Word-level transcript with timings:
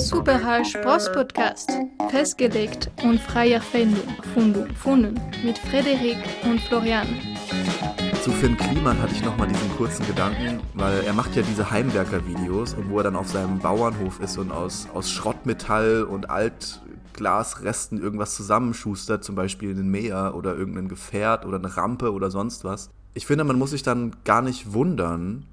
Super 0.00 0.42
H 0.42 0.80
Bros 0.82 1.12
Podcast. 1.12 1.70
Festgelegt 2.08 2.90
und 3.04 3.20
freie 3.20 3.54
Erfindung. 3.54 4.08
Fundung. 4.32 4.66
Funden. 4.74 5.20
Mit 5.44 5.58
Frederik 5.58 6.16
und 6.42 6.58
Florian. 6.62 7.06
Zu 8.22 8.30
Finn 8.30 8.56
Kliman 8.56 8.98
hatte 9.00 9.14
ich 9.14 9.22
nochmal 9.22 9.48
diesen 9.48 9.70
kurzen 9.76 10.06
Gedanken, 10.06 10.60
weil 10.72 11.02
er 11.04 11.12
macht 11.12 11.36
ja 11.36 11.42
diese 11.42 11.70
Heimwerker-Videos 11.70 12.74
und 12.74 12.88
wo 12.88 12.96
er 12.96 13.04
dann 13.04 13.16
auf 13.16 13.28
seinem 13.28 13.58
Bauernhof 13.58 14.20
ist 14.20 14.38
und 14.38 14.50
aus, 14.52 14.88
aus 14.94 15.10
Schrottmetall 15.10 16.04
und 16.04 16.30
Altglasresten 16.30 18.00
irgendwas 18.00 18.34
zusammenschustert, 18.34 19.22
zum 19.22 19.34
Beispiel 19.34 19.70
einen 19.70 19.90
Mäher 19.90 20.32
oder 20.34 20.56
irgendein 20.56 20.88
Gefährt 20.88 21.44
oder 21.44 21.58
eine 21.58 21.76
Rampe 21.76 22.12
oder 22.12 22.30
sonst 22.30 22.64
was. 22.64 22.88
Ich 23.12 23.26
finde, 23.26 23.44
man 23.44 23.58
muss 23.58 23.72
sich 23.72 23.82
dann 23.82 24.16
gar 24.24 24.40
nicht 24.40 24.72
wundern, 24.72 25.46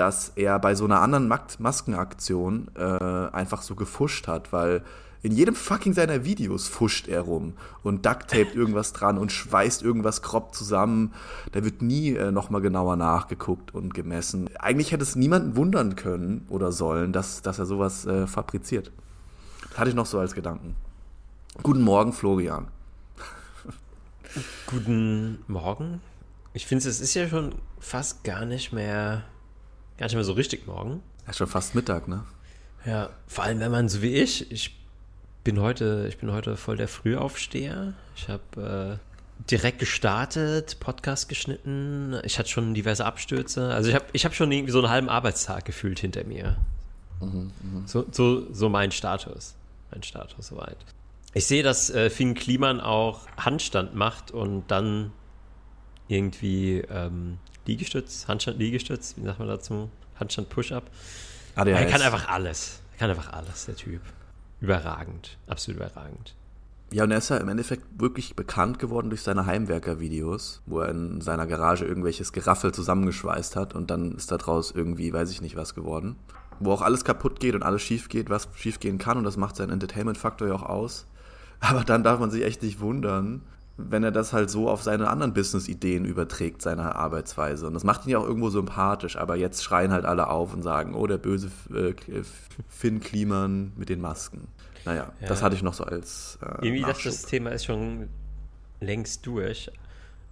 dass 0.00 0.32
er 0.34 0.58
bei 0.58 0.74
so 0.74 0.86
einer 0.86 1.02
anderen 1.02 1.28
Maskenaktion 1.28 2.70
äh, 2.74 2.80
einfach 2.80 3.60
so 3.60 3.74
gefuscht 3.74 4.28
hat, 4.28 4.50
weil 4.50 4.82
in 5.20 5.32
jedem 5.32 5.54
fucking 5.54 5.92
seiner 5.92 6.24
Videos 6.24 6.68
fuscht 6.68 7.06
er 7.06 7.20
rum 7.20 7.52
und 7.82 8.06
ducktaped 8.06 8.54
irgendwas 8.54 8.94
dran 8.94 9.18
und 9.18 9.30
schweißt 9.30 9.82
irgendwas 9.82 10.22
grob 10.22 10.54
zusammen. 10.54 11.12
Da 11.52 11.62
wird 11.64 11.82
nie 11.82 12.14
äh, 12.14 12.32
nochmal 12.32 12.62
genauer 12.62 12.96
nachgeguckt 12.96 13.74
und 13.74 13.92
gemessen. 13.92 14.48
Eigentlich 14.58 14.90
hätte 14.90 15.02
es 15.02 15.16
niemanden 15.16 15.54
wundern 15.54 15.96
können 15.96 16.46
oder 16.48 16.72
sollen, 16.72 17.12
dass, 17.12 17.42
dass 17.42 17.58
er 17.58 17.66
sowas 17.66 18.06
äh, 18.06 18.26
fabriziert. 18.26 18.92
Das 19.68 19.80
hatte 19.80 19.90
ich 19.90 19.96
noch 19.96 20.06
so 20.06 20.18
als 20.18 20.34
Gedanken. 20.34 20.76
Guten 21.62 21.82
Morgen, 21.82 22.14
Florian. 22.14 22.68
Guten 24.64 25.44
Morgen. 25.46 26.00
Ich 26.54 26.66
finde, 26.66 26.88
es 26.88 27.02
ist 27.02 27.12
ja 27.12 27.28
schon 27.28 27.56
fast 27.80 28.24
gar 28.24 28.46
nicht 28.46 28.72
mehr 28.72 29.24
gar 30.00 30.06
nicht 30.06 30.14
mehr 30.14 30.24
so 30.24 30.32
richtig 30.32 30.66
morgen. 30.66 31.02
Ja, 31.26 31.34
schon 31.34 31.46
fast 31.46 31.74
Mittag, 31.74 32.08
ne? 32.08 32.24
Ja, 32.86 33.10
vor 33.26 33.44
allem 33.44 33.60
wenn 33.60 33.70
man 33.70 33.90
so 33.90 34.00
wie 34.00 34.14
ich, 34.14 34.50
ich 34.50 34.74
bin 35.44 35.60
heute, 35.60 36.06
ich 36.08 36.16
bin 36.16 36.32
heute 36.32 36.56
voll 36.56 36.78
der 36.78 36.88
Frühaufsteher. 36.88 37.92
Ich 38.16 38.28
habe 38.30 38.98
äh, 38.98 39.44
direkt 39.50 39.78
gestartet, 39.78 40.80
Podcast 40.80 41.28
geschnitten. 41.28 42.18
Ich 42.24 42.38
hatte 42.38 42.48
schon 42.48 42.72
diverse 42.72 43.04
Abstürze. 43.04 43.74
Also 43.74 43.90
ich 43.90 43.94
habe 43.94 44.06
ich 44.14 44.24
hab 44.24 44.34
schon 44.34 44.50
irgendwie 44.50 44.72
so 44.72 44.78
einen 44.78 44.88
halben 44.88 45.10
Arbeitstag 45.10 45.66
gefühlt 45.66 46.00
hinter 46.00 46.24
mir. 46.24 46.56
Mhm, 47.20 47.50
mh. 47.62 47.82
so, 47.84 48.06
so, 48.10 48.50
so 48.54 48.70
mein 48.70 48.92
Status. 48.92 49.54
Mein 49.90 50.02
Status 50.02 50.46
soweit. 50.46 50.78
Ich 51.34 51.46
sehe, 51.46 51.62
dass 51.62 51.90
äh, 51.90 52.08
Finn 52.08 52.32
Kliman 52.32 52.80
auch 52.80 53.26
Handstand 53.36 53.94
macht 53.94 54.30
und 54.30 54.64
dann 54.68 55.12
irgendwie 56.08 56.78
ähm, 56.90 57.36
Liegestütz, 57.66 58.26
Handstand 58.28 58.58
Liegestütz, 58.58 59.14
wie 59.16 59.24
sagt 59.24 59.38
man 59.38 59.48
dazu? 59.48 59.90
Handstand 60.18 60.48
Push-Up. 60.48 60.84
Er 61.56 61.86
kann 61.86 62.02
einfach 62.02 62.28
alles. 62.28 62.80
Er 62.92 62.98
kann 62.98 63.10
einfach 63.10 63.32
alles, 63.32 63.66
der 63.66 63.76
Typ. 63.76 64.00
Überragend, 64.60 65.38
absolut 65.46 65.80
überragend. 65.80 66.34
Ja, 66.92 67.04
und 67.04 67.12
er 67.12 67.18
ist 67.18 67.28
ja 67.28 67.36
im 67.36 67.48
Endeffekt 67.48 67.84
wirklich 68.00 68.34
bekannt 68.34 68.80
geworden 68.80 69.10
durch 69.10 69.22
seine 69.22 69.46
Heimwerker-Videos, 69.46 70.62
wo 70.66 70.80
er 70.80 70.88
in 70.88 71.20
seiner 71.20 71.46
Garage 71.46 71.84
irgendwelches 71.84 72.32
Geraffel 72.32 72.72
zusammengeschweißt 72.72 73.54
hat 73.54 73.74
und 73.74 73.90
dann 73.90 74.16
ist 74.16 74.32
daraus 74.32 74.72
irgendwie, 74.72 75.12
weiß 75.12 75.30
ich 75.30 75.40
nicht, 75.40 75.54
was 75.54 75.74
geworden. 75.74 76.16
Wo 76.58 76.72
auch 76.72 76.82
alles 76.82 77.04
kaputt 77.04 77.38
geht 77.38 77.54
und 77.54 77.62
alles 77.62 77.82
schief 77.82 78.08
geht, 78.08 78.28
was 78.28 78.48
schief 78.56 78.80
gehen 78.80 78.98
kann 78.98 79.18
und 79.18 79.24
das 79.24 79.36
macht 79.36 79.56
seinen 79.56 79.70
Entertainment-Faktor 79.70 80.48
ja 80.48 80.54
auch 80.54 80.64
aus. 80.64 81.06
Aber 81.60 81.84
dann 81.84 82.02
darf 82.02 82.18
man 82.18 82.30
sich 82.30 82.44
echt 82.44 82.62
nicht 82.62 82.80
wundern, 82.80 83.42
wenn 83.88 84.04
er 84.04 84.10
das 84.10 84.32
halt 84.32 84.50
so 84.50 84.68
auf 84.68 84.82
seine 84.82 85.08
anderen 85.08 85.32
Business-Ideen 85.32 86.04
überträgt, 86.04 86.62
seine 86.62 86.94
Arbeitsweise. 86.94 87.66
Und 87.66 87.74
das 87.74 87.84
macht 87.84 88.06
ihn 88.06 88.10
ja 88.10 88.18
auch 88.18 88.26
irgendwo 88.26 88.50
sympathisch, 88.50 89.16
aber 89.16 89.36
jetzt 89.36 89.62
schreien 89.62 89.92
halt 89.92 90.04
alle 90.04 90.28
auf 90.28 90.52
und 90.52 90.62
sagen, 90.62 90.94
oh, 90.94 91.06
der 91.06 91.18
böse 91.18 91.50
äh, 91.74 91.94
Finn 92.68 93.00
Kliman 93.00 93.72
mit 93.76 93.88
den 93.88 94.00
Masken. 94.00 94.48
Naja, 94.84 95.12
ja. 95.20 95.28
das 95.28 95.42
hatte 95.42 95.54
ich 95.54 95.62
noch 95.62 95.74
so 95.74 95.84
als. 95.84 96.38
Äh, 96.42 96.66
Irgendwie 96.66 96.82
dachte 96.82 97.04
das 97.04 97.22
Thema 97.22 97.50
ist 97.50 97.64
schon 97.64 98.08
längst 98.80 99.26
durch. 99.26 99.70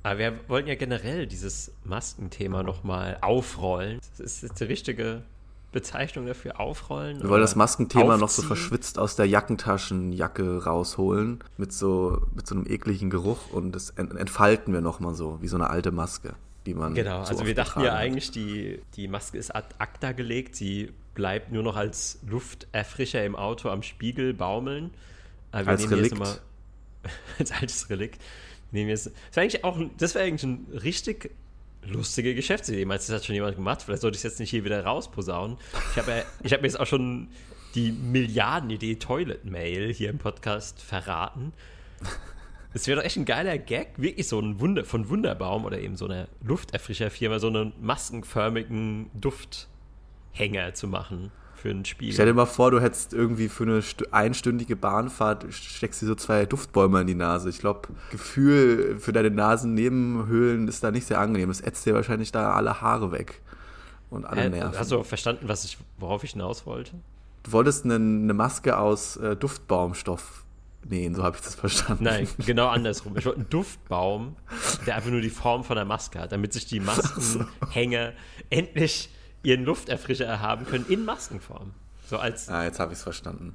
Aber 0.03 0.19
wir 0.19 0.41
wollten 0.49 0.69
ja 0.69 0.75
generell 0.75 1.27
dieses 1.27 1.73
Maskenthema 1.85 2.63
nochmal 2.63 3.19
aufrollen. 3.21 4.01
Das 4.17 4.43
ist 4.43 4.61
die 4.61 4.65
richtige 4.65 5.23
Bezeichnung 5.73 6.27
dafür 6.27 6.59
aufrollen? 6.59 7.23
Wir 7.23 7.29
wollen 7.29 7.43
das 7.43 7.57
Maskenthema 7.57 8.05
aufziehen. 8.05 8.21
noch 8.21 8.29
so 8.29 8.43
verschwitzt 8.43 8.99
aus 8.99 9.17
der 9.17 9.27
Jackentaschenjacke 9.27 10.65
rausholen 10.65 11.41
mit 11.57 11.73
so, 11.73 12.23
mit 12.35 12.47
so 12.47 12.55
einem 12.55 12.67
ekligen 12.67 13.11
Geruch 13.11 13.51
und 13.53 13.73
das 13.73 13.91
entfalten 13.91 14.73
wir 14.73 14.81
nochmal 14.81 15.15
so, 15.15 15.39
wie 15.43 15.49
so 15.49 15.57
eine 15.57 15.69
alte 15.69 15.91
Maske, 15.91 16.35
die 16.65 16.75
man. 16.75 16.95
Genau, 16.95 17.25
so 17.25 17.31
also 17.31 17.47
wir 17.47 17.55
dachten 17.55 17.81
ja 17.83 17.95
eigentlich, 17.95 18.31
die, 18.31 18.81
die 18.95 19.09
Maske 19.09 19.37
ist 19.37 19.55
ad 19.55 19.75
acta 19.79 20.13
gelegt, 20.13 20.57
sie 20.57 20.93
bleibt 21.15 21.53
nur 21.53 21.63
noch 21.63 21.77
als 21.77 22.21
Lufterfrischer 22.27 23.25
im 23.25 23.37
Auto 23.37 23.69
am 23.69 23.83
Spiegel 23.83 24.33
baumeln. 24.35 24.91
Aber 25.51 25.71
als 25.71 25.91
Relikt. 25.91 26.15
Immer, 26.15 26.39
als 27.39 27.53
altes 27.53 27.91
Relikt. 27.91 28.23
Nehmen 28.71 28.89
wir 28.89 28.95
das 28.95 29.07
wäre 29.33 29.43
eigentlich 29.43 29.65
auch 29.65 29.79
das 29.99 30.15
wäre 30.15 30.25
eigentlich 30.25 30.45
ein 30.45 30.67
richtig 30.83 31.31
lustige 31.89 32.35
Geschäftsidee. 32.35 32.85
Meinst 32.85 33.09
du, 33.09 33.13
das 33.13 33.23
hat 33.23 33.27
schon 33.27 33.35
jemand 33.35 33.57
gemacht? 33.57 33.83
Vielleicht 33.83 34.03
sollte 34.03 34.17
ich 34.17 34.21
es 34.21 34.31
jetzt 34.31 34.41
nicht 34.41 34.51
hier 34.51 34.65
wieder 34.65 34.85
rausposaunen. 34.85 35.57
Ich 35.93 35.99
habe 35.99 36.25
ja, 36.45 36.51
hab 36.51 36.63
mir 36.63 36.69
jetzt 36.69 36.79
auch 36.79 36.87
schon 36.87 37.29
die 37.75 37.93
Milliardenidee 37.93 38.97
Toilet 38.97 39.45
Mail 39.45 39.93
hier 39.93 40.11
im 40.11 40.19
Podcast 40.19 40.81
verraten. 40.83 41.53
Es 42.75 42.87
wäre 42.87 42.99
doch 42.99 43.05
echt 43.05 43.17
ein 43.17 43.25
geiler 43.25 43.59
Gag, 43.59 43.95
wirklich 43.97 44.29
so 44.29 44.39
ein 44.39 44.61
Wunder 44.61 44.85
von 44.85 45.09
Wunderbaum 45.09 45.65
oder 45.65 45.79
eben 45.79 45.97
so 45.97 46.05
eine 46.05 46.29
Lufterfrischerfirma, 46.43 47.39
so 47.39 47.49
einen 47.49 47.73
maskenförmigen 47.81 49.11
Dufthänger 49.15 50.75
zu 50.75 50.87
machen 50.87 51.33
für 51.59 51.71
ein 51.71 51.85
Spiel. 51.85 52.13
Stell 52.13 52.27
dir 52.27 52.35
mal 52.35 52.47
vor, 52.47 52.71
du 52.71 52.81
hättest 52.81 53.13
irgendwie 53.13 53.49
für 53.49 53.65
eine 53.65 53.83
einstündige 54.13 54.77
Bahnfahrt, 54.77 55.47
steckst 55.51 56.01
dir 56.01 56.07
so 56.07 56.15
zwei 56.15 56.47
Duftbäume 56.47 57.01
in 57.01 57.07
die 57.07 57.15
Nase. 57.15 57.51
Ich 57.51 57.59
glaube, 57.59 57.89
Gefühl 58.11 58.97
für 58.99 59.13
deine 59.13 59.31
Nasennebenhöhlen 59.31 60.69
ist 60.69 60.85
da 60.85 60.91
nicht 60.91 61.07
sehr 61.07 61.21
angenehm. 61.21 61.49
Das 61.49 61.61
ätzt 61.61 61.85
dir 61.85 61.95
wahrscheinlich 61.95 62.33
da 62.33 62.53
alle 62.53 62.81
Haare 62.81 63.13
weg 63.13 63.43
und 64.11 64.25
alle 64.25 64.43
äh, 64.43 64.51
Nerven. 64.51 64.79
Hast 64.79 64.93
du 64.93 65.03
verstanden, 65.03 65.49
was 65.49 65.65
ich, 65.65 65.79
worauf 65.99 66.25
ich 66.25 66.33
hinaus 66.33 66.65
wollte? 66.65 66.93
Du 67.43 67.53
wolltest 67.53 67.85
eine, 67.85 67.97
eine 67.97 68.35
Maske 68.35 68.79
aus 68.79 69.17
äh, 69.17 69.37
Duftbaumstoff 69.37 70.45
nähen, 70.89 71.15
so 71.15 71.23
habe 71.23 71.37
ich 71.37 71.43
das 71.43 71.55
verstanden. 71.55 72.05
Nein, 72.05 72.29
genau 72.47 72.69
andersrum. 72.69 73.17
Ich 73.17 73.27
wollte 73.27 73.41
einen 73.41 73.51
Duftbaum, 73.51 74.37
der 74.87 74.97
einfach 74.97 75.11
nur 75.11 75.21
die 75.21 75.31
Form 75.31 75.65
von 75.65 75.77
der 75.77 75.85
Maske 75.85 76.21
hat, 76.21 76.33
damit 76.33 76.53
sich 76.53 76.67
die 76.67 76.81
Maskenhänger 76.81 78.11
so. 78.11 78.17
endlich 78.51 79.11
ihren 79.43 79.65
Lufterfrischer 79.65 80.41
haben 80.41 80.67
können 80.67 80.87
in 80.89 81.05
Maskenform. 81.05 81.73
So 82.09 82.19
als. 82.19 82.49
Ah, 82.49 82.65
jetzt 82.65 82.81
habe 82.81 82.93
ich 82.93 82.99
es 82.99 83.03
verstanden. 83.03 83.55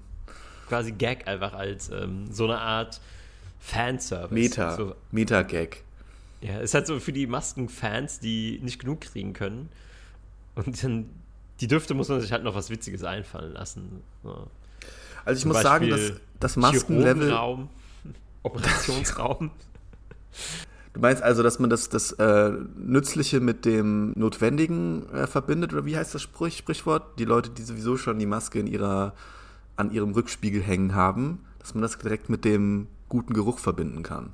Quasi 0.68 0.92
Gag 0.92 1.28
einfach 1.28 1.54
als 1.54 1.90
ähm, 1.90 2.32
so 2.32 2.46
eine 2.46 2.60
Art 2.60 3.02
Fanservice. 3.60 4.32
Meta. 4.32 4.76
So, 4.76 4.96
Meta-Gag. 5.12 5.84
Ja, 6.42 6.60
ist 6.60 6.74
halt 6.74 6.88
so 6.88 7.00
für 7.00 7.14
die 7.14 7.26
Maskenfans, 7.28 8.20
die 8.20 8.60
nicht 8.62 8.80
genug 8.80 9.02
kriegen 9.02 9.34
können. 9.34 9.70
Und 10.56 10.84
dann, 10.84 11.10
die 11.62 11.68
Düfte 11.68 11.94
muss 11.94 12.10
man 12.10 12.22
sich 12.22 12.32
halt 12.32 12.44
noch 12.44 12.56
was 12.56 12.70
Witziges 12.70 13.04
einfallen 13.04 13.54
lassen. 13.54 14.02
So. 14.24 14.48
Also 15.26 15.38
ich 15.38 15.42
Zum 15.42 15.52
muss 15.54 15.64
Beispiel 15.64 15.90
sagen, 15.92 16.12
dass 16.12 16.22
das 16.40 16.56
Maskenlevel. 16.58 17.34
Operationsraum. 18.44 19.52
Du 20.94 21.00
meinst 21.00 21.24
also, 21.24 21.42
dass 21.42 21.58
man 21.58 21.72
das, 21.72 21.90
das 21.90 22.12
äh, 22.14 22.52
Nützliche 22.76 23.40
mit 23.40 23.66
dem 23.66 24.14
Notwendigen 24.16 25.10
äh, 25.12 25.26
verbindet? 25.26 25.74
Oder 25.74 25.86
wie 25.86 25.98
heißt 25.98 26.14
das 26.14 26.22
Sprich, 26.22 26.58
Sprichwort? 26.58 27.20
Die 27.20 27.26
Leute, 27.26 27.50
die 27.50 27.64
sowieso 27.64 27.98
schon 27.98 28.20
die 28.20 28.28
Maske 28.28 28.60
in 28.60 28.68
ihrer, 28.68 29.14
an 29.76 29.92
ihrem 29.92 30.12
Rückspiegel 30.12 30.62
hängen 30.62 30.94
haben, 30.94 31.46
dass 31.58 31.74
man 31.74 31.82
das 31.82 31.98
direkt 31.98 32.30
mit 32.30 32.46
dem 32.46 32.88
guten 33.10 33.34
Geruch 33.34 33.58
verbinden 33.58 34.04
kann. 34.04 34.34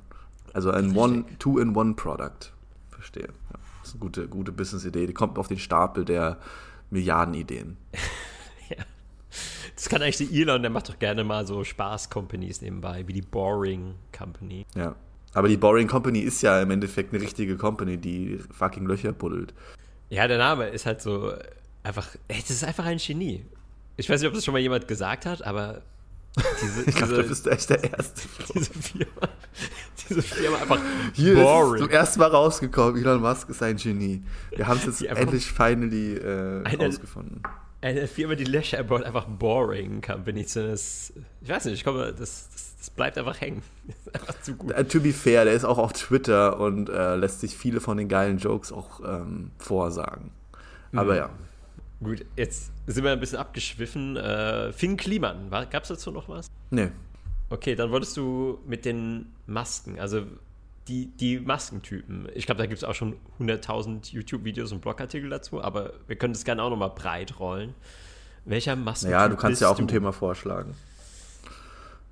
Also 0.52 0.70
ein 0.70 0.94
One, 0.94 1.24
Two-in-One-Product. 1.38 2.52
Verstehe. 2.90 3.28
Ja, 3.28 3.58
das 3.80 3.88
ist 3.88 3.94
eine 3.94 4.00
gute, 4.00 4.28
gute 4.28 4.52
Business-Idee. 4.52 5.06
Die 5.06 5.14
kommt 5.14 5.38
auf 5.38 5.48
den 5.48 5.58
Stapel 5.58 6.04
der 6.04 6.38
Milliardenideen. 6.90 7.78
ja. 8.68 8.84
Das 9.74 9.88
kann 9.88 10.02
eigentlich 10.02 10.18
der 10.18 10.30
Elon, 10.30 10.60
der 10.60 10.70
macht 10.70 10.90
doch 10.90 10.98
gerne 10.98 11.24
mal 11.24 11.46
so 11.46 11.64
Spaß-Companies 11.64 12.60
nebenbei, 12.60 13.06
wie 13.06 13.14
die 13.14 13.22
Boring 13.22 13.94
Company. 14.12 14.66
Ja. 14.74 14.94
Aber 15.32 15.48
die 15.48 15.56
Boring 15.56 15.86
Company 15.86 16.20
ist 16.20 16.42
ja 16.42 16.60
im 16.60 16.70
Endeffekt 16.70 17.12
eine 17.12 17.22
richtige 17.22 17.56
Company, 17.56 17.96
die 17.96 18.40
fucking 18.50 18.86
Löcher 18.86 19.12
buddelt. 19.12 19.54
Ja, 20.08 20.26
der 20.26 20.38
Name 20.38 20.68
ist 20.68 20.86
halt 20.86 21.00
so 21.00 21.32
einfach, 21.82 22.08
ey, 22.28 22.40
das 22.40 22.50
ist 22.50 22.64
einfach 22.64 22.84
ein 22.84 22.98
Genie. 22.98 23.44
Ich 23.96 24.08
weiß 24.08 24.20
nicht, 24.20 24.28
ob 24.28 24.34
das 24.34 24.44
schon 24.44 24.52
mal 24.52 24.60
jemand 24.60 24.88
gesagt 24.88 25.26
hat, 25.26 25.42
aber 25.42 25.82
diese, 26.62 26.82
ich 26.88 26.94
glaube, 26.94 27.14
du 27.14 27.24
bist 27.24 27.46
echt 27.46 27.70
der 27.70 27.82
Erste. 27.84 28.22
Diese 28.54 28.72
Firma, 28.72 29.28
diese 30.08 30.22
Firma 30.22 30.58
einfach 30.58 30.80
Hier 31.14 31.34
boring. 31.34 31.74
ist 31.74 31.80
zum 31.80 31.90
ersten 31.90 32.20
Mal 32.20 32.28
rausgekommen, 32.28 33.00
Elon 33.00 33.20
Musk 33.20 33.48
ist 33.50 33.62
ein 33.62 33.76
Genie. 33.76 34.22
Wir 34.54 34.66
haben 34.66 34.78
es 34.78 34.86
jetzt 34.86 35.02
endlich 35.16 35.46
finally 35.46 36.14
äh, 36.14 36.64
eine, 36.64 36.86
rausgefunden. 36.86 37.42
Eine 37.80 38.06
Firma, 38.06 38.34
die 38.34 38.44
Löcher 38.44 38.82
baut, 38.82 39.04
einfach 39.04 39.26
Boring 39.26 40.00
Company. 40.02 40.40
ich 40.40 40.56
weiß 40.56 41.12
nicht, 41.64 41.74
ich 41.74 41.82
glaube, 41.82 42.14
das, 42.16 42.48
das 42.52 42.69
das 42.80 42.88
bleibt 42.88 43.18
einfach 43.18 43.40
hängen. 43.40 43.62
einfach 44.12 44.40
zu 44.40 44.54
gut. 44.54 44.76
Uh, 44.76 44.82
to 44.82 45.00
be 45.00 45.12
fair, 45.12 45.44
der 45.44 45.52
ist 45.52 45.64
auch 45.64 45.76
auf 45.76 45.92
Twitter 45.92 46.58
und 46.58 46.88
äh, 46.88 47.14
lässt 47.14 47.40
sich 47.40 47.54
viele 47.56 47.80
von 47.80 47.98
den 47.98 48.08
geilen 48.08 48.38
Jokes 48.38 48.72
auch 48.72 49.00
ähm, 49.06 49.50
vorsagen. 49.58 50.30
Aber 50.92 51.12
mhm. 51.12 51.18
ja. 51.18 51.30
Gut, 52.02 52.24
jetzt 52.36 52.72
sind 52.86 53.04
wir 53.04 53.12
ein 53.12 53.20
bisschen 53.20 53.38
abgeschwiffen. 53.38 54.16
Äh, 54.16 54.72
Finn 54.72 54.96
Kliman, 54.96 55.50
gab 55.50 55.82
es 55.82 55.90
dazu 55.90 56.10
noch 56.10 56.30
was? 56.30 56.50
Nee. 56.70 56.90
Okay, 57.50 57.74
dann 57.74 57.90
wolltest 57.90 58.16
du 58.16 58.60
mit 58.66 58.86
den 58.86 59.26
Masken, 59.46 59.98
also 59.98 60.22
die, 60.88 61.06
die 61.06 61.38
Maskentypen. 61.38 62.28
Ich 62.34 62.46
glaube, 62.46 62.58
da 62.58 62.66
gibt 62.66 62.78
es 62.78 62.84
auch 62.84 62.94
schon 62.94 63.16
100.000 63.40 64.12
YouTube-Videos 64.12 64.72
und 64.72 64.80
Blogartikel 64.80 65.28
dazu, 65.28 65.62
aber 65.62 65.92
wir 66.06 66.16
können 66.16 66.32
das 66.32 66.44
gerne 66.44 66.62
auch 66.62 66.70
nochmal 66.70 66.90
breit 66.90 67.38
rollen. 67.38 67.74
Welcher 68.46 68.74
Maskentyp 68.74 69.12
Ja, 69.12 69.28
du 69.28 69.36
kannst 69.36 69.60
ja 69.60 69.68
auch 69.68 69.78
ein 69.78 69.86
Thema 69.86 70.12
vorschlagen. 70.12 70.74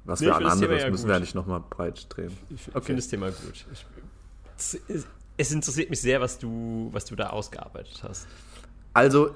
Was 0.09 0.21
nee, 0.21 0.27
wir 0.27 0.37
an 0.37 0.47
anderes 0.47 0.83
ja 0.83 0.91
müssen 0.91 1.03
gut. 1.03 1.09
wir 1.09 1.15
ja 1.15 1.21
nicht 1.21 1.35
nochmal 1.35 1.61
breit 1.69 2.07
drehen. 2.09 2.33
Ich 2.49 2.69
okay. 2.69 2.81
finde 2.81 3.03
das 3.03 3.09
Thema 3.09 3.27
gut. 3.27 3.67
Ich, 3.73 3.87
es, 4.89 5.07
es, 5.37 5.53
interessiert 5.53 5.91
mich 5.91 6.01
sehr, 6.01 6.23
was 6.23 6.39
du, 6.39 6.89
was 6.93 7.05
du 7.05 7.15
da 7.15 7.29
ausgearbeitet 7.29 8.03
hast. 8.09 8.27
Also, 8.95 9.29
äh, 9.29 9.33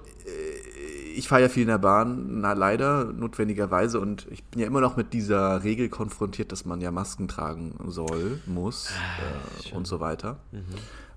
ich 1.15 1.29
fahre 1.29 1.43
ja 1.43 1.49
viel 1.51 1.65
in 1.65 1.69
der 1.69 1.77
Bahn, 1.77 2.41
na 2.41 2.55
leider, 2.55 3.05
notwendigerweise. 3.05 4.01
Und 4.01 4.27
ich 4.31 4.43
bin 4.45 4.63
ja 4.63 4.67
immer 4.67 4.81
noch 4.81 4.97
mit 4.97 5.13
dieser 5.13 5.63
Regel 5.63 5.91
konfrontiert, 5.91 6.53
dass 6.53 6.65
man 6.65 6.81
ja 6.81 6.91
Masken 6.91 7.29
tragen 7.29 7.75
soll, 7.89 8.41
muss 8.47 8.89
ah, 8.97 9.69
äh, 9.71 9.77
und 9.77 9.87
so 9.87 10.01
weiter. 10.01 10.39
Mhm. 10.53 10.65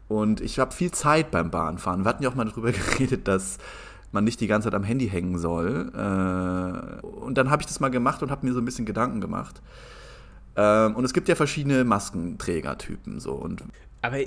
Und 0.10 0.42
ich 0.42 0.60
habe 0.60 0.74
viel 0.74 0.92
Zeit 0.92 1.32
beim 1.32 1.50
Bahnfahren. 1.50 2.04
Wir 2.04 2.10
hatten 2.10 2.24
ja 2.24 2.30
auch 2.30 2.36
mal 2.36 2.44
darüber 2.44 2.72
geredet, 2.74 3.30
dass 3.30 3.58
man 4.12 4.24
nicht 4.24 4.40
die 4.42 4.48
ganze 4.48 4.68
Zeit 4.68 4.76
am 4.76 4.84
Handy 4.84 5.10
hängen 5.10 5.38
soll. 5.38 5.92
Äh, 5.94 7.06
und 7.06 7.38
dann 7.38 7.50
habe 7.50 7.62
ich 7.62 7.68
das 7.68 7.80
mal 7.80 7.90
gemacht 7.90 8.24
und 8.24 8.32
habe 8.32 8.46
mir 8.46 8.54
so 8.54 8.60
ein 8.60 8.66
bisschen 8.66 8.86
Gedanken 8.86 9.22
gemacht. 9.22 9.62
Ähm, 10.56 10.96
und 10.96 11.04
es 11.04 11.14
gibt 11.14 11.28
ja 11.28 11.36
verschiedene 11.36 11.84
Maskenträgertypen 11.84 13.20
so 13.20 13.34
und 13.34 13.64
aber 14.02 14.18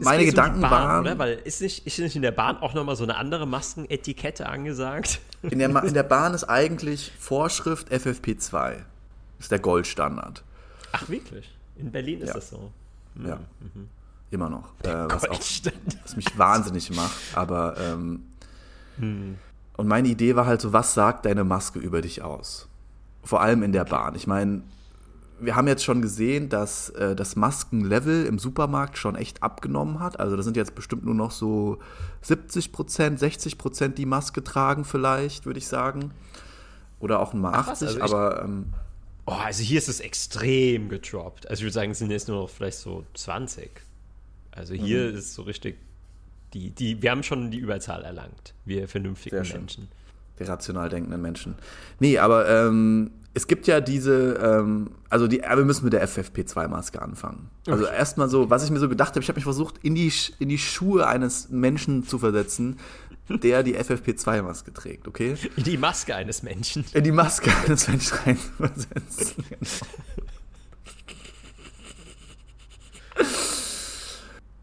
meine 0.00 0.24
Gedanken 0.24 0.60
Bahn, 0.60 0.70
waren, 0.70 1.00
oder? 1.02 1.18
Weil 1.18 1.34
ist 1.44 1.60
nicht, 1.60 1.86
ist 1.86 1.98
nicht 2.00 2.16
in 2.16 2.22
der 2.22 2.32
Bahn 2.32 2.56
auch 2.56 2.74
nochmal 2.74 2.96
so 2.96 3.04
eine 3.04 3.16
andere 3.16 3.46
Maskenetikette 3.46 4.48
angesagt? 4.48 5.20
In 5.42 5.60
der, 5.60 5.84
in 5.84 5.94
der 5.94 6.02
Bahn 6.02 6.34
ist 6.34 6.44
eigentlich 6.44 7.12
Vorschrift 7.18 7.92
FFP2. 7.92 8.78
Ist 9.38 9.52
der 9.52 9.60
Goldstandard. 9.60 10.42
Ach, 10.90 11.08
wirklich? 11.08 11.54
In 11.76 11.92
Berlin 11.92 12.20
ist 12.20 12.28
ja. 12.28 12.34
das 12.34 12.50
so. 12.50 12.72
Mhm. 13.14 13.28
Ja. 13.28 13.36
Mhm. 13.60 13.88
Immer 14.30 14.50
noch. 14.50 14.72
Äh, 14.82 15.08
was, 15.08 15.28
auch, 15.28 15.40
was, 16.02 16.16
mich 16.16 16.36
wahnsinnig 16.36 16.90
macht. 16.94 17.16
Aber 17.34 17.76
ähm, 17.78 18.24
hm. 18.98 19.38
Und 19.78 19.86
meine 19.86 20.08
Idee 20.08 20.34
war 20.34 20.44
halt 20.44 20.60
so, 20.60 20.72
was 20.72 20.92
sagt 20.92 21.24
deine 21.24 21.44
Maske 21.44 21.78
über 21.78 22.02
dich 22.02 22.22
aus? 22.22 22.68
Vor 23.22 23.40
allem 23.40 23.62
in 23.62 23.70
der 23.70 23.84
Bahn. 23.84 24.16
Ich 24.16 24.26
meine, 24.26 24.62
wir 25.38 25.54
haben 25.54 25.68
jetzt 25.68 25.84
schon 25.84 26.02
gesehen, 26.02 26.48
dass 26.48 26.90
äh, 26.90 27.14
das 27.14 27.36
Maskenlevel 27.36 28.26
im 28.26 28.40
Supermarkt 28.40 28.98
schon 28.98 29.14
echt 29.14 29.42
abgenommen 29.42 30.00
hat. 30.00 30.18
Also 30.18 30.36
da 30.36 30.42
sind 30.42 30.56
jetzt 30.56 30.74
bestimmt 30.74 31.04
nur 31.04 31.14
noch 31.14 31.30
so 31.30 31.78
70 32.22 32.72
Prozent, 32.72 33.20
60 33.20 33.56
Prozent, 33.56 33.98
die 33.98 34.06
Maske 34.06 34.42
tragen 34.42 34.84
vielleicht, 34.84 35.46
würde 35.46 35.58
ich 35.58 35.68
sagen. 35.68 36.10
Oder 36.98 37.20
auch 37.20 37.32
mal 37.32 37.54
80, 37.54 38.02
also 38.02 38.16
aber... 38.16 38.42
Ähm, 38.42 38.72
oh, 39.26 39.32
also 39.32 39.62
hier 39.62 39.78
ist 39.78 39.88
es 39.88 40.00
extrem 40.00 40.88
gedroppt. 40.88 41.48
Also 41.48 41.60
ich 41.60 41.64
würde 41.66 41.74
sagen, 41.74 41.92
es 41.92 41.98
sind 41.98 42.10
jetzt 42.10 42.26
nur 42.26 42.42
noch 42.42 42.50
vielleicht 42.50 42.78
so 42.78 43.04
20. 43.14 43.70
Also 44.50 44.74
hier 44.74 45.12
mhm. 45.12 45.18
ist 45.18 45.34
so 45.34 45.42
richtig 45.42 45.78
die, 46.54 46.70
die, 46.70 47.02
wir 47.02 47.10
haben 47.10 47.22
schon 47.22 47.50
die 47.50 47.58
Überzahl 47.58 48.04
erlangt, 48.04 48.54
wir 48.64 48.88
vernünftigen 48.88 49.36
Menschen. 49.36 49.88
Die 50.38 50.44
rational 50.44 50.88
denkenden 50.88 51.20
Menschen. 51.20 51.56
Nee, 51.98 52.18
aber 52.18 52.48
ähm, 52.48 53.10
es 53.34 53.46
gibt 53.46 53.66
ja 53.66 53.80
diese, 53.80 54.34
ähm, 54.34 54.90
also 55.10 55.26
die, 55.26 55.40
wir 55.40 55.64
müssen 55.64 55.84
mit 55.84 55.92
der 55.92 56.08
FFP2-Maske 56.08 57.02
anfangen. 57.02 57.50
Also 57.66 57.84
okay. 57.84 57.96
erstmal 57.96 58.28
so, 58.28 58.50
was 58.50 58.64
ich 58.64 58.70
mir 58.70 58.78
so 58.78 58.88
gedacht 58.88 59.10
habe, 59.10 59.20
ich 59.20 59.28
habe 59.28 59.36
mich 59.36 59.44
versucht, 59.44 59.76
in 59.82 59.94
die, 59.94 60.12
in 60.38 60.48
die 60.48 60.58
Schuhe 60.58 61.06
eines 61.06 61.48
Menschen 61.50 62.06
zu 62.06 62.18
versetzen, 62.18 62.78
der 63.28 63.62
die 63.62 63.76
FFP2-Maske 63.76 64.72
trägt, 64.72 65.06
okay? 65.06 65.34
In 65.56 65.64
die 65.64 65.76
Maske 65.76 66.14
eines 66.14 66.42
Menschen. 66.42 66.84
In 66.94 67.04
die 67.04 67.12
Maske 67.12 67.50
eines 67.64 67.88
Menschen 67.88 68.16
reinzuversetzen, 68.24 69.44
genau. 69.48 69.60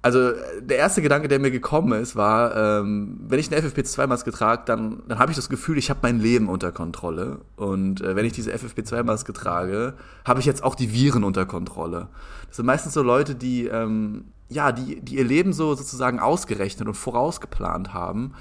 also 0.06 0.34
der 0.62 0.78
erste 0.78 1.02
Gedanke, 1.02 1.28
der 1.28 1.40
mir 1.40 1.50
gekommen 1.50 2.00
ist, 2.00 2.16
war, 2.16 2.56
ähm, 2.56 3.18
wenn 3.28 3.40
ich 3.40 3.52
eine 3.52 3.68
FFP2-Maske 3.68 4.30
trage, 4.30 4.62
dann, 4.68 5.02
dann 5.08 5.18
habe 5.18 5.32
ich 5.32 5.36
das 5.36 5.50
Gefühl, 5.50 5.80
ich 5.80 5.90
habe 5.90 6.02
mein 6.04 6.20
Leben 6.20 6.48
unter 6.48 6.72
Kontrolle. 6.72 7.40
Und 7.56 8.02
äh, 8.02 8.16
wenn 8.16 8.24
ich 8.24 8.32
diese 8.32 8.54
FFP2-Maske 8.54 9.34
trage, 9.34 9.96
habe 10.24 10.40
ich 10.40 10.46
jetzt 10.46 10.64
auch 10.64 10.76
die 10.76 10.94
Viren 10.94 11.24
unter 11.24 11.48
Kontrolle. 11.48 12.08
Das 12.46 12.58
sind 12.58 12.68
meistens 12.68 12.94
so 12.94 13.02
Leute, 13.02 13.34
die, 13.34 13.66
ähm, 13.66 14.26
ja, 14.48 14.72
die, 14.72 15.02
die 15.02 15.16
ihr 15.16 15.24
Leben 15.24 15.54
so 15.54 15.74
sozusagen 15.74 16.20
ausgerechnet 16.20 16.88
und 16.88 16.94
vorausgeplant 16.94 17.96
haben, 17.96 18.34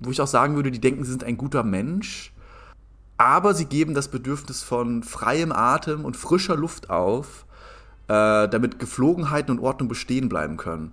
wo 0.00 0.10
ich 0.10 0.20
auch 0.20 0.26
sagen 0.26 0.56
würde, 0.56 0.72
die 0.72 0.80
denken, 0.80 1.04
sie 1.04 1.12
sind 1.12 1.22
ein 1.22 1.36
guter 1.36 1.62
Mensch, 1.62 2.34
aber 3.16 3.54
sie 3.54 3.66
geben 3.66 3.94
das 3.94 4.08
Bedürfnis 4.08 4.64
von 4.64 5.04
freiem 5.04 5.52
Atem 5.52 6.04
und 6.04 6.16
frischer 6.16 6.56
Luft 6.56 6.90
auf, 6.90 7.45
äh, 8.08 8.48
damit 8.48 8.78
Geflogenheiten 8.78 9.56
und 9.56 9.62
Ordnung 9.62 9.88
bestehen 9.88 10.28
bleiben 10.28 10.56
können. 10.56 10.92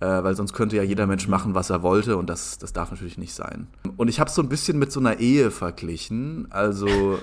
Äh, 0.00 0.06
weil 0.06 0.34
sonst 0.34 0.54
könnte 0.54 0.76
ja 0.76 0.82
jeder 0.82 1.06
Mensch 1.06 1.28
machen, 1.28 1.54
was 1.54 1.68
er 1.68 1.82
wollte 1.82 2.16
und 2.16 2.28
das, 2.30 2.56
das 2.56 2.72
darf 2.72 2.90
natürlich 2.90 3.18
nicht 3.18 3.34
sein. 3.34 3.66
Und 3.98 4.08
ich 4.08 4.18
habe 4.18 4.28
es 4.28 4.34
so 4.34 4.42
ein 4.42 4.48
bisschen 4.48 4.78
mit 4.78 4.90
so 4.90 4.98
einer 4.98 5.20
Ehe 5.20 5.50
verglichen. 5.50 6.46
Also 6.50 7.18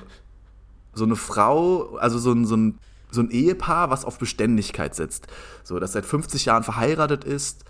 so 0.93 1.05
eine 1.05 1.15
Frau, 1.15 1.95
also 1.95 2.19
so 2.19 2.31
ein, 2.31 2.45
so 2.45 2.55
ein, 2.55 2.77
so 3.09 3.21
ein 3.21 3.31
Ehepaar, 3.31 3.89
was 3.89 4.05
auf 4.05 4.19
Beständigkeit 4.19 4.93
setzt. 4.93 5.27
So, 5.63 5.79
das 5.79 5.93
seit 5.93 6.05
50 6.05 6.45
Jahren 6.45 6.63
verheiratet 6.63 7.23
ist, 7.23 7.65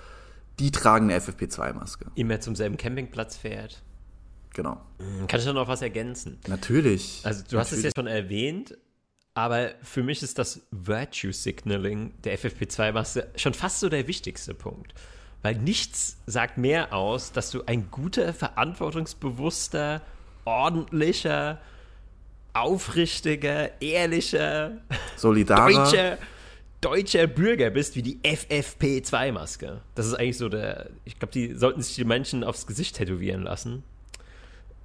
die 0.60 0.72
tragen 0.72 1.10
eine 1.10 1.20
FFP2-Maske. 1.20 2.08
Immer 2.16 2.42
zum 2.42 2.56
selben 2.56 2.78
Campingplatz 2.78 3.38
fährt. 3.38 3.84
Genau. 4.54 4.82
Kann 5.28 5.40
ich 5.40 5.46
da 5.46 5.54
noch 5.54 5.68
was 5.68 5.84
ergänzen? 5.84 6.40
Natürlich. 6.48 7.22
Also 7.24 7.42
du 7.42 7.56
Natürlich. 7.56 7.60
hast 7.60 7.72
es 7.74 7.84
ja 7.84 7.92
schon 7.96 8.08
erwähnt, 8.08 8.76
aber 9.38 9.76
für 9.84 10.02
mich 10.02 10.24
ist 10.24 10.40
das 10.40 10.62
Virtue 10.72 11.32
Signaling 11.32 12.12
der 12.24 12.40
FFP2-Maske 12.40 13.28
schon 13.36 13.54
fast 13.54 13.82
so 13.82 13.88
der 13.88 14.08
wichtigste 14.08 14.56
Punkt. 14.56 14.96
Weil 15.44 15.58
nichts 15.58 16.18
sagt 16.26 16.58
mehr 16.58 16.92
aus, 16.92 17.34
dass 17.34 17.52
du 17.52 17.62
ein 17.68 17.92
guter, 17.92 18.34
verantwortungsbewusster, 18.34 20.02
ordentlicher, 20.44 21.62
aufrichtiger, 22.54 23.80
ehrlicher, 23.80 24.80
solidarer 25.18 25.72
deutscher, 25.72 26.18
deutscher 26.82 27.28
Bürger 27.28 27.70
bist 27.70 27.96
wie 27.96 28.02
die 28.02 28.18
FFP2-Maske. 28.24 29.82
Das 29.94 30.08
ist 30.08 30.16
eigentlich 30.16 30.40
so 30.40 30.50
der. 30.50 30.90
Ich 31.06 31.20
glaube, 31.20 31.32
die 31.34 31.54
sollten 31.54 31.84
sich 31.84 31.94
die 31.94 32.06
Menschen 32.06 32.44
aufs 32.44 32.66
Gesicht 32.66 32.96
tätowieren 32.96 33.44
lassen. 33.44 33.84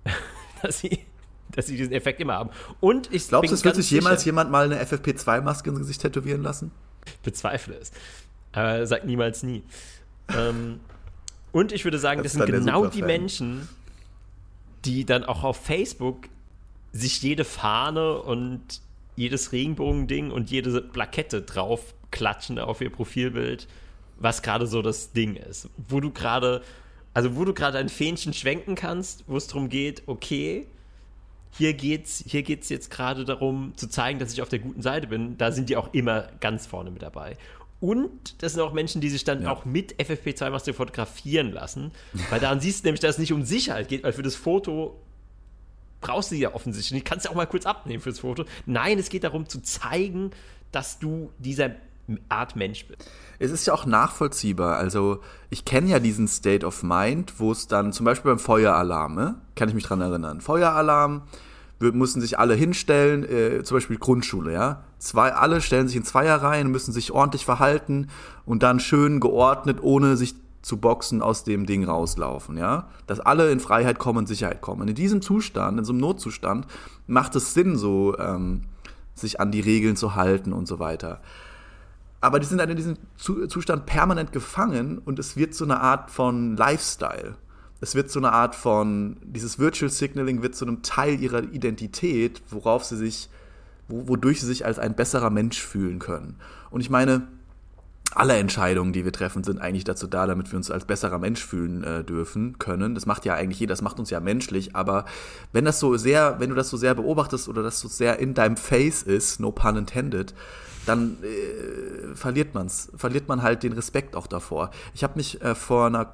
dass 0.62 0.80
sie 0.80 1.06
dass 1.54 1.66
sie 1.66 1.76
diesen 1.76 1.92
Effekt 1.92 2.20
immer 2.20 2.34
haben. 2.34 2.50
Und 2.80 3.12
ich 3.12 3.28
Glaubst 3.28 3.50
du, 3.50 3.54
es 3.54 3.64
wird 3.64 3.76
sich 3.76 3.90
jemals 3.90 4.24
jemand 4.24 4.50
mal 4.50 4.64
eine 4.64 4.82
FFP2-Maske 4.82 5.70
ins 5.70 5.78
Gesicht 5.80 6.02
tätowieren 6.02 6.42
lassen? 6.42 6.72
Ich 7.06 7.18
bezweifle 7.20 7.74
es. 7.74 7.92
Aber 8.52 8.86
sag 8.86 9.04
niemals 9.04 9.42
nie. 9.42 9.62
ähm, 10.36 10.80
und 11.52 11.72
ich 11.72 11.84
würde 11.84 11.98
sagen, 11.98 12.22
das, 12.22 12.32
das 12.32 12.46
sind 12.46 12.52
genau 12.52 12.86
die 12.86 13.02
Menschen, 13.02 13.68
die 14.84 15.04
dann 15.04 15.24
auch 15.24 15.44
auf 15.44 15.58
Facebook 15.58 16.28
sich 16.92 17.22
jede 17.22 17.44
Fahne 17.44 18.18
und 18.18 18.80
jedes 19.16 19.52
Regenbogending 19.52 20.30
und 20.30 20.50
jede 20.50 20.80
Plakette 20.80 21.42
drauf 21.42 21.94
klatschen 22.10 22.58
auf 22.58 22.80
ihr 22.80 22.90
Profilbild, 22.90 23.68
was 24.18 24.42
gerade 24.42 24.66
so 24.66 24.82
das 24.82 25.12
Ding 25.12 25.36
ist. 25.36 25.68
Wo 25.88 26.00
du 26.00 26.10
gerade, 26.10 26.62
also 27.14 27.36
wo 27.36 27.44
du 27.44 27.52
gerade 27.52 27.78
ein 27.78 27.88
Fähnchen 27.88 28.32
schwenken 28.32 28.74
kannst, 28.74 29.24
wo 29.26 29.36
es 29.36 29.46
darum 29.46 29.68
geht, 29.68 30.02
okay, 30.06 30.66
hier 31.52 31.74
geht's, 31.74 32.24
hier 32.26 32.42
geht's 32.42 32.68
jetzt 32.68 32.90
gerade 32.90 33.24
darum, 33.24 33.72
zu 33.76 33.88
zeigen, 33.88 34.18
dass 34.18 34.32
ich 34.32 34.42
auf 34.42 34.48
der 34.48 34.58
guten 34.58 34.82
Seite 34.82 35.06
bin. 35.06 35.36
Da 35.36 35.52
sind 35.52 35.68
die 35.68 35.76
auch 35.76 35.92
immer 35.92 36.28
ganz 36.40 36.66
vorne 36.66 36.90
mit 36.90 37.02
dabei. 37.02 37.36
Und 37.78 38.42
das 38.42 38.52
sind 38.52 38.62
auch 38.62 38.72
Menschen, 38.72 39.00
die 39.00 39.10
sich 39.10 39.24
dann 39.24 39.42
ja. 39.42 39.50
auch 39.50 39.64
mit 39.64 39.96
FFP2-Maske 39.96 40.72
fotografieren 40.72 41.52
lassen. 41.52 41.90
Weil 42.30 42.40
daran 42.40 42.60
siehst 42.60 42.84
du 42.84 42.88
nämlich, 42.88 43.00
dass 43.00 43.16
es 43.16 43.18
nicht 43.18 43.32
um 43.32 43.42
Sicherheit 43.42 43.88
geht, 43.88 44.02
weil 44.04 44.12
für 44.12 44.22
das 44.22 44.36
Foto 44.36 44.98
brauchst 46.00 46.30
du 46.30 46.36
ja 46.36 46.54
offensichtlich. 46.54 47.02
Du 47.02 47.08
kannst 47.08 47.26
ja 47.26 47.32
auch 47.32 47.34
mal 47.34 47.46
kurz 47.46 47.66
abnehmen 47.66 48.00
für 48.00 48.10
das 48.10 48.20
Foto. 48.20 48.44
Nein, 48.66 48.98
es 48.98 49.08
geht 49.08 49.24
darum 49.24 49.48
zu 49.48 49.60
zeigen, 49.62 50.30
dass 50.70 50.98
du 51.00 51.32
dieser 51.38 51.72
Art 52.28 52.56
Mensch 52.56 52.86
bist. 52.86 53.08
Es 53.38 53.50
ist 53.50 53.66
ja 53.66 53.74
auch 53.74 53.86
nachvollziehbar. 53.86 54.76
Also 54.76 55.20
ich 55.50 55.64
kenne 55.64 55.88
ja 55.88 55.98
diesen 55.98 56.28
State 56.28 56.66
of 56.66 56.82
Mind, 56.82 57.34
wo 57.38 57.52
es 57.52 57.66
dann 57.66 57.92
zum 57.92 58.04
Beispiel 58.04 58.30
beim 58.30 58.38
Feueralarm, 58.38 59.14
ne? 59.14 59.36
kann 59.56 59.68
ich 59.68 59.74
mich 59.74 59.84
dran 59.84 60.00
erinnern. 60.00 60.40
Feueralarm, 60.40 61.22
wir 61.78 61.92
mussten 61.92 62.20
sich 62.20 62.38
alle 62.38 62.54
hinstellen, 62.54 63.24
äh, 63.24 63.62
zum 63.64 63.76
Beispiel 63.76 63.98
Grundschule, 63.98 64.52
ja. 64.52 64.84
Zwei, 64.98 65.32
alle 65.32 65.60
stellen 65.60 65.88
sich 65.88 65.96
in 65.96 66.04
Zweierreihen, 66.04 66.70
müssen 66.70 66.92
sich 66.92 67.10
ordentlich 67.10 67.44
verhalten 67.44 68.08
und 68.46 68.62
dann 68.62 68.78
schön 68.78 69.18
geordnet, 69.18 69.78
ohne 69.82 70.16
sich 70.16 70.36
zu 70.62 70.76
boxen, 70.76 71.22
aus 71.22 71.42
dem 71.42 71.66
Ding 71.66 71.82
rauslaufen, 71.82 72.56
ja. 72.56 72.88
Dass 73.08 73.18
alle 73.18 73.50
in 73.50 73.58
Freiheit 73.58 73.98
kommen, 73.98 74.20
in 74.20 74.26
Sicherheit 74.26 74.60
kommen. 74.60 74.82
Und 74.82 74.88
in 74.88 74.94
diesem 74.94 75.22
Zustand, 75.22 75.78
in 75.78 75.84
so 75.84 75.92
einem 75.92 76.00
Notzustand, 76.00 76.68
macht 77.08 77.34
es 77.34 77.52
Sinn, 77.52 77.76
so 77.76 78.16
ähm, 78.18 78.62
sich 79.14 79.40
an 79.40 79.50
die 79.50 79.60
Regeln 79.60 79.96
zu 79.96 80.14
halten 80.14 80.52
und 80.52 80.68
so 80.68 80.78
weiter 80.78 81.20
aber 82.22 82.38
die 82.38 82.46
sind 82.46 82.58
dann 82.58 82.70
in 82.70 82.76
diesem 82.76 82.96
Zustand 83.16 83.84
permanent 83.84 84.32
gefangen 84.32 84.98
und 84.98 85.18
es 85.18 85.36
wird 85.36 85.54
so 85.54 85.64
eine 85.64 85.80
Art 85.80 86.10
von 86.10 86.56
Lifestyle. 86.56 87.34
Es 87.80 87.96
wird 87.96 88.12
so 88.12 88.20
eine 88.20 88.32
Art 88.32 88.54
von, 88.54 89.16
dieses 89.24 89.58
Virtual 89.58 89.90
Signaling 89.90 90.40
wird 90.40 90.54
zu 90.54 90.64
einem 90.64 90.82
Teil 90.82 91.20
ihrer 91.20 91.42
Identität, 91.42 92.40
worauf 92.48 92.84
sie 92.84 92.96
sich, 92.96 93.28
wodurch 93.88 94.40
sie 94.40 94.46
sich 94.46 94.64
als 94.64 94.78
ein 94.78 94.94
besserer 94.94 95.30
Mensch 95.30 95.60
fühlen 95.60 95.98
können. 95.98 96.36
Und 96.70 96.80
ich 96.80 96.90
meine, 96.90 97.26
alle 98.14 98.36
Entscheidungen, 98.36 98.92
die 98.92 99.04
wir 99.04 99.12
treffen, 99.12 99.42
sind 99.42 99.60
eigentlich 99.60 99.82
dazu 99.82 100.06
da, 100.06 100.28
damit 100.28 100.52
wir 100.52 100.58
uns 100.58 100.70
als 100.70 100.84
besserer 100.84 101.18
Mensch 101.18 101.44
fühlen 101.44 101.82
äh, 101.82 102.04
dürfen, 102.04 102.56
können. 102.60 102.94
Das 102.94 103.04
macht 103.04 103.24
ja 103.24 103.34
eigentlich 103.34 103.58
jeder, 103.58 103.72
das 103.72 103.82
macht 103.82 103.98
uns 103.98 104.10
ja 104.10 104.20
menschlich, 104.20 104.76
aber 104.76 105.06
wenn 105.52 105.64
das 105.64 105.80
so 105.80 105.96
sehr, 105.96 106.38
wenn 106.38 106.50
du 106.50 106.54
das 106.54 106.70
so 106.70 106.76
sehr 106.76 106.94
beobachtest 106.94 107.48
oder 107.48 107.64
das 107.64 107.80
so 107.80 107.88
sehr 107.88 108.20
in 108.20 108.34
deinem 108.34 108.56
Face 108.56 109.02
ist, 109.02 109.40
no 109.40 109.50
pun 109.50 109.76
intended, 109.76 110.34
dann 110.86 111.18
äh, 111.22 112.14
verliert 112.14 112.54
man's, 112.54 112.90
verliert 112.96 113.28
man 113.28 113.42
halt 113.42 113.62
den 113.62 113.72
Respekt 113.72 114.16
auch 114.16 114.26
davor. 114.26 114.70
Ich 114.94 115.04
habe 115.04 115.14
mich 115.16 115.40
äh, 115.42 115.54
vor 115.54 115.86
einer, 115.86 116.10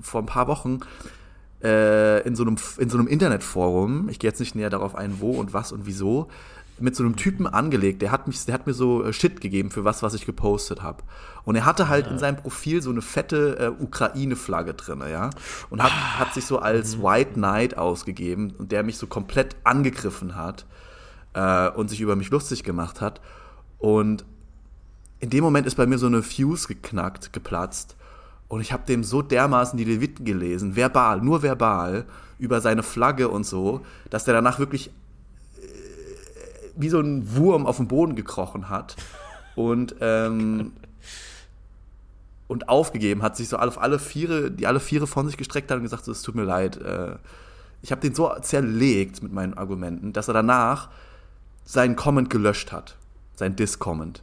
vor 0.00 0.22
ein 0.22 0.26
paar 0.26 0.48
Wochen 0.48 0.80
äh, 1.62 2.22
in 2.26 2.36
so 2.36 2.44
einem 2.44 2.56
in 2.78 2.88
so 2.88 2.98
einem 2.98 3.06
Internetforum, 3.06 4.08
ich 4.08 4.18
gehe 4.18 4.30
jetzt 4.30 4.40
nicht 4.40 4.54
näher 4.54 4.70
darauf 4.70 4.94
ein, 4.94 5.20
wo 5.20 5.32
und 5.32 5.52
was 5.52 5.72
und 5.72 5.86
wieso, 5.86 6.28
mit 6.80 6.96
so 6.96 7.04
einem 7.04 7.16
Typen 7.16 7.46
angelegt. 7.46 8.02
Der 8.02 8.10
hat, 8.10 8.26
mich, 8.26 8.44
der 8.44 8.54
hat 8.54 8.66
mir 8.66 8.74
so 8.74 9.04
äh, 9.04 9.12
Shit 9.12 9.40
gegeben 9.40 9.70
für 9.70 9.84
was, 9.84 10.02
was 10.02 10.14
ich 10.14 10.26
gepostet 10.26 10.82
habe. 10.82 11.02
Und 11.44 11.56
er 11.56 11.64
hatte 11.64 11.88
halt 11.88 12.06
ja. 12.06 12.12
in 12.12 12.18
seinem 12.18 12.36
Profil 12.36 12.82
so 12.82 12.90
eine 12.90 13.02
fette 13.02 13.58
äh, 13.58 13.82
Ukraine-Flagge 13.82 14.74
drin, 14.74 15.02
ja. 15.10 15.30
Und 15.70 15.82
hat, 15.82 15.92
ah. 15.92 16.18
hat 16.20 16.34
sich 16.34 16.46
so 16.46 16.58
als 16.58 16.96
mhm. 16.96 17.02
White 17.02 17.32
Knight 17.34 17.76
ausgegeben 17.76 18.54
und 18.58 18.72
der 18.72 18.82
mich 18.82 18.98
so 18.98 19.06
komplett 19.06 19.56
angegriffen 19.64 20.36
hat 20.36 20.66
äh, 21.34 21.68
und 21.70 21.88
sich 21.88 22.00
über 22.00 22.16
mich 22.16 22.30
lustig 22.30 22.64
gemacht 22.64 23.00
hat. 23.00 23.20
Und 23.78 24.24
in 25.20 25.30
dem 25.30 25.42
Moment 25.42 25.66
ist 25.66 25.76
bei 25.76 25.86
mir 25.86 25.98
so 25.98 26.06
eine 26.06 26.22
Fuse 26.22 26.68
geknackt, 26.68 27.32
geplatzt. 27.32 27.96
Und 28.48 28.60
ich 28.60 28.72
habe 28.72 28.86
dem 28.86 29.04
so 29.04 29.22
dermaßen 29.22 29.76
die 29.76 29.84
Leviten 29.84 30.24
gelesen, 30.24 30.74
verbal, 30.74 31.20
nur 31.20 31.42
verbal, 31.42 32.06
über 32.38 32.60
seine 32.60 32.82
Flagge 32.82 33.28
und 33.28 33.44
so, 33.44 33.82
dass 34.10 34.24
der 34.24 34.34
danach 34.34 34.58
wirklich 34.58 34.90
wie 36.78 36.88
so 36.88 37.00
ein 37.00 37.36
Wurm 37.36 37.66
auf 37.66 37.76
den 37.76 37.88
Boden 37.88 38.14
gekrochen 38.14 38.68
hat 38.68 38.96
und, 39.56 39.96
ähm, 40.00 40.72
und 42.46 42.68
aufgegeben 42.68 43.22
hat, 43.22 43.36
sich 43.36 43.48
so 43.48 43.58
auf 43.58 43.80
alle 43.80 43.98
Viere, 43.98 44.50
die 44.50 44.66
alle 44.66 44.80
Viere 44.80 45.06
von 45.06 45.26
sich 45.26 45.36
gestreckt 45.36 45.70
hat 45.70 45.78
und 45.78 45.82
gesagt, 45.82 46.04
so, 46.04 46.12
es 46.12 46.22
tut 46.22 46.36
mir 46.36 46.44
leid. 46.44 46.76
Äh, 46.76 47.16
ich 47.82 47.90
habe 47.90 48.00
den 48.00 48.14
so 48.14 48.32
zerlegt 48.40 49.22
mit 49.22 49.32
meinen 49.32 49.54
Argumenten, 49.54 50.12
dass 50.12 50.28
er 50.28 50.34
danach 50.34 50.88
seinen 51.64 51.96
Comment 51.96 52.30
gelöscht 52.30 52.72
hat. 52.72 52.96
Sein 53.38 53.54
Dis-Comment. 53.54 54.20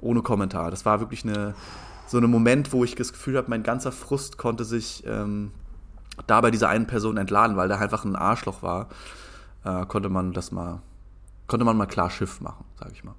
Ohne 0.00 0.22
Kommentar. 0.22 0.70
Das 0.70 0.86
war 0.86 1.00
wirklich 1.00 1.22
eine, 1.24 1.54
so 2.06 2.16
ein 2.16 2.30
Moment, 2.30 2.72
wo 2.72 2.82
ich 2.82 2.94
das 2.94 3.12
Gefühl 3.12 3.36
habe, 3.36 3.50
mein 3.50 3.62
ganzer 3.62 3.92
Frust 3.92 4.38
konnte 4.38 4.64
sich 4.64 5.04
ähm, 5.06 5.52
da 6.26 6.40
bei 6.40 6.50
dieser 6.50 6.70
einen 6.70 6.86
Person 6.86 7.18
entladen, 7.18 7.58
weil 7.58 7.68
der 7.68 7.78
einfach 7.78 8.06
ein 8.06 8.16
Arschloch 8.16 8.62
war. 8.62 8.88
Äh, 9.64 9.84
konnte 9.84 10.08
man 10.08 10.32
das 10.32 10.50
mal 10.50 10.80
konnte 11.46 11.66
man 11.66 11.76
mal 11.76 11.86
klar 11.86 12.08
Schiff 12.08 12.40
machen, 12.40 12.64
sage 12.78 12.92
ich 12.94 13.04
mal. 13.04 13.14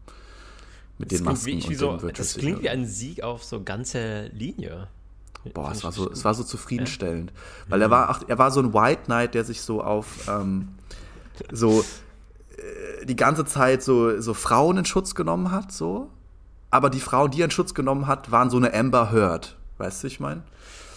Mit 0.97 1.11
das 1.11 1.19
den 1.19 1.25
Masken 1.25 1.47
wie, 1.47 1.67
und 1.67 2.01
so, 2.01 2.09
Das 2.09 2.33
klingt 2.33 2.63
wie 2.63 2.69
ein 2.69 2.87
Sieg 2.87 3.21
auf 3.21 3.43
so 3.43 3.61
ganzer 3.61 4.29
Linie. 4.29 4.87
Boah, 5.53 5.71
es 5.71 5.83
war, 5.83 5.91
so, 5.91 6.09
es 6.09 6.25
war 6.25 6.33
so 6.33 6.43
zufriedenstellend. 6.43 7.31
Ja. 7.31 7.71
Weil 7.71 7.81
er 7.83 7.91
war, 7.91 8.21
er 8.27 8.37
war 8.39 8.49
so 8.49 8.61
ein 8.61 8.73
White 8.73 9.03
Knight, 9.05 9.35
der 9.35 9.43
sich 9.43 9.61
so 9.61 9.83
auf 9.83 10.27
ähm, 10.27 10.69
so 11.51 11.85
die 13.03 13.15
ganze 13.15 13.45
Zeit 13.45 13.83
so, 13.83 14.19
so 14.19 14.33
Frauen 14.33 14.77
in 14.77 14.85
Schutz 14.85 15.15
genommen 15.15 15.51
hat, 15.51 15.71
so. 15.71 16.09
Aber 16.69 16.89
die 16.89 16.99
Frauen, 16.99 17.31
die 17.31 17.41
er 17.41 17.45
in 17.45 17.51
Schutz 17.51 17.73
genommen 17.73 18.07
hat, 18.07 18.31
waren 18.31 18.49
so 18.49 18.57
eine 18.57 18.73
Amber 18.73 19.11
Heard. 19.11 19.57
Weißt 19.77 20.03
du, 20.03 20.07
ich 20.07 20.19
meine? 20.19 20.41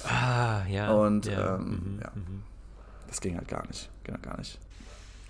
Ah, 0.04 0.64
ja. 0.68 0.92
Und 0.92 1.26
ja. 1.26 1.56
Ähm, 1.56 1.64
mhm, 1.64 1.98
ja. 2.02 2.10
Mhm. 2.14 2.42
Das 3.08 3.20
ging 3.20 3.36
halt 3.36 3.48
gar 3.48 3.66
nicht. 3.66 3.90
Ging 4.04 4.14
halt 4.14 4.24
gar 4.24 4.38
nicht. 4.38 4.58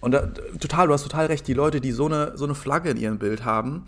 Und 0.00 0.12
da, 0.12 0.26
total, 0.61 0.88
du 0.88 0.93
hast 0.93 1.02
total 1.02 1.26
recht, 1.26 1.47
die 1.49 1.55
Leute, 1.55 1.81
die 1.81 1.93
so 1.93 2.07
eine, 2.07 2.37
so 2.37 2.45
eine 2.45 2.55
Flagge 2.55 2.90
in 2.90 2.97
ihrem 2.97 3.19
Bild 3.19 3.45
haben, 3.45 3.87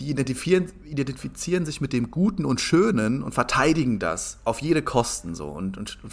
die 0.00 0.10
identifizieren, 0.10 0.70
identifizieren 0.84 1.64
sich 1.64 1.80
mit 1.80 1.92
dem 1.92 2.10
Guten 2.10 2.44
und 2.44 2.60
Schönen 2.60 3.22
und 3.22 3.32
verteidigen 3.32 3.98
das 3.98 4.38
auf 4.44 4.60
jede 4.60 4.82
Kosten 4.82 5.34
so. 5.34 5.48
Und, 5.48 5.78
und, 5.78 5.98
und 6.02 6.12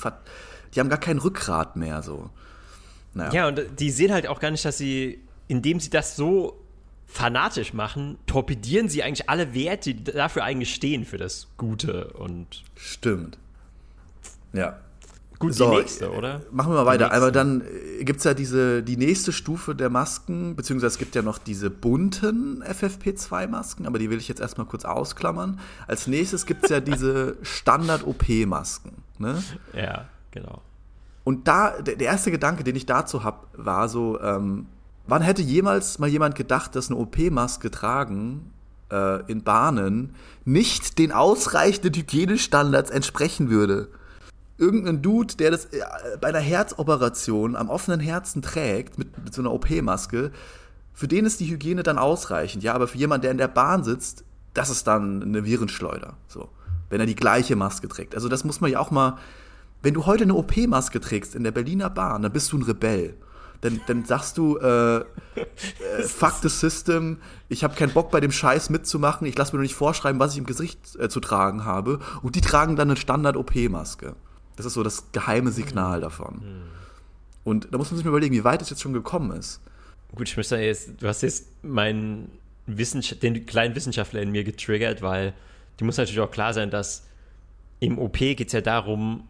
die 0.73 0.79
haben 0.79 0.89
gar 0.89 0.99
kein 0.99 1.17
Rückgrat 1.17 1.75
mehr 1.75 2.01
so. 2.03 2.29
Naja. 3.13 3.33
Ja, 3.33 3.47
und 3.47 3.61
die 3.79 3.91
sehen 3.91 4.13
halt 4.13 4.27
auch 4.27 4.39
gar 4.39 4.51
nicht, 4.51 4.63
dass 4.63 4.77
sie, 4.77 5.19
indem 5.51 5.81
sie 5.81 5.89
das 5.89 6.15
so 6.15 6.57
fanatisch 7.05 7.73
machen, 7.73 8.17
torpedieren 8.25 8.87
sie 8.87 9.03
eigentlich 9.03 9.29
alle 9.29 9.53
Werte, 9.53 9.93
die 9.93 10.03
dafür 10.05 10.45
eigentlich 10.45 10.73
stehen, 10.73 11.03
für 11.03 11.17
das 11.17 11.47
Gute 11.57 12.07
und. 12.13 12.63
Stimmt. 12.75 13.37
Ja. 14.53 14.79
Gut, 15.39 15.53
so, 15.53 15.71
die 15.71 15.77
nächste, 15.77 16.13
oder? 16.13 16.41
Machen 16.51 16.71
wir 16.71 16.77
mal 16.77 16.85
weiter. 16.85 17.11
Aber 17.11 17.33
dann 17.33 17.61
äh, 17.99 18.05
gibt 18.05 18.19
es 18.19 18.23
ja 18.23 18.33
diese, 18.33 18.81
die 18.81 18.95
nächste 18.95 19.33
Stufe 19.33 19.75
der 19.75 19.89
Masken, 19.89 20.55
beziehungsweise 20.55 20.93
es 20.93 20.97
gibt 20.99 21.15
ja 21.15 21.21
noch 21.21 21.37
diese 21.37 21.69
bunten 21.69 22.63
FFP2-Masken, 22.63 23.87
aber 23.87 23.99
die 23.99 24.09
will 24.09 24.19
ich 24.19 24.29
jetzt 24.29 24.39
erstmal 24.39 24.67
kurz 24.67 24.85
ausklammern. 24.85 25.59
Als 25.85 26.07
nächstes 26.07 26.45
gibt 26.45 26.63
es 26.63 26.69
ja 26.69 26.79
diese 26.79 27.35
Standard-OP-Masken. 27.41 28.93
Ne? 29.17 29.43
Ja, 29.73 30.05
genau. 30.29 30.61
Und 31.25 31.49
da, 31.49 31.81
der 31.81 31.99
erste 31.99 32.31
Gedanke, 32.31 32.63
den 32.63 32.77
ich 32.77 32.85
dazu 32.85 33.25
habe, 33.25 33.47
war 33.53 33.89
so, 33.89 34.21
ähm, 34.21 34.67
wann 35.07 35.21
hätte 35.21 35.41
jemals 35.41 35.99
mal 35.99 36.09
jemand 36.09 36.35
gedacht, 36.35 36.75
dass 36.75 36.89
eine 36.89 36.99
OP-Maske 36.99 37.71
tragen 37.71 38.51
äh, 38.91 39.29
in 39.31 39.43
Bahnen 39.43 40.15
nicht 40.45 40.97
den 40.97 41.11
ausreichenden 41.11 41.93
Hygienestandards 41.93 42.91
entsprechen 42.91 43.49
würde? 43.49 43.89
irgendein 44.61 45.01
Dude, 45.01 45.35
der 45.35 45.51
das 45.51 45.65
äh, 45.65 45.81
bei 46.21 46.29
einer 46.29 46.39
Herzoperation 46.39 47.55
am 47.55 47.69
offenen 47.69 47.99
Herzen 47.99 48.41
trägt, 48.41 48.97
mit, 48.97 49.17
mit 49.23 49.33
so 49.33 49.41
einer 49.41 49.51
OP-Maske, 49.51 50.31
für 50.93 51.07
den 51.07 51.25
ist 51.25 51.39
die 51.39 51.49
Hygiene 51.49 51.83
dann 51.83 51.97
ausreichend. 51.97 52.63
Ja, 52.63 52.73
aber 52.73 52.87
für 52.87 52.97
jemanden, 52.97 53.23
der 53.23 53.31
in 53.31 53.37
der 53.37 53.47
Bahn 53.47 53.83
sitzt, 53.83 54.23
das 54.53 54.69
ist 54.69 54.85
dann 54.85 55.23
eine 55.23 55.45
Virenschleuder. 55.45 56.15
So, 56.27 56.49
wenn 56.89 56.99
er 56.99 57.07
die 57.07 57.15
gleiche 57.15 57.55
Maske 57.55 57.87
trägt. 57.87 58.13
Also 58.13 58.29
das 58.29 58.43
muss 58.43 58.61
man 58.61 58.71
ja 58.71 58.79
auch 58.79 58.91
mal. 58.91 59.17
Wenn 59.83 59.95
du 59.95 60.05
heute 60.05 60.25
eine 60.25 60.35
OP-Maske 60.35 60.99
trägst 60.99 61.33
in 61.33 61.43
der 61.43 61.49
Berliner 61.49 61.89
Bahn, 61.89 62.21
dann 62.21 62.31
bist 62.31 62.51
du 62.51 62.57
ein 62.59 62.61
Rebell. 62.61 63.15
Dann, 63.61 63.79
dann 63.85 64.05
sagst 64.05 64.37
du, 64.37 64.57
äh, 64.57 64.97
äh, 64.97 65.03
fuck 66.03 66.33
the 66.41 66.49
system, 66.49 67.17
ich 67.47 67.63
habe 67.63 67.75
keinen 67.75 67.93
Bock 67.93 68.09
bei 68.09 68.19
dem 68.19 68.31
Scheiß 68.31 68.71
mitzumachen, 68.71 69.27
ich 69.27 69.37
lasse 69.37 69.51
mir 69.53 69.57
nur 69.57 69.63
nicht 69.63 69.75
vorschreiben, 69.75 70.19
was 70.19 70.33
ich 70.33 70.39
im 70.39 70.45
Gesicht 70.45 70.79
äh, 70.99 71.09
zu 71.09 71.19
tragen 71.19 71.63
habe. 71.63 71.99
Und 72.23 72.35
die 72.35 72.41
tragen 72.41 72.75
dann 72.75 72.89
eine 72.89 72.97
Standard-OP-Maske. 72.97 74.15
Das 74.55 74.65
ist 74.65 74.73
so 74.73 74.83
das 74.83 75.11
geheime 75.11 75.51
Signal 75.51 75.99
mhm. 75.99 76.01
davon. 76.01 76.35
Mhm. 76.35 76.63
Und 77.43 77.67
da 77.71 77.77
muss 77.77 77.91
man 77.91 77.97
sich 77.97 78.05
mal 78.05 78.09
überlegen, 78.09 78.35
wie 78.35 78.43
weit 78.43 78.61
es 78.61 78.69
jetzt 78.69 78.81
schon 78.81 78.93
gekommen 78.93 79.31
ist. 79.31 79.61
Gut, 80.15 80.27
ich 80.27 80.37
möchte 80.37 80.57
jetzt, 80.57 81.01
du 81.01 81.07
hast 81.07 81.21
jetzt 81.21 81.63
meinen 81.63 82.31
Wissenschaft, 82.65 83.23
den 83.23 83.45
kleinen 83.45 83.75
Wissenschaftler 83.75 84.21
in 84.21 84.31
mir 84.31 84.43
getriggert, 84.43 85.01
weil 85.01 85.33
die 85.79 85.83
muss 85.83 85.97
natürlich 85.97 86.19
auch 86.19 86.31
klar 86.31 86.53
sein, 86.53 86.69
dass 86.69 87.07
im 87.79 87.97
OP 87.97 88.17
geht 88.17 88.47
es 88.47 88.53
ja 88.53 88.61
darum, 88.61 89.27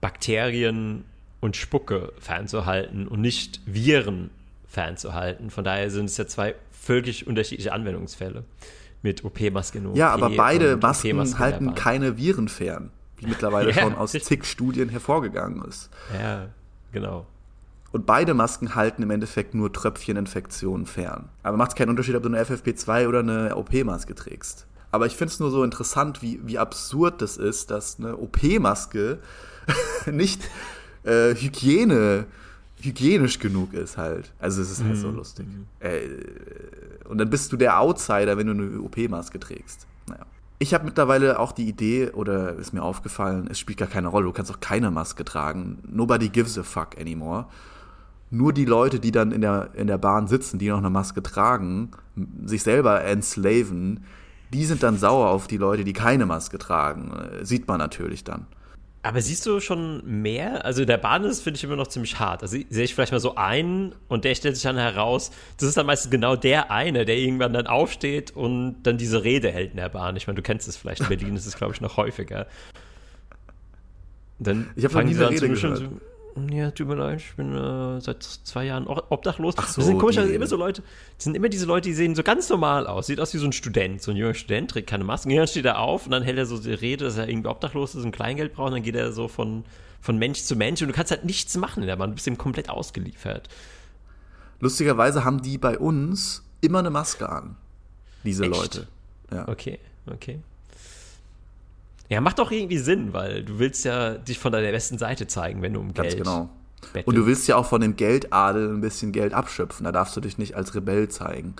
Bakterien 0.00 1.04
und 1.42 1.56
Spucke 1.56 2.14
fernzuhalten 2.18 3.06
und 3.06 3.20
nicht 3.20 3.60
Viren 3.66 4.30
fernzuhalten. 4.66 5.50
Von 5.50 5.64
daher 5.64 5.90
sind 5.90 6.06
es 6.06 6.16
ja 6.16 6.26
zwei 6.26 6.54
völlig 6.70 7.26
unterschiedliche 7.26 7.72
Anwendungsfälle 7.72 8.44
mit 9.02 9.24
OP-Maske 9.24 9.78
und 9.80 9.88
OP. 9.88 9.96
Ja, 9.96 10.10
aber 10.10 10.30
beide 10.30 10.78
Masken 10.78 11.38
halten 11.38 11.74
keine 11.74 12.16
Viren 12.16 12.48
fern 12.48 12.90
wie 13.22 13.26
mittlerweile 13.26 13.70
ja, 13.74 13.82
schon 13.82 13.94
aus 13.94 14.12
zig 14.12 14.44
Studien 14.44 14.88
hervorgegangen 14.88 15.64
ist. 15.64 15.90
Ja, 16.18 16.48
genau. 16.92 17.26
Und 17.90 18.06
beide 18.06 18.34
Masken 18.34 18.74
halten 18.74 19.02
im 19.02 19.10
Endeffekt 19.10 19.54
nur 19.54 19.72
Tröpfcheninfektionen 19.72 20.86
fern. 20.86 21.28
Aber 21.42 21.56
macht 21.56 21.76
keinen 21.76 21.90
Unterschied, 21.90 22.14
ob 22.14 22.22
du 22.22 22.28
eine 22.28 22.42
FFP2 22.42 23.06
oder 23.06 23.18
eine 23.18 23.56
OP-Maske 23.56 24.14
trägst. 24.14 24.66
Aber 24.90 25.06
ich 25.06 25.16
finde 25.16 25.32
es 25.32 25.40
nur 25.40 25.50
so 25.50 25.62
interessant, 25.62 26.22
wie, 26.22 26.40
wie 26.44 26.58
absurd 26.58 27.20
das 27.20 27.36
ist, 27.36 27.70
dass 27.70 27.98
eine 27.98 28.16
OP-Maske 28.16 29.18
nicht 30.10 30.48
äh, 31.04 31.34
Hygiene, 31.34 32.26
hygienisch 32.80 33.38
genug 33.38 33.72
ist 33.74 33.96
halt. 33.96 34.32
Also 34.38 34.62
es 34.62 34.70
ist 34.70 34.82
halt 34.82 34.96
mhm. 34.96 35.00
so 35.00 35.10
lustig. 35.10 35.46
Mhm. 35.46 35.66
Äh, 35.80 36.00
und 37.08 37.18
dann 37.18 37.30
bist 37.30 37.52
du 37.52 37.56
der 37.56 37.78
Outsider, 37.80 38.36
wenn 38.36 38.46
du 38.46 38.52
eine 38.52 38.80
OP-Maske 38.80 39.38
trägst. 39.38 39.86
Naja. 40.08 40.24
Ich 40.58 40.74
habe 40.74 40.84
mittlerweile 40.84 41.38
auch 41.38 41.52
die 41.52 41.68
Idee, 41.68 42.10
oder 42.10 42.54
ist 42.54 42.72
mir 42.72 42.82
aufgefallen, 42.82 43.48
es 43.50 43.58
spielt 43.58 43.78
gar 43.78 43.88
keine 43.88 44.08
Rolle, 44.08 44.26
du 44.26 44.32
kannst 44.32 44.50
auch 44.50 44.60
keine 44.60 44.90
Maske 44.90 45.24
tragen. 45.24 45.78
Nobody 45.90 46.28
gives 46.28 46.56
a 46.58 46.62
fuck 46.62 46.98
anymore. 46.98 47.46
Nur 48.30 48.52
die 48.52 48.64
Leute, 48.64 48.98
die 48.98 49.10
dann 49.10 49.30
in 49.32 49.42
der, 49.42 49.70
in 49.74 49.88
der 49.88 49.98
Bahn 49.98 50.26
sitzen, 50.26 50.58
die 50.58 50.68
noch 50.68 50.78
eine 50.78 50.88
Maske 50.88 51.22
tragen, 51.22 51.90
sich 52.44 52.62
selber 52.62 53.02
enslaven, 53.04 54.04
die 54.52 54.64
sind 54.64 54.82
dann 54.82 54.96
sauer 54.96 55.28
auf 55.28 55.46
die 55.46 55.56
Leute, 55.56 55.84
die 55.84 55.92
keine 55.92 56.26
Maske 56.26 56.58
tragen. 56.58 57.12
Sieht 57.42 57.68
man 57.68 57.78
natürlich 57.78 58.24
dann. 58.24 58.46
Aber 59.04 59.20
siehst 59.20 59.44
du 59.46 59.58
schon 59.58 60.02
mehr? 60.22 60.64
Also 60.64 60.84
der 60.84 60.96
Bahn 60.96 61.24
ist, 61.24 61.42
finde 61.42 61.56
ich, 61.58 61.64
immer 61.64 61.74
noch 61.74 61.88
ziemlich 61.88 62.20
hart. 62.20 62.42
Also 62.42 62.56
sehe 62.70 62.84
ich 62.84 62.94
vielleicht 62.94 63.10
mal 63.10 63.18
so 63.18 63.34
einen 63.34 63.96
und 64.06 64.24
der 64.24 64.36
stellt 64.36 64.54
sich 64.54 64.62
dann 64.62 64.76
heraus, 64.78 65.32
das 65.56 65.68
ist 65.68 65.76
dann 65.76 65.86
meistens 65.86 66.10
genau 66.12 66.36
der 66.36 66.70
eine, 66.70 67.04
der 67.04 67.16
irgendwann 67.16 67.52
dann 67.52 67.66
aufsteht 67.66 68.30
und 68.30 68.76
dann 68.84 68.98
diese 68.98 69.24
Rede 69.24 69.50
hält 69.50 69.72
in 69.72 69.78
der 69.78 69.88
Bahn. 69.88 70.14
Ich 70.16 70.28
meine, 70.28 70.36
du 70.36 70.42
kennst 70.42 70.68
es 70.68 70.76
vielleicht, 70.76 71.00
in 71.00 71.08
Berlin 71.08 71.34
ist 71.34 71.46
es, 71.46 71.56
glaube 71.56 71.74
ich, 71.74 71.80
noch 71.80 71.96
häufiger. 71.96 72.46
Dann 74.38 74.70
Ich 74.76 74.84
hab 74.84 74.92
noch 74.92 75.02
nie 75.02 75.16
eine 75.16 75.30
Rede 75.30 75.56
schon 75.56 75.74
gehört. 75.74 75.90
so, 75.90 76.00
ja, 76.50 76.70
tut 76.70 76.88
mir 76.88 76.94
leid, 76.94 77.20
ich 77.20 77.34
bin 77.36 77.54
äh, 77.54 78.00
seit 78.00 78.22
zwei 78.22 78.64
Jahren 78.66 78.86
obdachlos. 78.86 79.54
Ach 79.58 79.68
so, 79.68 79.80
das 79.80 79.86
sind 79.88 79.98
komisch, 79.98 80.16
die- 80.16 80.34
immer 80.34 80.46
so 80.46 80.56
Leute, 80.56 80.82
das 81.16 81.24
sind 81.24 81.36
immer 81.36 81.48
diese 81.48 81.66
Leute, 81.66 81.88
die 81.88 81.94
sehen 81.94 82.14
so 82.14 82.22
ganz 82.22 82.48
normal 82.48 82.86
aus. 82.86 83.06
Sieht 83.06 83.20
aus 83.20 83.32
wie 83.34 83.38
so 83.38 83.46
ein 83.46 83.52
Student, 83.52 84.00
so 84.02 84.10
ein 84.10 84.16
junger 84.16 84.34
Student, 84.34 84.70
trägt 84.70 84.88
keine 84.88 85.04
Maske. 85.04 85.28
Und 85.28 85.36
dann 85.36 85.46
steht 85.46 85.64
er 85.64 85.78
auf 85.78 86.06
und 86.06 86.12
dann 86.12 86.22
hält 86.22 86.38
er 86.38 86.46
so 86.46 86.58
die 86.58 86.72
Rede, 86.72 87.04
dass 87.04 87.16
er 87.16 87.28
irgendwie 87.28 87.48
obdachlos 87.48 87.94
ist 87.94 88.04
und 88.04 88.12
Kleingeld 88.12 88.54
braucht. 88.54 88.68
Und 88.68 88.74
dann 88.74 88.82
geht 88.82 88.96
er 88.96 89.12
so 89.12 89.28
von, 89.28 89.64
von 90.00 90.18
Mensch 90.18 90.42
zu 90.42 90.56
Mensch 90.56 90.80
und 90.82 90.88
du 90.88 90.94
kannst 90.94 91.10
halt 91.10 91.24
nichts 91.24 91.56
machen 91.56 91.82
in 91.82 91.86
der 91.86 91.96
Bahn. 91.96 92.10
Du 92.10 92.14
bist 92.14 92.26
ihm 92.26 92.38
komplett 92.38 92.68
ausgeliefert. 92.70 93.48
Lustigerweise 94.60 95.24
haben 95.24 95.42
die 95.42 95.58
bei 95.58 95.78
uns 95.78 96.42
immer 96.60 96.78
eine 96.78 96.90
Maske 96.90 97.28
an. 97.28 97.56
Diese 98.24 98.44
Echt? 98.44 98.54
Leute. 98.54 98.86
Ja. 99.32 99.48
Okay, 99.48 99.78
okay. 100.06 100.40
Ja, 102.12 102.20
macht 102.20 102.38
doch 102.38 102.50
irgendwie 102.50 102.76
Sinn, 102.76 103.14
weil 103.14 103.42
du 103.42 103.58
willst 103.58 103.86
ja 103.86 104.14
dich 104.14 104.38
von 104.38 104.52
deiner 104.52 104.70
besten 104.70 104.98
Seite 104.98 105.26
zeigen, 105.26 105.62
wenn 105.62 105.72
du 105.72 105.80
um 105.80 105.94
Ganz 105.94 106.10
Geld 106.10 106.24
genau. 106.24 106.50
bettelst. 106.92 107.08
Und 107.08 107.14
du 107.14 107.24
willst 107.24 107.48
ja 107.48 107.56
auch 107.56 107.64
von 107.64 107.80
dem 107.80 107.96
Geldadel 107.96 108.68
ein 108.68 108.82
bisschen 108.82 109.12
Geld 109.12 109.32
abschöpfen. 109.32 109.84
Da 109.84 109.92
darfst 109.92 110.14
du 110.14 110.20
dich 110.20 110.36
nicht 110.36 110.54
als 110.54 110.74
Rebell 110.74 111.08
zeigen. 111.08 111.54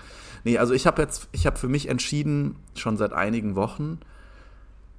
Nee, 0.44 0.58
also 0.58 0.74
ich 0.74 0.86
habe 0.86 1.00
jetzt, 1.00 1.26
ich 1.32 1.46
habe 1.46 1.58
für 1.58 1.68
mich 1.68 1.88
entschieden, 1.88 2.56
schon 2.74 2.98
seit 2.98 3.14
einigen 3.14 3.54
Wochen, 3.56 4.00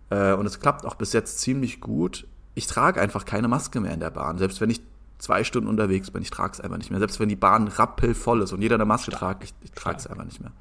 äh, 0.09 0.33
und 0.33 0.47
es 0.47 0.59
klappt 0.59 0.87
auch 0.87 0.95
bis 0.95 1.13
jetzt 1.13 1.39
ziemlich 1.39 1.81
gut, 1.81 2.25
ich 2.55 2.65
trage 2.65 2.99
einfach 2.99 3.23
keine 3.23 3.47
Maske 3.47 3.79
mehr 3.79 3.93
in 3.93 3.99
der 3.99 4.09
Bahn. 4.09 4.39
Selbst 4.39 4.59
wenn 4.59 4.71
ich 4.71 4.81
zwei 5.19 5.43
Stunden 5.43 5.69
unterwegs 5.69 6.09
bin, 6.09 6.23
ich 6.23 6.31
trage 6.31 6.53
es 6.53 6.61
einfach 6.61 6.77
nicht 6.77 6.89
mehr. 6.89 6.99
Selbst 6.99 7.19
wenn 7.19 7.29
die 7.29 7.35
Bahn 7.35 7.67
rappelvoll 7.67 8.41
ist 8.41 8.53
und 8.53 8.61
jeder 8.63 8.75
eine 8.75 8.85
Maske 8.85 9.11
tragt, 9.11 9.43
ich, 9.43 9.53
ich 9.63 9.71
trage 9.71 9.97
es 9.97 10.07
einfach 10.07 10.25
nicht 10.25 10.41
mehr. 10.41 10.51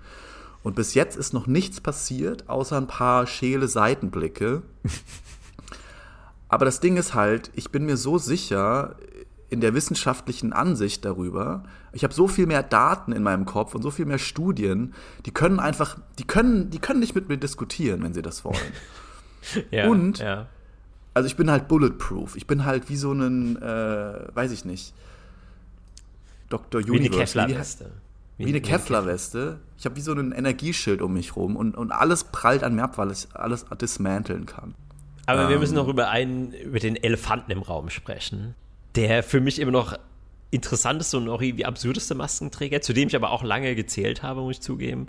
Und 0.62 0.76
bis 0.76 0.94
jetzt 0.94 1.16
ist 1.16 1.32
noch 1.32 1.46
nichts 1.46 1.80
passiert, 1.80 2.48
außer 2.48 2.76
ein 2.76 2.86
paar 2.86 3.26
schäle 3.26 3.66
Seitenblicke. 3.68 4.62
Aber 6.48 6.64
das 6.64 6.80
Ding 6.80 6.96
ist 6.96 7.14
halt, 7.14 7.50
ich 7.54 7.70
bin 7.70 7.84
mir 7.86 7.96
so 7.96 8.18
sicher 8.18 8.96
in 9.48 9.60
der 9.60 9.74
wissenschaftlichen 9.74 10.52
Ansicht 10.52 11.04
darüber, 11.04 11.64
ich 11.92 12.04
habe 12.04 12.14
so 12.14 12.26
viel 12.26 12.46
mehr 12.46 12.62
Daten 12.62 13.12
in 13.12 13.22
meinem 13.22 13.44
Kopf 13.44 13.74
und 13.74 13.82
so 13.82 13.90
viel 13.90 14.06
mehr 14.06 14.18
Studien, 14.18 14.94
die 15.26 15.30
können 15.30 15.60
einfach, 15.60 15.98
die 16.18 16.24
können, 16.26 16.70
die 16.70 16.78
können 16.78 17.00
nicht 17.00 17.14
mit 17.14 17.28
mir 17.28 17.36
diskutieren, 17.36 18.02
wenn 18.02 18.14
sie 18.14 18.22
das 18.22 18.44
wollen. 18.44 18.56
ja, 19.70 19.88
und- 19.88 20.18
ja. 20.18 20.46
Also 21.14 21.26
ich 21.26 21.36
bin 21.36 21.50
halt 21.50 21.68
bulletproof. 21.68 22.36
Ich 22.36 22.46
bin 22.46 22.64
halt 22.64 22.88
wie 22.88 22.96
so 22.96 23.12
ein, 23.12 23.60
äh, 23.60 24.34
weiß 24.34 24.50
ich 24.52 24.64
nicht, 24.64 24.94
Dr. 26.48 26.80
Wie 26.86 26.90
Universe. 26.90 27.34
Kevlar-Weste. 27.38 27.90
Wie 28.38 28.46
eine 28.46 28.60
Kevlar-Weste. 28.60 29.60
Ich 29.78 29.84
habe 29.84 29.96
wie 29.96 30.00
so 30.00 30.12
ein 30.12 30.32
Energieschild 30.32 31.02
um 31.02 31.12
mich 31.14 31.36
rum 31.36 31.56
und, 31.56 31.76
und 31.76 31.92
alles 31.92 32.24
prallt 32.24 32.64
an 32.64 32.74
mir 32.74 32.84
ab, 32.84 32.98
weil 32.98 33.10
ich 33.12 33.28
alles 33.34 33.66
dismanteln 33.80 34.46
kann. 34.46 34.74
Aber 35.26 35.48
wir 35.48 35.54
Ähm. 35.54 35.60
müssen 35.60 35.74
noch 35.74 35.88
über 35.88 36.08
einen, 36.08 36.52
über 36.52 36.78
den 36.80 36.96
Elefanten 36.96 37.50
im 37.52 37.62
Raum 37.62 37.90
sprechen, 37.90 38.54
der 38.96 39.22
für 39.22 39.40
mich 39.40 39.58
immer 39.60 39.70
noch 39.72 39.96
interessanteste 40.50 41.16
und 41.16 41.28
auch 41.28 41.40
irgendwie 41.40 41.64
absurdeste 41.64 42.14
Maskenträger, 42.14 42.80
zu 42.80 42.92
dem 42.92 43.08
ich 43.08 43.16
aber 43.16 43.30
auch 43.30 43.42
lange 43.42 43.74
gezählt 43.74 44.22
habe, 44.22 44.40
muss 44.40 44.56
ich 44.56 44.60
zugeben. 44.62 45.06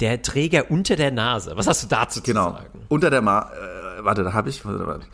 Der 0.00 0.22
Träger 0.22 0.70
unter 0.70 0.94
der 0.96 1.10
Nase. 1.10 1.52
Was 1.56 1.66
hast 1.66 1.82
du 1.82 1.88
dazu 1.88 2.20
Genau. 2.22 2.50
zu 2.50 2.56
sagen? 2.58 2.80
Unter 2.88 3.10
der 3.10 3.22
Ma 3.22 3.50
äh, 3.98 4.04
warte, 4.04 4.24
da 4.24 4.32
habe 4.32 4.50
ich. 4.50 4.64
Warte, 4.64 4.86
warte. 4.86 5.06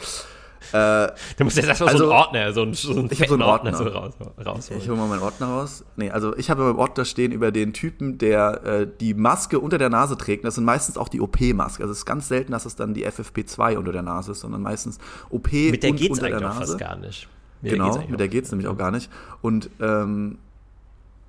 Du 0.71 1.45
musst 1.45 1.57
jetzt 1.57 1.67
erstmal 1.69 1.97
so 1.97 2.05
Also, 2.05 2.05
einen 2.05 2.13
Ordner, 2.21 2.53
so 2.53 2.63
einen, 2.63 2.75
so 2.75 2.93
einen 2.93 3.09
ich 3.11 3.19
so 3.27 3.35
einen 3.35 3.43
Ordner, 3.43 3.73
Ordner. 3.73 3.91
so 3.91 3.99
raus, 3.99 4.15
rausholen. 4.45 4.83
Ich 4.83 4.89
hole 4.89 4.97
mal 4.99 5.09
meinen 5.09 5.23
Ordner 5.23 5.47
raus. 5.49 5.85
Nee, 5.97 6.11
also 6.11 6.37
ich 6.37 6.51
habe 6.51 6.63
in 6.63 6.69
meinem 6.69 6.79
Ordner 6.79 7.05
stehen 7.05 7.33
über 7.33 7.51
den 7.51 7.73
Typen, 7.73 8.19
der 8.19 8.65
äh, 8.65 8.89
die 9.01 9.15
Maske 9.15 9.59
unter 9.59 9.79
der 9.79 9.91
Nase 9.91 10.17
trägt. 10.17 10.45
Das 10.45 10.55
sind 10.55 10.65
meistens 10.65 10.97
auch 10.97 11.09
die 11.09 11.21
OP-Maske. 11.21 11.83
Also 11.83 11.93
es 11.93 11.99
ist 11.99 12.07
ganz 12.07 12.29
selten, 12.29 12.53
dass 12.53 12.65
es 12.67 12.77
dann 12.77 12.95
die 12.95 13.07
FFP2 13.07 13.77
unter 13.77 13.93
der 13.93 14.03
Nase 14.03 14.33
ist, 14.33 14.41
sondern 14.41 14.63
meistens 14.63 14.99
OP 15.31 15.53
Mit 15.53 15.83
der 15.83 15.91
und 15.91 15.97
geht's 15.97 16.11
unter 16.19 16.29
der 16.29 16.37
eigentlich 16.39 16.51
auch 16.51 16.61
Nase. 16.61 16.73
fast 16.73 16.79
gar 16.79 16.97
nicht. 16.97 17.29
Mit 17.61 17.73
genau, 17.73 17.95
eigentlich 17.95 18.09
mit 18.11 18.21
der 18.21 18.27
auch- 18.27 18.31
geht's 18.31 18.51
nämlich 18.51 18.69
auch 18.69 18.77
gar 18.77 18.91
nicht. 18.91 19.11
Und 19.41 19.71
ähm, 19.81 20.39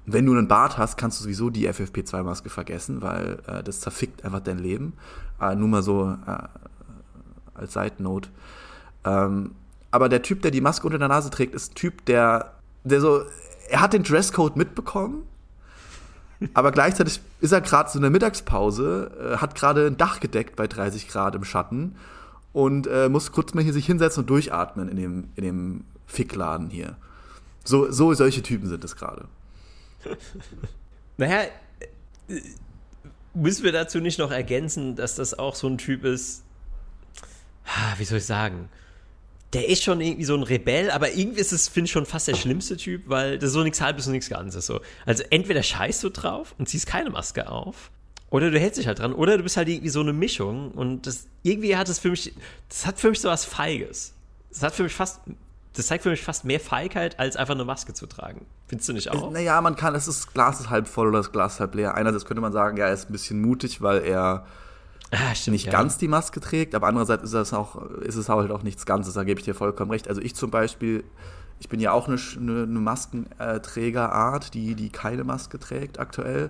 wenn 0.06 0.26
du 0.26 0.34
einen 0.34 0.48
Bart 0.48 0.78
hast, 0.78 0.98
kannst 0.98 1.20
du 1.20 1.24
sowieso 1.24 1.50
die 1.50 1.70
FFP2-Maske 1.70 2.50
vergessen, 2.50 3.02
weil 3.02 3.40
äh, 3.48 3.64
das 3.64 3.80
zerfickt 3.80 4.26
einfach 4.26 4.42
dein 4.42 4.60
Leben. 4.60 4.94
Äh, 5.40 5.56
nur 5.56 5.68
mal 5.70 5.82
so 5.84 6.18
äh, 6.28 6.38
als 7.56 7.74
Side 7.74 7.94
Note. 8.00 8.30
Ähm, 9.06 9.56
aber 9.92 10.10
der 10.10 10.22
Typ, 10.22 10.42
der 10.42 10.52
die 10.52 10.62
Maske 10.62 10.88
unter 10.88 11.00
der 11.00 11.08
Nase 11.08 11.30
trägt, 11.30 11.54
ist 11.54 11.72
ein 11.72 11.76
Typ, 11.76 12.06
der, 12.06 12.54
der 12.84 13.02
so, 13.02 13.24
er 13.70 13.82
hat 13.82 13.94
den 13.94 14.04
Dresscode 14.04 14.56
mitbekommen, 14.56 15.24
aber 16.54 16.72
gleichzeitig 16.72 17.22
ist 17.40 17.52
er 17.52 17.62
gerade 17.62 17.90
so 17.90 17.98
in 18.00 18.02
der 18.02 18.12
Mittagspause, 18.12 19.36
äh, 19.36 19.38
hat 19.38 19.56
gerade 19.56 19.88
ein 19.88 19.98
Dach 19.98 20.20
gedeckt 20.20 20.56
bei 20.56 20.68
30 20.68 21.08
Grad 21.08 21.36
im 21.36 21.44
Schatten 21.44 21.96
und 22.54 22.88
äh, 22.88 23.10
muss 23.10 23.32
kurz 23.32 23.54
mal 23.54 23.64
hier 23.64 23.74
sich 23.74 23.86
hinsetzen 23.86 24.22
und 24.22 24.30
durchatmen 24.30 24.90
in 24.90 24.98
dem, 24.98 25.30
in 25.36 25.44
dem 25.44 25.86
Fickladen 26.08 26.70
hier. 26.70 26.98
So, 27.64 27.92
so 27.92 28.14
solche 28.14 28.42
Typen 28.42 28.68
sind 28.68 28.84
es 28.84 28.96
gerade. 28.96 29.26
Naja, 31.16 31.44
äh, 32.28 32.42
müssen 33.36 33.64
wir 33.64 33.72
dazu 33.72 34.00
nicht 34.00 34.18
noch 34.18 34.32
ergänzen, 34.32 34.96
dass 34.96 35.16
das 35.16 35.38
auch 35.38 35.54
so 35.54 35.68
ein 35.68 35.78
Typ 35.78 36.06
ist, 36.06 36.44
ah, 37.66 37.94
wie 37.98 38.04
soll 38.04 38.18
ich 38.18 38.26
sagen, 38.26 38.68
der 39.54 39.70
ist 39.70 39.84
schon 39.84 40.02
irgendwie 40.02 40.26
so 40.26 40.36
ein 40.36 40.44
Rebell, 40.44 40.90
aber 40.90 41.12
irgendwie 41.14 41.40
ist 41.40 41.54
es, 41.54 41.68
finde 41.68 41.86
ich, 41.86 41.92
schon 41.92 42.06
fast 42.06 42.28
der 42.28 42.36
schlimmste 42.36 42.76
Typ, 42.76 43.04
weil 43.06 43.38
das 43.38 43.50
ist 43.50 43.54
so 43.54 43.64
nichts 43.64 43.82
Halbes 43.82 44.08
und 44.08 44.14
nichts 44.14 44.30
Ganzes. 44.30 44.66
So. 44.66 44.82
Also 45.06 45.24
entweder 45.30 45.62
scheißt 45.62 46.04
du 46.04 46.10
drauf 46.10 46.56
und 46.58 46.68
ziehst 46.68 46.88
keine 46.88 47.10
Maske 47.12 47.50
auf, 47.50 47.92
oder 48.30 48.50
du 48.50 48.60
hältst 48.60 48.80
dich 48.80 48.88
halt 48.88 48.98
dran, 48.98 49.14
oder 49.14 49.38
du 49.38 49.44
bist 49.44 49.58
halt 49.58 49.70
irgendwie 49.70 49.90
so 49.90 50.00
eine 50.00 50.12
Mischung 50.12 50.72
und 50.72 51.06
das, 51.06 51.28
irgendwie 51.44 51.78
hat 51.78 51.88
es 51.88 52.00
für 52.00 52.10
mich, 52.10 52.34
das 52.68 52.88
hat 52.88 53.00
für 53.00 53.10
mich 53.10 53.22
so 53.22 53.30
was 53.30 53.46
Feiges. 53.46 54.14
Das 54.50 54.64
hat 54.64 54.74
für 54.74 54.84
mich 54.84 54.94
fast, 54.94 55.20
das 55.74 55.88
zeigt 55.88 56.04
für 56.04 56.10
mich 56.10 56.22
fast 56.22 56.46
mehr 56.46 56.60
Feigheit, 56.60 57.20
als 57.20 57.36
einfach 57.36 57.54
eine 57.54 57.66
Maske 57.66 57.94
zu 57.94 58.08
tragen. 58.08 58.46
Findest 58.68 58.90
du 58.90 58.94
nicht 58.94 59.12
auch? 59.12 59.30
Naja, 59.30 59.62
man 59.62 59.76
kann, 59.76 59.94
es 59.94 60.08
ist, 60.08 60.34
Glas 60.34 60.60
ist 60.60 60.72
halb 60.72 60.88
voll 60.88 61.10
oder 61.10 61.20
das 61.20 61.32
Glas 61.32 61.60
halb 61.60 61.76
leer. 61.76 61.94
Einerseits 61.94 62.26
könnte 62.26 62.42
man 62.42 62.54
sagen, 62.54 62.78
ja, 62.78 62.88
er 62.88 62.94
ist 62.94 63.10
ein 63.10 63.12
bisschen 63.12 63.40
mutig, 63.40 63.82
weil 63.82 64.04
er 64.04 64.48
Ah, 65.14 65.36
stimmt, 65.36 65.54
nicht 65.54 65.68
ja. 65.68 65.72
ganz 65.72 66.00
die 66.00 66.08
Maske 66.08 66.40
trägt, 66.40 66.74
aber 66.74 66.88
andererseits 66.88 67.24
ist 67.24 67.34
es 67.34 67.54
auch, 67.54 67.82
ist 68.00 68.16
es 68.16 68.30
halt 68.30 68.50
auch 68.50 68.64
nichts 68.64 68.86
Ganzes, 68.86 69.14
da 69.14 69.24
gebe 69.24 69.40
ich 69.40 69.46
dir 69.46 69.54
vollkommen 69.54 69.92
recht. 69.92 70.08
Also 70.08 70.22
ich 70.22 70.34
zum 70.34 70.50
Beispiel, 70.50 71.04
ich 71.60 71.70
bin 71.70 71.80
ja 71.80 71.92
auch 71.92 72.08
eine, 72.08 72.18
eine, 72.38 72.64
eine 72.64 72.80
Maskenträgerart, 72.80 74.56
die, 74.56 74.74
die 74.74 74.90
keine 74.90 75.24
Maske 75.24 75.60
trägt 75.60 76.00
aktuell. 76.00 76.50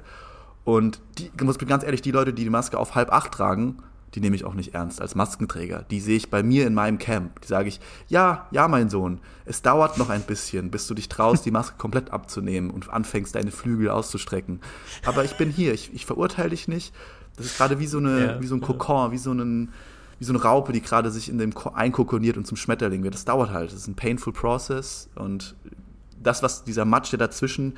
Und 0.63 1.01
die, 1.17 1.29
ich 1.35 1.43
muss 1.43 1.57
ganz 1.57 1.83
ehrlich, 1.83 2.01
die 2.01 2.11
Leute, 2.11 2.31
die 2.33 2.45
die 2.45 2.49
Maske 2.49 2.79
auf 2.79 2.95
halb 2.95 3.11
acht 3.11 3.33
tragen, 3.33 3.79
die 4.15 4.21
nehme 4.21 4.35
ich 4.35 4.45
auch 4.45 4.53
nicht 4.53 4.75
ernst 4.75 5.01
als 5.01 5.15
Maskenträger. 5.15 5.85
Die 5.89 5.99
sehe 5.99 6.15
ich 6.15 6.29
bei 6.29 6.41
mir 6.41 6.65
in 6.67 6.73
meinem 6.73 6.99
Camp. 6.99 7.41
Die 7.41 7.47
sage 7.47 7.67
ich, 7.67 7.81
ja, 8.07 8.47
ja, 8.51 8.67
mein 8.69 8.89
Sohn, 8.89 9.19
es 9.43 9.61
dauert 9.61 9.97
noch 9.97 10.09
ein 10.09 10.21
bisschen, 10.21 10.71
bis 10.71 10.87
du 10.87 10.93
dich 10.93 11.09
traust, 11.09 11.45
die 11.45 11.51
Maske 11.51 11.75
komplett 11.77 12.11
abzunehmen 12.11 12.69
und 12.69 12.89
anfängst, 12.89 13.35
deine 13.35 13.51
Flügel 13.51 13.89
auszustrecken. 13.89 14.61
Aber 15.05 15.25
ich 15.25 15.35
bin 15.35 15.49
hier, 15.49 15.73
ich, 15.73 15.93
ich 15.93 16.05
verurteile 16.05 16.51
dich 16.51 16.67
nicht. 16.67 16.93
Das 17.37 17.45
ist 17.47 17.57
gerade 17.57 17.79
wie 17.79 17.87
so, 17.87 17.97
eine, 17.97 18.25
Ja, 18.25 18.41
wie 18.41 18.47
so 18.47 18.55
ein. 18.55 18.61
Kokon, 18.61 19.11
wie 19.11 19.17
so, 19.17 19.31
einen, 19.31 19.71
wie 20.19 20.25
so 20.25 20.33
eine 20.33 20.41
Raupe, 20.41 20.71
die 20.73 20.81
gerade 20.81 21.09
sich 21.11 21.29
in 21.29 21.37
dem 21.37 21.53
Ko- 21.53 21.71
einkokoniert 21.73 22.37
und 22.37 22.45
zum 22.45 22.57
Schmetterling 22.57 23.03
wird. 23.03 23.13
Das 23.13 23.25
dauert 23.25 23.51
halt. 23.51 23.71
Das 23.71 23.77
ist 23.79 23.87
ein 23.87 23.95
painful 23.95 24.33
process. 24.33 25.09
Und 25.15 25.55
das, 26.21 26.43
was 26.43 26.63
dieser 26.63 26.85
Matsch, 26.85 27.11
der 27.11 27.19
dazwischen 27.19 27.73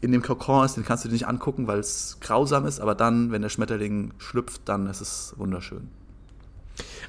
in 0.00 0.12
dem 0.12 0.22
Kokon 0.22 0.64
ist, 0.64 0.76
den 0.76 0.84
kannst 0.84 1.04
du 1.04 1.08
dir 1.08 1.14
nicht 1.14 1.26
angucken, 1.26 1.66
weil 1.66 1.78
es 1.78 2.18
grausam 2.20 2.66
ist. 2.66 2.80
Aber 2.80 2.94
dann, 2.94 3.32
wenn 3.32 3.42
der 3.42 3.48
Schmetterling 3.48 4.12
schlüpft, 4.18 4.62
dann 4.66 4.86
ist 4.86 5.00
es 5.00 5.34
wunderschön. 5.36 5.88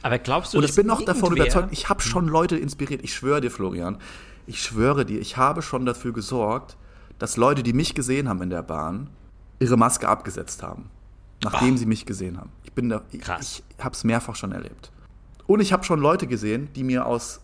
Aber 0.02 0.18
glaubst 0.20 0.54
du, 0.54 0.58
Und 0.58 0.64
ich 0.64 0.74
bin 0.76 0.88
noch 0.88 1.02
davon 1.04 1.36
überzeugt, 1.36 1.70
ich 1.72 1.90
habe 1.90 2.02
schon 2.02 2.28
Leute 2.28 2.56
inspiriert. 2.58 3.04
Ich 3.04 3.14
schwöre 3.14 3.42
dir, 3.42 3.52
Florian, 3.52 3.98
ich 4.46 4.62
schwöre 4.64 5.06
dir, 5.06 5.20
ich 5.20 5.36
habe 5.36 5.62
schon 5.62 5.86
dafür 5.86 6.14
gesorgt, 6.14 6.78
dass 7.20 7.36
Leute, 7.36 7.64
die 7.64 7.74
mich 7.74 7.94
gesehen 7.94 8.30
haben 8.30 8.42
in 8.42 8.50
der 8.50 8.64
Bahn, 8.64 9.10
ihre 9.60 9.76
Maske 9.76 10.08
abgesetzt 10.08 10.64
haben, 10.64 10.90
nachdem 11.52 11.76
Ah. 11.76 11.78
sie 11.78 11.86
mich 11.86 12.06
gesehen 12.06 12.38
haben. 12.38 12.50
Ich 12.64 12.74
bin 12.74 12.90
da, 12.90 13.02
ich, 13.12 13.22
Krass. 13.22 13.64
ich 13.78 13.84
habe 13.84 13.94
es 13.94 14.04
mehrfach 14.04 14.36
schon 14.36 14.52
erlebt. 14.52 14.92
Und 15.46 15.60
ich 15.62 15.72
habe 15.74 15.84
schon 15.84 16.00
Leute 16.00 16.28
gesehen, 16.28 16.70
die 16.76 16.84
mir 16.84 17.06
aus, 17.06 17.42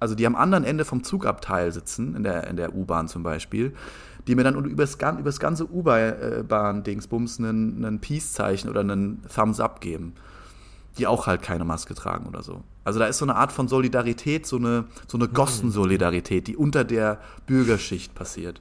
also 0.00 0.14
die 0.14 0.26
am 0.26 0.36
anderen 0.36 0.64
Ende 0.64 0.84
vom 0.84 1.02
Zugabteil 1.02 1.72
sitzen, 1.72 2.14
in 2.14 2.22
der, 2.22 2.46
in 2.48 2.56
der 2.56 2.74
U-Bahn 2.74 3.08
zum 3.08 3.22
Beispiel, 3.22 3.74
die 4.26 4.34
mir 4.34 4.44
dann 4.44 4.54
übers, 4.64 4.96
übers 5.18 5.40
ganze 5.40 5.66
U-Bahn-Dingsbums 5.72 7.38
einen, 7.38 7.84
einen 7.84 8.00
Peace-Zeichen 8.00 8.68
oder 8.68 8.80
einen 8.80 9.22
Thumbs-Up 9.34 9.80
geben 9.80 10.12
die 10.98 11.06
auch 11.06 11.26
halt 11.26 11.40
keine 11.40 11.64
Maske 11.64 11.94
tragen 11.94 12.26
oder 12.26 12.42
so. 12.42 12.64
Also 12.84 12.98
da 12.98 13.06
ist 13.06 13.16
so 13.16 13.24
eine 13.24 13.36
Art 13.36 13.50
von 13.50 13.66
Solidarität, 13.66 14.46
so 14.46 14.56
eine, 14.58 14.84
so 15.08 15.16
eine 15.16 15.26
Gossensolidarität, 15.26 16.46
die 16.48 16.54
unter 16.54 16.84
der 16.84 17.18
Bürgerschicht 17.46 18.14
passiert. 18.14 18.60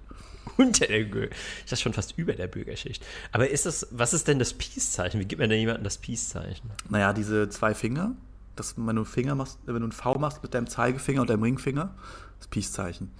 Unter 0.61 0.87
der 0.87 1.03
Bürger. 1.05 1.35
Ich 1.65 1.69
dachte 1.71 1.81
schon 1.83 1.93
fast 1.93 2.17
über 2.17 2.33
der 2.33 2.47
Bürgerschicht. 2.47 3.03
Aber 3.31 3.49
ist 3.49 3.65
das, 3.65 3.87
was 3.91 4.13
ist 4.13 4.27
denn 4.27 4.39
das 4.39 4.53
Peace-Zeichen? 4.53 5.19
Wie 5.19 5.25
gibt 5.25 5.39
man 5.39 5.49
denn 5.49 5.59
jemandem 5.59 5.83
das 5.83 5.97
Peace-Zeichen? 5.97 6.69
Naja, 6.89 7.13
diese 7.13 7.49
zwei 7.49 7.73
Finger, 7.73 8.13
das, 8.55 8.75
wenn 8.77 8.95
du 8.95 9.03
Finger 9.03 9.35
machst, 9.35 9.59
wenn 9.65 9.75
du 9.75 9.81
einen 9.83 9.91
V 9.91 10.15
machst 10.15 10.43
mit 10.43 10.53
deinem 10.53 10.67
Zeigefinger 10.67 11.21
und 11.21 11.29
deinem 11.29 11.43
Ringfinger, 11.43 11.93
das 12.39 12.47
Peace-Zeichen. 12.47 13.11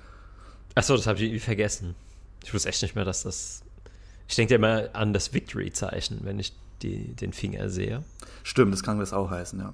Achso, 0.76 0.96
das 0.96 1.08
habe 1.08 1.18
ich 1.18 1.24
irgendwie 1.26 1.40
vergessen. 1.40 1.96
Ich 2.44 2.54
wusste 2.54 2.70
echt 2.70 2.82
nicht 2.82 2.96
mehr, 2.96 3.06
dass 3.06 3.24
das. 3.24 3.62
Ich 4.28 4.36
denke 4.36 4.56
immer 4.56 4.90
an 4.94 5.14
das 5.14 5.34
Victory-Zeichen, 5.34 6.20
wenn 6.24 6.40
ich 6.40 6.54
die, 6.82 7.14
den 7.16 7.34
Finger 7.34 7.70
sehe. 7.70 8.04
Stimmt, 8.44 8.74
das 8.74 8.82
kann 8.82 8.98
das 9.00 9.12
auch 9.14 9.30
heißen, 9.30 9.60
ja. 9.60 9.74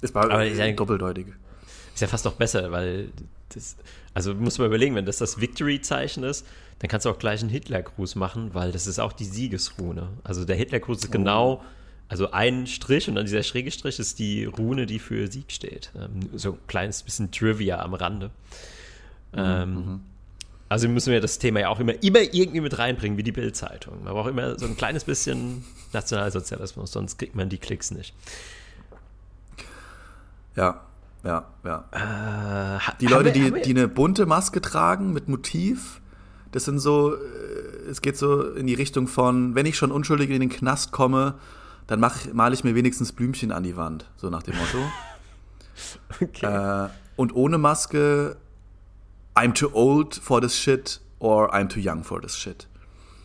Ist 0.00 0.14
bei 0.14 0.20
Aber 0.22 0.44
äh, 0.44 0.54
denke- 0.54 0.76
doppeldeutig. 0.76 1.26
Ist 1.94 2.00
ja 2.00 2.06
fast 2.08 2.24
noch 2.24 2.34
besser, 2.34 2.70
weil 2.72 3.10
das, 3.50 3.76
also 4.14 4.34
muss 4.34 4.58
man 4.58 4.68
überlegen, 4.68 4.94
wenn 4.94 5.06
das 5.06 5.16
das 5.18 5.40
Victory-Zeichen 5.40 6.22
ist, 6.24 6.46
dann 6.78 6.88
kannst 6.88 7.06
du 7.06 7.10
auch 7.10 7.18
gleich 7.18 7.40
einen 7.40 7.50
Hitlergruß 7.50 8.16
machen, 8.16 8.54
weil 8.54 8.72
das 8.72 8.86
ist 8.86 8.98
auch 8.98 9.12
die 9.12 9.24
Siegesrune. 9.24 10.08
Also 10.24 10.44
der 10.44 10.56
Hitlergruß 10.56 10.98
ist 10.98 11.08
oh. 11.08 11.12
genau, 11.12 11.64
also 12.08 12.30
ein 12.30 12.66
Strich 12.66 13.08
und 13.08 13.16
dann 13.16 13.24
dieser 13.24 13.42
schräge 13.42 13.70
Strich 13.70 13.98
ist 13.98 14.18
die 14.18 14.44
Rune, 14.44 14.86
die 14.86 14.98
für 14.98 15.26
Sieg 15.30 15.50
steht. 15.50 15.90
Ähm, 15.96 16.28
so 16.34 16.52
ein 16.52 16.58
kleines 16.66 17.02
bisschen 17.02 17.30
Trivia 17.30 17.80
am 17.80 17.94
Rande. 17.94 18.30
Mhm. 19.32 19.38
Ähm, 19.38 19.74
mhm. 19.74 20.00
Also 20.68 20.88
müssen 20.88 21.12
wir 21.12 21.20
das 21.20 21.38
Thema 21.38 21.60
ja 21.60 21.68
auch 21.68 21.78
immer, 21.78 22.02
immer 22.02 22.20
irgendwie 22.20 22.60
mit 22.60 22.76
reinbringen, 22.78 23.16
wie 23.16 23.22
die 23.22 23.32
Bild-Zeitung. 23.32 24.02
Man 24.04 24.12
braucht 24.12 24.30
immer 24.30 24.58
so 24.58 24.66
ein 24.66 24.76
kleines 24.76 25.04
bisschen 25.04 25.64
Nationalsozialismus, 25.92 26.90
sonst 26.90 27.18
kriegt 27.18 27.36
man 27.36 27.48
die 27.48 27.58
Klicks 27.58 27.92
nicht. 27.92 28.14
Ja, 30.56 30.80
ja, 31.24 31.44
ja. 31.64 32.78
Äh, 32.78 32.96
die 33.00 33.06
Leute, 33.06 33.34
wir, 33.34 33.50
die, 33.52 33.62
die 33.62 33.70
eine 33.70 33.88
bunte 33.88 34.26
Maske 34.26 34.60
tragen 34.60 35.12
mit 35.12 35.28
Motiv, 35.28 36.00
das 36.56 36.64
sind 36.64 36.78
so, 36.78 37.14
äh, 37.14 37.90
es 37.90 38.00
geht 38.00 38.16
so 38.16 38.42
in 38.42 38.66
die 38.66 38.72
Richtung 38.72 39.08
von, 39.08 39.54
wenn 39.54 39.66
ich 39.66 39.76
schon 39.76 39.92
unschuldig 39.92 40.30
in 40.30 40.40
den 40.40 40.48
Knast 40.48 40.90
komme, 40.90 41.34
dann 41.86 42.00
male 42.00 42.54
ich 42.54 42.64
mir 42.64 42.74
wenigstens 42.74 43.12
Blümchen 43.12 43.52
an 43.52 43.62
die 43.62 43.76
Wand, 43.76 44.06
so 44.16 44.30
nach 44.30 44.42
dem 44.42 44.54
Motto. 44.56 44.78
okay. 46.22 46.86
Äh, 46.86 46.88
und 47.16 47.34
ohne 47.34 47.58
Maske 47.58 48.38
I'm 49.34 49.52
too 49.52 49.68
old 49.74 50.14
for 50.14 50.40
this 50.40 50.56
shit 50.56 50.98
or 51.18 51.54
I'm 51.54 51.68
too 51.68 51.78
young 51.78 52.04
for 52.04 52.22
this 52.22 52.38
shit. 52.38 52.66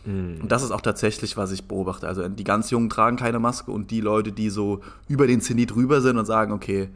Mm. 0.04 0.42
Und 0.42 0.52
das 0.52 0.62
ist 0.62 0.70
auch 0.70 0.82
tatsächlich, 0.82 1.38
was 1.38 1.52
ich 1.52 1.64
beobachte. 1.64 2.06
Also 2.06 2.28
die 2.28 2.44
ganz 2.44 2.68
Jungen 2.68 2.90
tragen 2.90 3.16
keine 3.16 3.38
Maske 3.38 3.70
und 3.70 3.90
die 3.90 4.02
Leute, 4.02 4.30
die 4.30 4.50
so 4.50 4.82
über 5.08 5.26
den 5.26 5.40
Zenit 5.40 5.70
drüber 5.70 6.02
sind 6.02 6.18
und 6.18 6.26
sagen, 6.26 6.52
okay, 6.52 6.90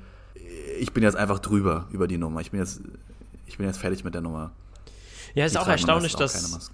ich 0.79 0.92
bin 0.92 1.03
jetzt 1.03 1.16
einfach 1.16 1.38
drüber 1.38 1.87
über 1.90 2.07
die 2.07 2.18
Nummer. 2.18 2.42
Ich 2.42 2.51
bin 2.51 2.61
jetzt, 2.61 2.83
ich 3.46 3.57
bin 3.57 3.66
jetzt 3.66 3.79
fertig 3.79 4.05
mit 4.05 4.12
der 4.12 4.20
Nummer. 4.20 4.51
Ja, 5.37 5.44
es 5.44 5.53
ist 5.53 5.59
auch 5.59 5.68
erstaunlich, 5.68 6.14
auch 6.16 6.18
dass, 6.18 6.70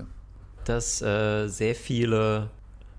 dass 0.65 1.03
äh, 1.03 1.49
sehr 1.49 1.75
viele. 1.75 2.49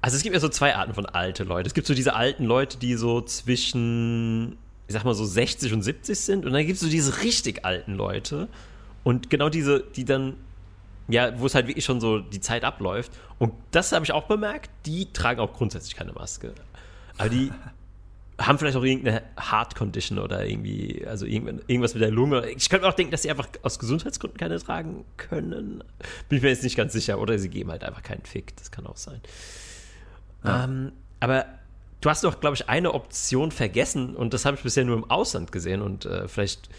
Also 0.01 0.17
es 0.17 0.23
gibt 0.23 0.35
ja 0.35 0.39
so 0.39 0.49
zwei 0.49 0.75
Arten 0.75 0.93
von 0.93 1.07
alte 1.07 1.43
Leute. 1.43 1.67
Es 1.67 1.73
gibt 1.73 1.87
so 1.87 1.95
diese 1.95 2.13
alten 2.13 2.43
Leute, 2.43 2.77
die 2.77 2.95
so 2.95 3.21
zwischen, 3.21 4.57
ich 4.87 4.93
sag 4.93 5.05
mal 5.05 5.15
so 5.15 5.25
60 5.25 5.73
und 5.73 5.81
70 5.81 6.19
sind. 6.19 6.45
Und 6.45 6.53
dann 6.53 6.67
gibt 6.67 6.75
es 6.75 6.81
so 6.81 6.89
diese 6.89 7.23
richtig 7.23 7.65
alten 7.65 7.95
Leute, 7.95 8.49
und 9.03 9.29
genau 9.29 9.49
diese, 9.49 9.81
die 9.81 10.05
dann, 10.05 10.37
ja, 11.07 11.37
wo 11.39 11.45
es 11.45 11.55
halt 11.55 11.67
wirklich 11.67 11.85
schon 11.85 11.99
so 11.99 12.19
die 12.19 12.39
Zeit 12.39 12.63
abläuft. 12.63 13.11
Und 13.37 13.53
das 13.71 13.91
habe 13.91 14.05
ich 14.05 14.11
auch 14.11 14.23
bemerkt, 14.23 14.69
die 14.85 15.11
tragen 15.11 15.39
auch 15.39 15.53
grundsätzlich 15.53 15.95
keine 15.95 16.13
Maske. 16.13 16.53
Aber 17.17 17.29
die 17.29 17.51
haben 18.39 18.57
vielleicht 18.57 18.77
auch 18.77 18.83
irgendeine 18.83 19.21
Heart 19.39 19.75
Condition 19.75 20.19
oder 20.19 20.45
irgendwie, 20.45 21.05
also 21.05 21.25
irgendwas 21.25 21.93
mit 21.93 22.01
der 22.01 22.11
Lunge. 22.11 22.49
Ich 22.49 22.69
könnte 22.69 22.87
auch 22.87 22.93
denken, 22.93 23.11
dass 23.11 23.21
sie 23.21 23.29
einfach 23.29 23.47
aus 23.61 23.79
Gesundheitsgründen 23.79 24.39
keine 24.39 24.59
tragen 24.59 25.05
können. 25.17 25.83
Bin 26.29 26.37
ich 26.37 26.43
mir 26.43 26.49
jetzt 26.49 26.63
nicht 26.63 26.75
ganz 26.75 26.93
sicher. 26.93 27.19
Oder 27.19 27.37
sie 27.37 27.49
geben 27.49 27.71
halt 27.71 27.83
einfach 27.83 28.01
keinen 28.01 28.25
Fick. 28.25 28.55
Das 28.57 28.71
kann 28.71 28.87
auch 28.87 28.97
sein. 28.97 29.21
Ja. 30.43 30.65
Ähm, 30.65 30.93
aber 31.19 31.45
du 32.01 32.09
hast 32.09 32.23
doch, 32.23 32.39
glaube 32.39 32.55
ich, 32.55 32.69
eine 32.69 32.93
Option 32.93 33.51
vergessen 33.51 34.15
und 34.15 34.33
das 34.33 34.45
habe 34.45 34.57
ich 34.57 34.63
bisher 34.63 34.83
nur 34.83 34.97
im 34.97 35.09
Ausland 35.09 35.51
gesehen 35.51 35.81
und 35.81 36.05
äh, 36.05 36.27
vielleicht 36.27 36.69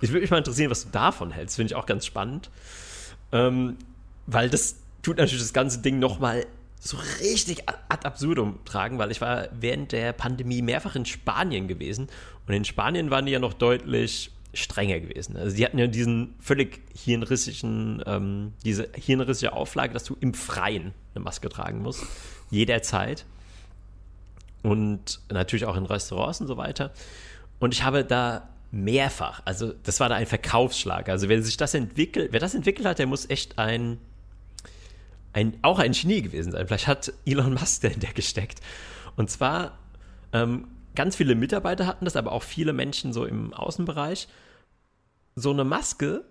ich 0.00 0.10
würde 0.10 0.22
mich 0.22 0.30
mal 0.30 0.38
interessieren, 0.38 0.70
was 0.70 0.84
du 0.84 0.90
davon 0.90 1.30
hältst. 1.30 1.56
Finde 1.56 1.72
ich 1.72 1.76
auch 1.76 1.86
ganz 1.86 2.06
spannend. 2.06 2.50
Ähm, 3.32 3.76
weil 4.26 4.48
das 4.48 4.76
tut 5.02 5.18
natürlich 5.18 5.42
das 5.42 5.52
ganze 5.52 5.80
Ding 5.80 5.98
nochmal 5.98 6.46
so 6.80 6.96
richtig 7.20 7.68
ad 7.68 8.06
absurdum 8.06 8.58
tragen, 8.64 8.98
weil 8.98 9.10
ich 9.10 9.20
war 9.20 9.48
während 9.52 9.92
der 9.92 10.12
Pandemie 10.12 10.62
mehrfach 10.62 10.96
in 10.96 11.04
Spanien 11.04 11.68
gewesen 11.68 12.08
und 12.48 12.54
in 12.54 12.64
Spanien 12.64 13.10
waren 13.10 13.26
die 13.26 13.32
ja 13.32 13.38
noch 13.38 13.52
deutlich 13.52 14.32
strenger 14.54 14.98
gewesen. 14.98 15.36
Also 15.36 15.56
die 15.56 15.64
hatten 15.64 15.78
ja 15.78 15.86
diesen 15.86 16.34
völlig 16.40 16.80
hirnrissischen, 16.94 18.02
ähm, 18.06 18.54
diese 18.64 18.88
hirnrissige 18.94 19.52
Auflage, 19.52 19.92
dass 19.92 20.04
du 20.04 20.16
im 20.20 20.34
Freien 20.34 20.92
eine 21.14 21.22
Maske 21.22 21.48
tragen 21.50 21.82
musst, 21.82 22.02
jederzeit 22.50 23.26
und 24.62 25.20
natürlich 25.30 25.66
auch 25.66 25.76
in 25.76 25.84
Restaurants 25.84 26.40
und 26.40 26.46
so 26.46 26.56
weiter. 26.56 26.92
Und 27.60 27.74
ich 27.74 27.84
habe 27.84 28.04
da 28.04 28.48
mehrfach. 28.72 29.42
Also 29.44 29.72
das 29.82 30.00
war 30.00 30.08
da 30.08 30.14
ein 30.14 30.26
Verkaufsschlag. 30.26 31.08
Also 31.08 31.28
wer 31.28 31.42
sich 31.42 31.56
das 31.56 31.74
entwickelt, 31.74 32.32
wer 32.32 32.40
das 32.40 32.54
entwickelt 32.54 32.86
hat, 32.86 32.98
der 32.98 33.06
muss 33.06 33.28
echt 33.28 33.58
ein, 33.58 33.98
ein 35.32 35.58
auch 35.62 35.78
ein 35.78 35.92
Genie 35.92 36.22
gewesen 36.22 36.52
sein. 36.52 36.66
Vielleicht 36.66 36.86
hat 36.86 37.12
Elon 37.24 37.54
Musk 37.54 37.82
dahinter 37.82 38.12
gesteckt. 38.12 38.60
Und 39.16 39.30
zwar 39.30 39.78
ähm, 40.32 40.68
ganz 40.94 41.16
viele 41.16 41.34
Mitarbeiter 41.34 41.86
hatten 41.86 42.04
das, 42.04 42.16
aber 42.16 42.32
auch 42.32 42.42
viele 42.42 42.72
Menschen 42.72 43.12
so 43.12 43.24
im 43.24 43.52
Außenbereich. 43.52 44.28
So 45.36 45.50
eine 45.50 45.64
Maske, 45.64 46.24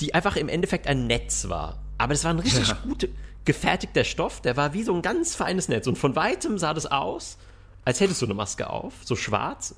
die 0.00 0.14
einfach 0.14 0.36
im 0.36 0.48
Endeffekt 0.48 0.86
ein 0.86 1.06
Netz 1.06 1.48
war. 1.48 1.82
Aber 1.98 2.12
das 2.12 2.24
war 2.24 2.32
ein 2.32 2.40
richtig 2.40 2.68
ja. 2.68 2.78
gut 2.82 3.08
gefertigter 3.44 4.04
Stoff. 4.04 4.40
Der 4.40 4.56
war 4.56 4.72
wie 4.74 4.82
so 4.82 4.94
ein 4.94 5.02
ganz 5.02 5.34
feines 5.34 5.68
Netz. 5.68 5.86
Und 5.86 5.96
von 5.96 6.16
weitem 6.16 6.58
sah 6.58 6.74
das 6.74 6.86
aus 6.86 7.38
als 7.84 8.00
hättest 8.00 8.22
du 8.22 8.26
eine 8.26 8.34
Maske 8.34 8.70
auf, 8.70 8.94
so 9.04 9.14
schwarz, 9.14 9.74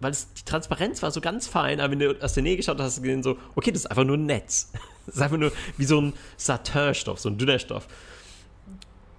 weil 0.00 0.10
es, 0.10 0.32
die 0.34 0.44
Transparenz 0.44 1.02
war 1.02 1.10
so 1.10 1.20
ganz 1.20 1.46
fein, 1.46 1.80
aber 1.80 1.92
wenn 1.92 2.00
du 2.00 2.20
aus 2.22 2.32
der 2.32 2.42
Nähe 2.42 2.56
geschaut 2.56 2.78
hast, 2.78 2.84
hast 2.84 2.98
du 2.98 3.02
gesehen 3.02 3.22
so, 3.22 3.38
okay, 3.54 3.70
das 3.70 3.82
ist 3.82 3.86
einfach 3.86 4.04
nur 4.04 4.16
ein 4.16 4.26
Netz. 4.26 4.72
Das 5.06 5.16
ist 5.16 5.22
einfach 5.22 5.36
nur 5.36 5.52
wie 5.76 5.84
so 5.84 6.00
ein 6.00 6.12
Satinstoff, 6.36 7.20
so 7.20 7.28
ein 7.28 7.38
dünner 7.38 7.58
Stoff. 7.58 7.86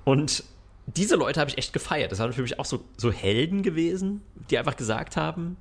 Und 0.03 0.43
diese 0.87 1.15
Leute 1.15 1.39
habe 1.39 1.49
ich 1.49 1.57
echt 1.57 1.73
gefeiert. 1.73 2.11
Das 2.11 2.19
waren 2.19 2.33
für 2.33 2.41
mich 2.41 2.59
auch 2.59 2.65
so, 2.65 2.83
so 2.97 3.11
Helden 3.11 3.63
gewesen, 3.63 4.21
die 4.49 4.57
einfach 4.57 4.75
gesagt 4.75 5.17
haben, 5.17 5.57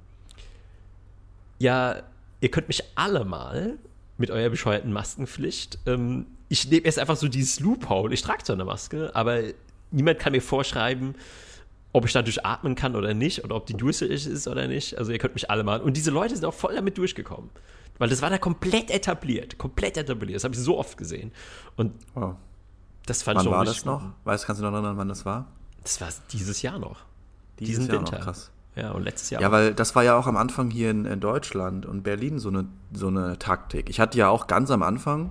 ja, 1.59 2.03
ihr 2.41 2.51
könnt 2.51 2.69
mich 2.69 2.83
alle 2.95 3.25
mal 3.25 3.79
mit 4.19 4.31
eurer 4.31 4.51
bescheuerten 4.51 4.93
Maskenpflicht, 4.93 5.79
ähm, 5.87 6.27
ich 6.49 6.69
nehme 6.69 6.85
jetzt 6.85 6.99
einfach 6.99 7.17
so 7.17 7.27
dieses 7.27 7.59
Loophole, 7.61 8.15
ich 8.15 8.23
trage 8.23 8.45
zwar 8.45 8.55
eine 8.55 8.65
Maske, 8.65 9.11
aber 9.15 9.41
niemand 9.91 10.19
kann 10.19 10.33
mir 10.33 10.43
vorschreiben, 10.43 11.15
ob 11.93 12.05
ich 12.07 12.13
dadurch 12.13 12.45
atmen 12.45 12.75
kann 12.75 12.97
oder 12.97 13.15
nicht 13.15 13.45
oder 13.45 13.57
ob 13.57 13.67
die 13.67 13.75
durstig 13.75 14.27
ist 14.27 14.49
oder 14.49 14.67
nicht. 14.67 14.99
Also 14.99 15.13
ihr 15.13 15.19
könnt 15.19 15.35
mich 15.35 15.51
alle 15.51 15.63
mal. 15.63 15.81
Und 15.81 15.97
diese 15.97 16.11
Leute 16.11 16.35
sind 16.35 16.45
auch 16.45 16.55
voll 16.55 16.75
damit 16.75 16.99
durchgekommen. 16.99 17.51
Weil 17.99 18.09
das 18.09 18.23
war 18.23 18.31
da 18.31 18.39
komplett 18.39 18.91
etabliert. 18.91 19.59
Komplett 19.59 19.97
etabliert. 19.97 20.37
Das 20.37 20.45
habe 20.45 20.55
ich 20.55 20.61
so 20.61 20.79
oft 20.79 20.97
gesehen. 20.97 21.33
Und 21.77 21.93
oh. 22.15 22.35
das 23.07 23.23
fand 23.23 23.39
wann 23.39 23.47
ich 23.47 23.53
war 23.53 23.65
das 23.65 23.85
noch? 23.85 24.03
Weißt 24.25 24.47
kannst 24.47 24.61
du 24.61 24.65
noch 24.65 24.73
erinnern, 24.73 24.97
wann 24.97 25.09
das 25.09 25.25
war? 25.25 25.47
Das 25.83 26.01
war 26.01 26.09
dieses 26.33 26.63
Jahr 26.63 26.79
noch. 26.79 27.05
Dieses 27.61 27.77
Diesen 27.77 27.87
Jahr 27.89 28.01
Winter. 28.01 28.19
Noch, 28.19 28.25
krass. 28.25 28.51
Ja, 28.77 28.91
und 28.91 29.05
letztes 29.05 29.31
Jahr. 29.31 29.41
Ja, 29.41 29.49
auch. 29.49 29.53
weil 29.53 29.75
das 29.75 29.95
war 29.95 30.03
ja 30.03 30.17
auch 30.19 30.27
am 30.27 30.37
Anfang 30.37 30.71
hier 30.71 30.91
in, 30.91 31.05
in, 31.05 31.21
Deutschland 31.21 31.87
und 31.87 32.03
Berlin 32.03 32.39
so 32.41 32.49
eine, 32.49 32.67
so 32.93 33.07
eine 33.07 33.39
Taktik. 33.39 33.89
Ich 33.89 34.01
hatte 34.01 34.19
ja 34.19 34.29
auch 34.29 34.49
ganz 34.49 34.71
am 34.71 34.83
Anfang, 34.83 35.31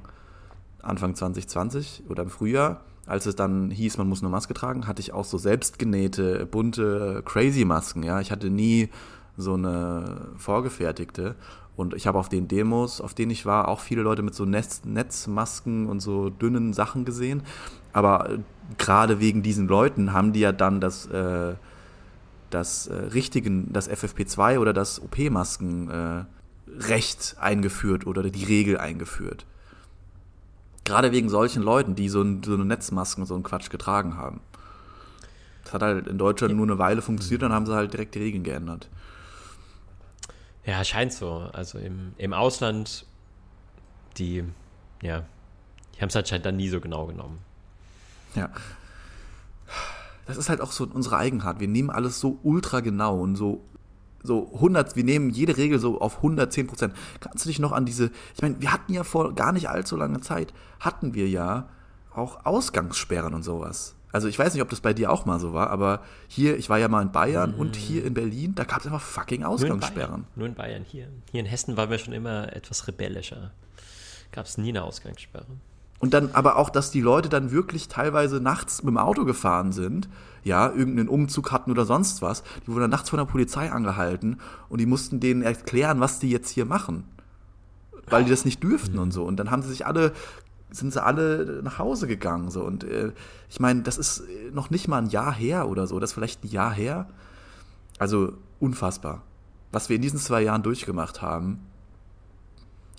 Anfang 0.81 1.15
2020 1.15 2.03
oder 2.07 2.23
im 2.23 2.29
Frühjahr, 2.29 2.81
als 3.05 3.25
es 3.25 3.35
dann 3.35 3.69
hieß, 3.69 3.97
man 3.97 4.07
muss 4.07 4.21
eine 4.21 4.29
Maske 4.29 4.53
tragen, 4.53 4.87
hatte 4.87 5.01
ich 5.01 5.11
auch 5.11 5.25
so 5.25 5.37
selbstgenähte, 5.37 6.45
bunte 6.45 7.21
Crazy-Masken. 7.25 8.03
Ja, 8.03 8.21
ich 8.21 8.31
hatte 8.31 8.49
nie 8.49 8.89
so 9.35 9.55
eine 9.55 10.29
vorgefertigte. 10.37 11.35
Und 11.75 11.95
ich 11.95 12.05
habe 12.05 12.19
auf 12.19 12.29
den 12.29 12.47
Demos, 12.47 13.01
auf 13.01 13.13
denen 13.13 13.31
ich 13.31 13.45
war, 13.45 13.67
auch 13.67 13.79
viele 13.79 14.03
Leute 14.03 14.21
mit 14.21 14.35
so 14.35 14.45
Netz 14.45 14.83
Netzmasken 14.85 15.87
und 15.87 16.01
so 16.01 16.29
dünnen 16.29 16.73
Sachen 16.73 17.03
gesehen. 17.03 17.41
Aber 17.93 18.29
äh, 18.29 18.37
gerade 18.77 19.19
wegen 19.19 19.41
diesen 19.41 19.67
Leuten 19.67 20.13
haben 20.13 20.33
die 20.33 20.41
ja 20.41 20.51
dann 20.51 20.81
das, 20.81 21.07
äh, 21.07 21.55
das 22.51 22.87
äh, 22.87 22.93
richtigen, 22.93 23.73
das 23.73 23.89
FFP2 23.89 24.59
oder 24.59 24.73
das 24.73 25.01
OP-Masken-Recht 25.01 27.35
äh, 27.37 27.41
eingeführt 27.41 28.05
oder 28.05 28.23
die 28.23 28.43
Regel 28.43 28.77
eingeführt. 28.77 29.47
Gerade 30.83 31.11
wegen 31.11 31.29
solchen 31.29 31.63
Leuten, 31.63 31.95
die 31.95 32.09
so, 32.09 32.21
ein, 32.21 32.43
so 32.43 32.53
eine 32.53 32.65
Netzmasken 32.65 33.23
und 33.23 33.27
so 33.27 33.33
einen 33.33 33.43
Quatsch 33.43 33.71
getragen 33.71 34.17
haben. 34.17 34.41
Das 35.63 35.73
hat 35.73 35.81
halt 35.81 36.07
in 36.07 36.17
Deutschland 36.17 36.55
nur 36.55 36.67
eine 36.67 36.77
Weile 36.77 37.01
funktioniert, 37.01 37.41
dann 37.41 37.53
haben 37.53 37.65
sie 37.65 37.73
halt 37.73 37.93
direkt 37.93 38.15
die 38.15 38.19
Regeln 38.19 38.43
geändert. 38.43 38.89
Ja, 40.65 40.83
scheint 40.83 41.13
so. 41.13 41.49
Also 41.53 41.77
im, 41.77 42.13
im 42.17 42.33
Ausland, 42.33 43.05
die, 44.17 44.43
ja, 45.01 45.23
die 45.95 46.01
haben 46.01 46.09
es 46.09 46.29
scheint 46.29 46.45
dann 46.45 46.55
nie 46.55 46.69
so 46.69 46.79
genau 46.79 47.05
genommen. 47.05 47.39
Ja. 48.35 48.49
Das 50.25 50.37
ist 50.37 50.49
halt 50.49 50.61
auch 50.61 50.71
so 50.71 50.85
unsere 50.85 51.17
Eigenart. 51.17 51.59
Wir 51.59 51.67
nehmen 51.67 51.89
alles 51.89 52.19
so 52.19 52.39
ultra 52.43 52.79
genau 52.79 53.19
und 53.19 53.35
so 53.35 53.63
so 54.23 54.49
100, 54.53 54.95
wir 54.95 55.03
nehmen 55.03 55.29
jede 55.29 55.57
Regel 55.57 55.79
so 55.79 55.99
auf 55.99 56.17
110 56.17 56.67
Prozent. 56.67 56.95
Kannst 57.19 57.43
du 57.43 57.49
dich 57.49 57.59
noch 57.59 57.73
an 57.73 57.85
diese, 57.85 58.09
ich 58.33 58.41
meine, 58.41 58.59
wir 58.61 58.71
hatten 58.71 58.93
ja 58.93 59.03
vor 59.03 59.35
gar 59.35 59.51
nicht 59.51 59.69
allzu 59.69 59.97
langer 59.97 60.21
Zeit, 60.21 60.53
hatten 60.79 61.13
wir 61.13 61.27
ja 61.27 61.67
auch 62.13 62.45
Ausgangssperren 62.45 63.33
und 63.33 63.43
sowas. 63.43 63.95
Also 64.13 64.27
ich 64.27 64.37
weiß 64.39 64.53
nicht, 64.53 64.61
ob 64.61 64.69
das 64.69 64.79
bei 64.79 64.93
dir 64.93 65.11
auch 65.11 65.25
mal 65.25 65.39
so 65.39 65.53
war, 65.53 65.71
aber 65.71 66.03
hier, 66.27 66.55
ich 66.57 66.69
war 66.69 66.77
ja 66.77 66.87
mal 66.87 67.01
in 67.01 67.11
Bayern 67.11 67.53
mhm. 67.53 67.59
und 67.59 67.75
hier 67.75 68.05
in 68.05 68.13
Berlin, 68.13 68.53
da 68.55 68.63
gab 68.63 68.79
es 68.79 68.85
einfach 68.85 69.01
fucking 69.01 69.43
Ausgangssperren. 69.43 70.25
Nur 70.35 70.47
in, 70.47 70.53
Bayern. 70.53 70.75
Nur 70.75 70.75
in 70.77 70.83
Bayern. 70.83 70.85
Hier, 70.87 71.07
hier 71.31 71.39
in 71.39 71.47
Hessen 71.47 71.75
waren 71.75 71.89
wir 71.89 71.97
schon 71.97 72.13
immer 72.13 72.55
etwas 72.55 72.87
rebellischer. 72.87 73.51
Gab 74.31 74.45
es 74.45 74.57
nie 74.57 74.69
eine 74.69 74.83
Ausgangssperre. 74.83 75.47
Und 75.99 76.13
dann 76.13 76.31
aber 76.33 76.57
auch, 76.57 76.69
dass 76.69 76.91
die 76.91 77.01
Leute 77.01 77.29
dann 77.29 77.51
wirklich 77.51 77.87
teilweise 77.87 78.39
nachts 78.39 78.83
mit 78.83 78.91
dem 78.91 78.97
Auto 78.97 79.25
gefahren 79.25 79.71
sind, 79.71 80.09
ja, 80.43 80.69
irgendeinen 80.69 81.07
Umzug 81.07 81.51
hatten 81.51 81.71
oder 81.71 81.85
sonst 81.85 82.21
was. 82.21 82.43
Die 82.63 82.67
wurden 82.67 82.81
dann 82.81 82.91
nachts 82.91 83.09
von 83.09 83.17
der 83.17 83.25
Polizei 83.25 83.71
angehalten 83.71 84.39
und 84.69 84.79
die 84.79 84.85
mussten 84.85 85.21
denen 85.21 85.41
erklären, 85.41 86.01
was 86.01 86.19
die 86.19 86.29
jetzt 86.29 86.49
hier 86.49 86.65
machen. 86.65 87.05
Weil 88.09 88.25
die 88.25 88.29
das 88.29 88.43
nicht 88.45 88.61
dürften 88.61 88.99
und 88.99 89.11
so. 89.11 89.23
Und 89.23 89.37
dann 89.37 89.49
haben 89.49 89.61
sie 89.61 89.69
sich 89.69 89.85
alle, 89.85 90.11
sind 90.73 90.91
sie 90.91 91.03
alle 91.03 91.61
nach 91.63 91.79
Hause 91.79 92.07
gegangen. 92.07 92.49
So. 92.49 92.63
Und 92.63 92.83
äh, 92.83 93.11
ich 93.49 93.59
meine, 93.59 93.83
das 93.83 93.97
ist 93.97 94.23
noch 94.51 94.69
nicht 94.69 94.87
mal 94.87 94.97
ein 94.97 95.09
Jahr 95.09 95.33
her 95.33 95.69
oder 95.69 95.87
so. 95.87 95.99
Das 95.99 96.09
ist 96.09 96.13
vielleicht 96.13 96.43
ein 96.43 96.49
Jahr 96.49 96.73
her. 96.73 97.07
Also 97.99 98.33
unfassbar. 98.59 99.21
Was 99.71 99.89
wir 99.89 99.95
in 99.95 100.01
diesen 100.01 100.19
zwei 100.19 100.41
Jahren 100.41 100.63
durchgemacht 100.63 101.21
haben. 101.21 101.59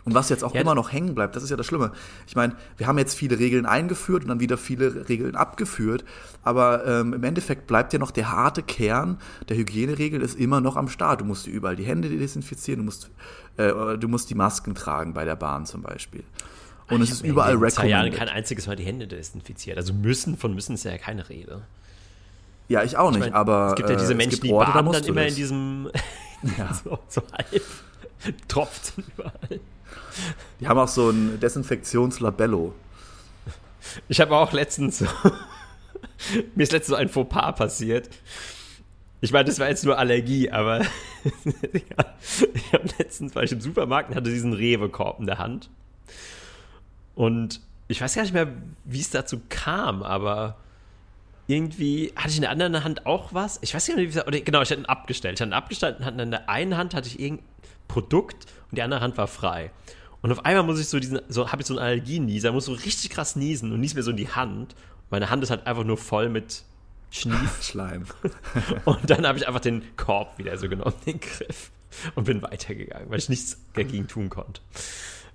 Und 0.05 0.15
was 0.15 0.29
jetzt 0.29 0.45
auch 0.45 0.55
ja, 0.55 0.61
immer 0.61 0.75
noch 0.75 0.93
hängen 0.93 1.15
bleibt, 1.15 1.35
das 1.35 1.43
ist 1.43 1.51
ja 1.51 1.57
das 1.57 1.65
Schlimme. 1.65 1.91
Ich 2.27 2.37
meine, 2.37 2.55
wir 2.77 2.87
haben 2.87 2.99
jetzt 2.99 3.15
viele 3.15 3.39
Regeln 3.39 3.65
eingeführt 3.65 4.23
und 4.23 4.29
dann 4.29 4.41
wieder 4.41 4.59
viele 4.59 5.09
Regeln 5.09 5.35
abgeführt, 5.35 6.05
aber 6.43 6.87
ähm, 6.87 7.15
im 7.15 7.25
Endeffekt 7.25 7.67
bleibt 7.67 7.95
ja 7.95 7.99
noch 7.99 8.11
der 8.11 8.31
harte 8.31 8.63
Kern 8.63 9.19
der 9.49 9.57
Hygieneregeln 9.57 10.23
ist 10.23 10.39
immer 10.39 10.61
noch 10.61 10.77
am 10.77 10.89
Start. 10.89 11.23
Du 11.23 11.25
musst 11.25 11.47
überall 11.47 11.77
die 11.77 11.85
Hände 11.85 12.11
desinfizieren, 12.11 12.81
du 12.81 12.85
musst, 12.85 13.11
äh, 13.57 13.97
du 13.97 14.09
musst 14.09 14.29
die 14.29 14.35
Masken 14.35 14.75
tragen 14.75 15.15
bei 15.15 15.25
der 15.25 15.37
Bahn 15.37 15.65
zum 15.65 15.81
Beispiel. 15.81 16.25
Und 16.89 17.03
ich 17.03 17.11
es 17.11 17.17
ist 17.17 17.25
überall 17.25 17.53
recommended. 17.53 17.75
zwei 17.75 17.89
Jahren 17.89 18.13
kein 18.13 18.29
einziges 18.29 18.67
Mal 18.67 18.77
die 18.77 18.85
Hände 18.85 19.07
desinfiziert. 19.07 19.77
Also 19.79 19.93
müssen, 19.93 20.37
von 20.37 20.55
müssen 20.55 20.75
ist 20.75 20.85
ja 20.85 20.99
keine 20.99 21.29
Rede. 21.29 21.63
Ja, 22.69 22.83
ich 22.83 22.97
auch 22.97 23.11
nicht, 23.11 23.21
ich 23.21 23.25
mein, 23.27 23.35
aber. 23.35 23.69
Es 23.71 23.75
gibt 23.77 23.91
ja 23.91 23.97
diese 23.97 24.13
äh, 24.13 24.17
Menschen, 24.17 24.41
die 24.41 24.53
Orte, 24.53 24.73
baden 24.73 24.93
da 24.93 25.01
dann 25.01 25.09
immer 25.09 25.23
das. 25.23 25.31
in 25.33 25.37
diesem. 25.37 25.91
Ja. 26.59 26.75
so, 26.85 26.99
so 27.09 27.23
halb 27.33 27.63
tropft 28.49 28.93
überall. 28.99 29.61
Die 30.61 30.69
haben 30.69 30.79
auch 30.79 30.89
so 30.89 31.09
ein 31.09 31.41
Desinfektionslabello. 31.41 32.75
Ich 34.09 34.21
habe 34.21 34.37
auch 34.37 34.53
letztens 34.53 35.03
mir 36.55 36.63
ist 36.63 36.73
letztens 36.73 36.89
so 36.89 36.95
ein 36.97 37.09
Fauxpas 37.09 37.53
passiert. 37.53 38.09
Ich 39.21 39.33
meine, 39.33 39.47
das 39.47 39.59
war 39.59 39.69
jetzt 39.69 39.85
nur 39.85 39.99
Allergie, 39.99 40.51
aber 40.51 40.83
ich 42.53 42.73
habe 42.73 42.89
letztens, 42.99 43.35
war 43.35 43.43
ich 43.43 43.53
im 43.53 43.61
Supermarkt 43.61 44.11
und 44.11 44.17
hatte 44.17 44.31
diesen 44.31 44.53
Rewe-Korb 44.53 45.21
in 45.21 45.27
der 45.27 45.39
Hand. 45.39 45.71
Und 47.15 47.61
ich 47.89 48.01
weiß 48.01 48.15
gar 48.15 48.23
nicht 48.23 48.35
mehr, 48.35 48.49
wie 48.85 49.01
es 49.01 49.11
dazu 49.11 49.41
kam, 49.49 50.03
aber 50.03 50.57
irgendwie 51.47 52.13
hatte 52.17 52.31
ich 52.31 52.37
in 52.37 52.43
der 52.43 52.51
anderen 52.51 52.85
Hand 52.85 53.07
auch 53.07 53.35
was. 53.35 53.59
Ich 53.63 53.75
weiß 53.75 53.87
gar 53.87 53.97
nicht, 53.97 54.15
wie 54.15 54.19
es 54.19 54.27
oder 54.27 54.41
genau, 54.41 54.63
ich 54.63 54.71
hatte 54.71 54.81
ihn 54.81 54.87
abgestellt. 54.87 55.35
Ich 55.35 55.41
hatte 55.41 55.51
ihn 55.51 55.55
abgestellt 55.55 56.01
und 56.01 56.19
in 56.19 56.31
der 56.31 56.49
einen 56.49 56.77
Hand 56.77 56.95
hatte 56.95 57.09
ich 57.09 57.21
irgendein 57.21 57.47
Produkt 57.89 58.47
und 58.71 58.79
die 58.79 58.83
andere 58.83 59.01
Hand 59.01 59.19
war 59.19 59.27
frei. 59.27 59.71
Und 60.23 60.33
auf 60.33 60.45
einmal 60.47 60.65
muss 60.65 60.81
ich 60.81 60.89
so 60.89 60.99
diesen, 60.99 61.21
so 61.29 61.53
habe 61.53 61.61
ich 61.61 61.69
so 61.69 61.75
einen 61.75 61.85
Allergienieser, 61.85 62.51
muss 62.53 62.65
so 62.65 62.73
richtig 62.73 63.11
krass 63.11 63.37
niesen 63.37 63.73
und 63.73 63.81
nies 63.81 63.95
mir 63.95 64.03
so 64.03 64.11
in 64.11 64.17
die 64.17 64.31
Hand. 64.31 64.75
Meine 65.11 65.29
Hand 65.29 65.43
ist 65.43 65.51
halt 65.51 65.67
einfach 65.67 65.85
nur 65.85 65.99
voll 65.99 66.31
mit 66.31 66.63
Schnief. 67.11 67.59
Schleim. 67.63 68.07
und 68.87 69.11
dann 69.11 69.27
habe 69.27 69.39
ich 69.39 69.47
einfach 69.47 69.61
den 69.61 69.85
Korb 69.97 70.39
wieder 70.39 70.57
so 70.57 70.69
genommen, 70.69 70.95
den 71.05 71.21
Griff. 71.21 71.71
Und 72.15 72.25
bin 72.25 72.43
weitergegangen, 72.43 73.09
weil 73.11 73.19
ich 73.19 73.29
nichts 73.29 73.59
dagegen 73.75 74.09
tun 74.09 74.31
konnte. 74.31 74.61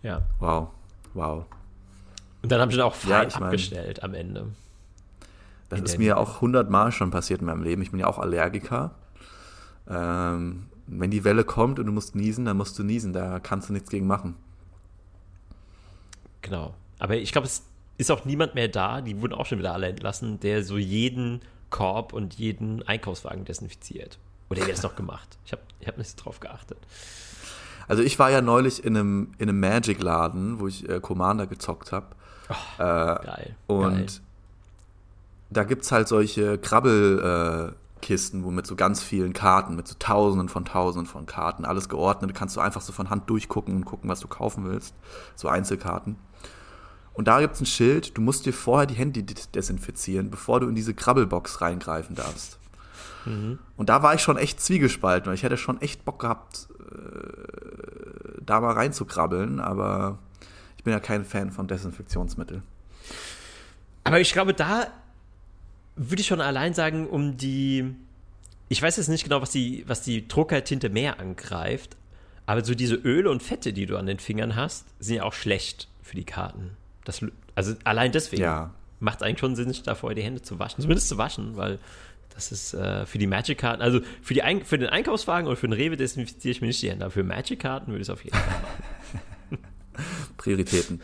Ja. 0.02 0.24
Wow. 0.40 0.70
Wow. 1.14 1.46
Und 2.42 2.52
dann 2.52 2.62
habe 2.62 2.72
ich 2.72 2.78
dann 2.78 2.88
auch 2.88 2.96
fein 2.96 3.30
ja, 3.30 3.36
abgestellt 3.36 4.00
mein, 4.02 4.12
am 4.12 4.14
Ende. 4.14 4.48
Das 5.70 5.82
ist 5.82 5.98
mir 5.98 6.18
auch 6.18 6.42
hundertmal 6.42 6.92
schon 6.92 7.12
passiert 7.12 7.42
in 7.42 7.48
meinem 7.48 7.64
Leben. 7.64 7.82
Ich 7.82 7.92
bin 7.92 8.00
ja 8.00 8.08
auch 8.08 8.18
Allergiker. 8.18 8.92
Ähm, 9.88 10.68
wenn 10.88 11.12
die 11.12 11.24
Welle 11.24 11.44
kommt 11.44 11.80
und 11.80 11.86
du 11.86 11.92
musst 11.92 12.16
niesen, 12.16 12.46
dann 12.46 12.58
musst 12.58 12.80
du 12.80 12.84
niesen. 12.84 13.14
Da 13.14 13.40
kannst 13.40 13.70
du 13.70 13.74
nichts 13.74 13.90
gegen 13.90 14.08
machen. 14.08 14.36
Genau. 16.42 16.74
Aber 16.98 17.16
ich 17.16 17.32
glaube, 17.32 17.46
es 17.46 17.64
ist 17.98 18.12
auch 18.12 18.26
niemand 18.26 18.56
mehr 18.56 18.68
da, 18.68 19.02
die 19.02 19.22
wurden 19.22 19.34
auch 19.34 19.46
schon 19.46 19.60
wieder 19.60 19.74
alle 19.74 19.88
entlassen, 19.88 20.40
der 20.40 20.64
so 20.64 20.78
jeden 20.78 21.42
Korb 21.70 22.14
und 22.14 22.36
jeden 22.36 22.82
Einkaufswagen 22.88 23.46
desinfiziert. 23.46 24.18
Oder 24.50 24.62
der 24.62 24.74
ist 24.74 24.84
noch 24.84 24.96
gemacht. 24.96 25.38
Ich 25.46 25.52
habe 25.52 25.62
ich 25.80 25.88
hab 25.88 25.98
nicht 25.98 26.16
drauf 26.16 26.40
geachtet. 26.40 26.80
Also 27.88 28.04
ich 28.04 28.18
war 28.18 28.32
ja 28.32 28.42
neulich 28.42 28.84
in 28.84 28.98
einem, 28.98 29.32
in 29.38 29.50
einem 29.50 29.60
Magic-Laden, 29.60 30.60
wo 30.60 30.68
ich 30.68 30.88
äh, 30.88 31.00
Commander 31.00 31.48
gezockt 31.48 31.92
habe. 31.92 32.08
Oh, 32.50 32.82
äh, 32.82 32.84
geil. 32.84 33.56
Und 33.68 33.96
geil. 33.96 34.08
da 35.50 35.64
gibt 35.64 35.84
es 35.84 35.92
halt 35.92 36.08
solche 36.08 36.58
Krabbelkisten, 36.58 38.42
äh, 38.42 38.44
wo 38.44 38.52
mit 38.52 38.66
so 38.66 38.76
ganz 38.76 39.04
vielen 39.04 39.34
Karten, 39.34 39.76
mit 39.76 39.88
so 39.88 39.96
tausenden 40.00 40.50
von 40.50 40.66
tausenden 40.66 41.08
von 41.08 41.26
Karten, 41.26 41.66
alles 41.66 41.90
geordnet, 41.90 42.34
kannst 42.34 42.56
du 42.56 42.62
einfach 42.62 42.82
so 42.82 42.92
von 42.92 43.10
Hand 43.10 43.30
durchgucken 43.30 43.76
und 43.76 43.86
gucken, 43.86 44.10
was 44.10 44.20
du 44.20 44.28
kaufen 44.28 44.66
willst. 44.66 44.96
So 45.36 45.48
Einzelkarten. 45.48 46.16
Und 47.14 47.28
da 47.28 47.42
gibt 47.42 47.56
es 47.56 47.62
ein 47.62 47.66
Schild, 47.66 48.18
du 48.18 48.22
musst 48.22 48.46
dir 48.46 48.54
vorher 48.54 48.86
die 48.86 48.96
Hände 48.96 49.22
desinfizieren, 49.24 50.32
bevor 50.32 50.62
du 50.62 50.68
in 50.70 50.76
diese 50.76 50.94
Krabbelbox 50.94 51.62
reingreifen 51.62 52.16
darfst. 52.16 52.58
Mhm. 53.26 53.60
Und 53.76 53.90
da 53.90 54.02
war 54.04 54.14
ich 54.14 54.22
schon 54.22 54.38
echt 54.38 54.62
zwiegespalten, 54.62 55.28
weil 55.28 55.36
ich 55.36 55.44
hätte 55.44 55.58
schon 55.58 55.82
echt 55.82 56.06
Bock 56.06 56.20
gehabt, 56.20 56.70
äh, 56.80 58.42
da 58.42 58.62
mal 58.62 58.74
reinzukrabbeln, 58.74 59.60
aber 59.60 60.20
bin 60.90 60.94
ja 60.96 61.00
kein 61.00 61.24
Fan 61.24 61.52
von 61.52 61.68
Desinfektionsmitteln. 61.68 62.64
Aber 64.04 64.20
ich 64.20 64.34
glaube, 64.34 64.56
da 64.56 64.88
würde 65.96 66.22
ich 66.22 66.28
schon 66.28 66.42
allein 66.42 66.74
sagen, 66.74 67.08
um 67.08 67.38
die. 67.38 67.94
Ich 68.70 68.82
weiß 68.82 68.98
jetzt 68.98 69.08
nicht 69.08 69.24
genau, 69.24 69.42
was 69.42 69.52
die, 69.52 69.84
was 69.88 70.02
die 70.02 70.28
Druckertinte 70.28 70.90
mehr 70.90 71.20
angreift, 71.20 71.96
aber 72.46 72.64
so 72.64 72.74
diese 72.74 72.96
Öle 72.96 73.30
und 73.30 73.44
Fette, 73.44 73.74
die 73.74 73.86
du 73.86 73.98
an 73.98 74.06
den 74.06 74.20
Fingern 74.20 74.56
hast, 74.56 74.86
sind 75.00 75.18
ja 75.18 75.24
auch 75.24 75.34
schlecht 75.34 75.88
für 76.02 76.16
die 76.16 76.24
Karten. 76.24 76.72
Das, 77.04 77.24
also 77.56 77.76
allein 77.84 78.12
deswegen 78.12 78.44
ja. 78.44 78.74
macht 79.00 79.22
es 79.22 79.24
eigentlich 79.24 79.40
schon 79.40 79.56
Sinn, 79.56 79.70
sich 79.70 79.84
da 79.84 79.96
vorher 79.96 80.16
die 80.16 80.24
Hände 80.24 80.42
zu 80.42 80.60
waschen. 80.60 80.82
Zumindest 80.82 81.08
zu 81.08 81.18
waschen, 81.18 81.56
weil 81.58 81.80
das 82.34 82.52
ist 82.52 82.74
äh, 82.74 83.06
für 83.06 83.18
die 83.18 83.28
Magic-Karten, 83.28 83.82
also 83.82 84.02
für, 84.22 84.34
die 84.34 84.42
für 84.64 84.78
den 84.78 84.90
Einkaufswagen 84.90 85.48
oder 85.48 85.58
für 85.58 85.68
den 85.68 85.74
Rewe 85.74 85.98
desinfiziere 85.98 86.52
ich 86.52 86.62
mir 86.62 86.68
nicht 86.68 86.82
die 86.82 86.90
Hände, 86.90 87.06
aber 87.06 87.12
für 87.12 87.24
Magic-Karten 87.24 87.88
würde 87.88 88.02
ich 88.02 88.08
es 88.08 88.10
auf 88.12 88.24
jeden 88.24 88.38
Fall 88.38 88.62
machen. 88.62 88.84
Prioritäten. 90.38 91.02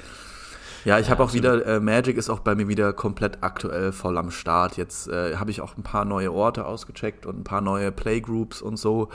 Ja, 0.85 0.99
ich 0.99 1.09
habe 1.09 1.23
auch 1.23 1.33
wieder, 1.33 1.65
äh, 1.65 1.79
Magic 1.79 2.15
ist 2.15 2.29
auch 2.29 2.41
bei 2.41 2.53
mir 2.53 2.67
wieder 2.67 2.93
komplett 2.93 3.39
aktuell 3.41 3.91
voll 3.91 4.19
am 4.19 4.29
Start. 4.29 4.77
Jetzt 4.77 5.07
äh, 5.07 5.35
habe 5.35 5.49
ich 5.49 5.61
auch 5.61 5.75
ein 5.77 5.81
paar 5.83 6.05
neue 6.05 6.31
Orte 6.31 6.65
ausgecheckt 6.67 7.25
und 7.25 7.39
ein 7.39 7.43
paar 7.43 7.61
neue 7.61 7.91
Playgroups 7.91 8.61
und 8.61 8.77
so. 8.77 9.09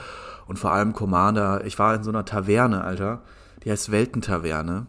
Und 0.47 0.59
vor 0.59 0.73
allem 0.73 0.91
Commander. 0.91 1.63
Ich 1.65 1.79
war 1.79 1.95
in 1.95 2.03
so 2.03 2.09
einer 2.09 2.25
Taverne, 2.25 2.83
Alter. 2.83 3.21
Die 3.63 3.71
heißt 3.71 3.89
Weltentaverne. 3.89 4.87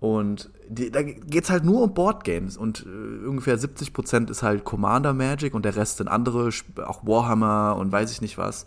Und 0.00 0.50
die, 0.66 0.90
da 0.90 1.02
geht 1.02 1.44
es 1.44 1.50
halt 1.50 1.64
nur 1.64 1.82
um 1.82 1.94
Boardgames 1.94 2.56
und 2.56 2.86
äh, 2.86 3.26
ungefähr 3.26 3.56
70% 3.56 4.30
ist 4.30 4.42
halt 4.42 4.64
Commander 4.64 5.12
Magic 5.12 5.54
und 5.54 5.64
der 5.64 5.76
Rest 5.76 5.98
sind 5.98 6.08
andere, 6.08 6.50
auch 6.84 7.06
Warhammer 7.06 7.76
und 7.78 7.92
weiß 7.92 8.10
ich 8.10 8.20
nicht 8.20 8.36
was, 8.36 8.64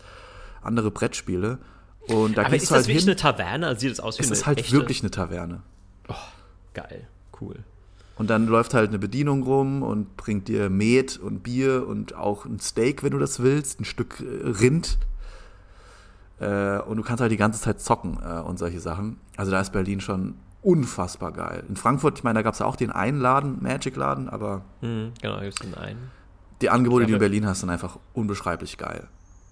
andere 0.61 0.91
Brettspiele. 0.91 1.57
Und 2.07 2.37
da 2.37 2.45
Aber 2.45 2.55
ist 2.55 2.63
das 2.63 2.71
halt 2.71 2.87
wirklich 2.87 3.03
hin, 3.03 3.09
eine 3.09 3.15
Taverne? 3.15 3.67
Also 3.67 3.79
sieht 3.81 3.91
das 3.91 3.99
aus 3.99 4.19
wie 4.19 4.23
es 4.23 4.27
eine 4.29 4.37
ist 4.37 4.45
halt 4.45 4.59
echte? 4.59 4.71
wirklich 4.73 5.01
eine 5.01 5.11
Taverne. 5.11 5.63
Oh, 6.07 6.13
geil, 6.73 7.07
cool. 7.41 7.63
Und 8.17 8.29
dann 8.29 8.47
läuft 8.47 8.73
halt 8.73 8.89
eine 8.89 8.99
Bedienung 8.99 9.43
rum 9.43 9.83
und 9.83 10.15
bringt 10.15 10.47
dir 10.47 10.69
Met 10.69 11.17
und 11.17 11.43
Bier 11.43 11.85
und 11.87 12.15
auch 12.15 12.45
ein 12.45 12.59
Steak, 12.59 13.03
wenn 13.03 13.11
du 13.11 13.17
das 13.19 13.41
willst, 13.41 13.81
ein 13.81 13.85
Stück 13.85 14.21
äh, 14.21 14.47
Rind. 14.47 14.97
Äh, 16.39 16.79
und 16.79 16.97
du 16.97 17.03
kannst 17.03 17.21
halt 17.21 17.31
die 17.31 17.37
ganze 17.37 17.59
Zeit 17.59 17.81
zocken 17.81 18.19
äh, 18.23 18.39
und 18.39 18.57
solche 18.57 18.79
Sachen. 18.79 19.19
Also 19.35 19.51
da 19.51 19.59
ist 19.59 19.71
Berlin 19.71 19.99
schon 19.99 20.35
unfassbar 20.61 21.31
geil. 21.31 21.63
In 21.67 21.75
Frankfurt, 21.75 22.17
ich 22.17 22.23
meine, 22.23 22.39
da 22.39 22.41
gab 22.41 22.53
es 22.53 22.59
ja 22.59 22.65
auch 22.65 22.75
den 22.75 22.91
einen 22.91 23.19
Laden, 23.19 23.61
Magic-Laden, 23.61 24.29
aber. 24.29 24.63
Mhm, 24.81 25.11
genau, 25.21 25.39
gibt 25.41 25.53
es 25.53 25.59
den 25.59 25.75
einen. 25.75 26.11
Die 26.61 26.69
Angebote, 26.69 27.05
die 27.05 27.11
du 27.11 27.17
in 27.17 27.19
Berlin 27.19 27.45
hast, 27.45 27.59
sind 27.59 27.69
einfach 27.69 27.99
unbeschreiblich 28.13 28.77
geil. 28.77 29.07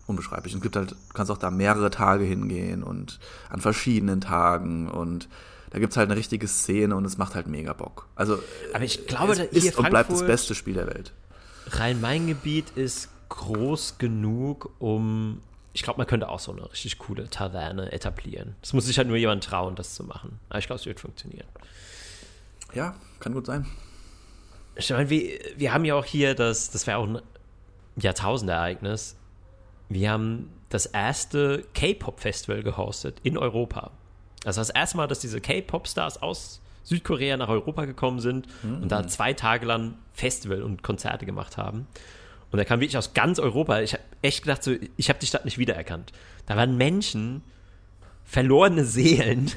Unbeschreiblich. 0.06 0.54
Und 0.54 0.60
es 0.60 0.64
gibt 0.64 0.76
halt, 0.76 0.92
du 0.92 0.96
kannst 1.14 1.32
auch 1.32 1.38
da 1.38 1.50
mehrere 1.50 1.90
Tage 1.90 2.26
hingehen 2.26 2.84
und 2.84 3.20
an 3.50 3.62
verschiedenen 3.62 4.22
Tagen 4.22 4.90
und 4.90 5.30
da 5.70 5.80
gibt 5.80 5.92
es 5.92 5.98
halt 5.98 6.10
eine 6.10 6.20
richtige 6.20 6.48
Szene 6.48 6.96
und 6.96 7.06
es 7.06 7.18
macht 7.18 7.36
halt 7.36 7.48
mega 7.48 7.74
Bock. 7.74 8.08
Also, 8.16 8.38
aber 8.74 8.84
ich 8.84 9.08
glaube, 9.08 9.32
es 9.32 9.40
ist 9.40 9.78
und 9.78 9.90
bleibt 9.90 10.12
das 10.12 10.26
beste 10.26 10.54
Spiel 10.54 10.76
der 10.76 10.88
Welt. 10.88 11.14
Rhein-Main-Gebiet 11.72 12.72
ist 12.76 13.10
groß 13.30 13.98
genug, 13.98 14.70
um 14.80 15.42
ich 15.74 15.82
glaube, 15.82 15.98
man 15.98 16.06
könnte 16.06 16.30
auch 16.30 16.40
so 16.40 16.52
eine 16.52 16.72
richtig 16.72 17.00
coole 17.00 17.28
Taverne 17.30 17.92
etablieren. 17.92 18.56
Es 18.62 18.74
muss 18.74 18.86
sich 18.86 18.98
halt 19.00 19.08
nur 19.08 19.18
jemand 19.18 19.44
trauen, 19.44 19.76
das 19.76 19.96
zu 19.96 20.04
machen. 20.04 20.40
Aber 20.50 20.60
ich 20.60 20.68
glaube, 20.68 20.80
es 20.80 20.86
wird 20.86 21.00
funktionieren. 21.00 21.48
Ja, 22.76 22.96
kann 23.20 23.34
gut 23.34 23.48
sein. 23.48 23.66
Ich 24.76 24.92
meine, 24.92 25.10
wir, 25.10 25.40
wir 25.58 25.74
haben 25.74 25.86
ja 25.86 25.96
auch 25.96 26.06
hier 26.06 26.36
das, 26.36 26.70
das 26.70 26.86
wäre 26.86 26.98
auch 26.98 27.08
ein 27.08 27.20
Jahrtausendereignis. 27.96 29.16
Wir 29.90 30.12
haben 30.12 30.50
das 30.70 30.86
erste 30.86 31.66
K-Pop-Festival 31.74 32.64
gehostet 32.64 33.20
in 33.24 33.38
Europa. 33.38 33.92
Also 34.46 34.62
das 34.62 34.70
erste 34.70 34.98
Mal, 34.98 35.08
dass 35.08 35.20
diese 35.20 35.40
K-Pop-Stars 35.40 36.22
aus 36.22 36.62
Südkorea 36.84 37.38
nach 37.38 37.50
Europa 37.50 37.86
gekommen 37.86 38.20
sind 38.20 38.48
mhm. 38.64 38.84
und 38.84 38.92
da 38.92 39.08
zwei 39.08 39.34
Tage 39.34 39.66
lang 39.66 39.96
Festival 40.14 40.64
und 40.64 40.84
Konzerte 40.84 41.26
gemacht 41.26 41.58
haben. 41.58 41.88
Und 42.52 42.60
er 42.60 42.66
kam 42.66 42.82
wirklich 42.82 42.98
aus 42.98 43.14
ganz 43.14 43.40
Europa. 43.40 43.82
Ich 43.82 43.94
habe 43.94 44.04
echt 44.22 44.44
gedacht, 44.44 44.64
so, 44.64 44.76
ich 44.96 45.10
habe 45.10 45.20
die 45.20 45.26
Stadt 45.26 45.46
nicht 45.46 45.58
wiedererkannt. 45.58 46.12
Da 46.46 46.56
waren 46.56 46.78
Menschen, 46.78 47.42
verlorene 48.26 48.86
Seelen, 48.86 49.52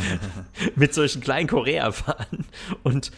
mit 0.76 0.94
solchen 0.94 1.20
kleinen 1.20 1.48
Korea-Fahnen. 1.48 2.46
Und 2.82 3.10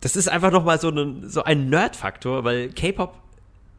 das 0.00 0.16
ist 0.16 0.28
einfach 0.28 0.50
nochmal 0.50 0.80
so, 0.80 0.90
ein, 0.90 1.28
so 1.28 1.42
ein 1.42 1.68
Nerd-Faktor, 1.68 2.44
weil 2.44 2.70
K-Pop, 2.70 3.18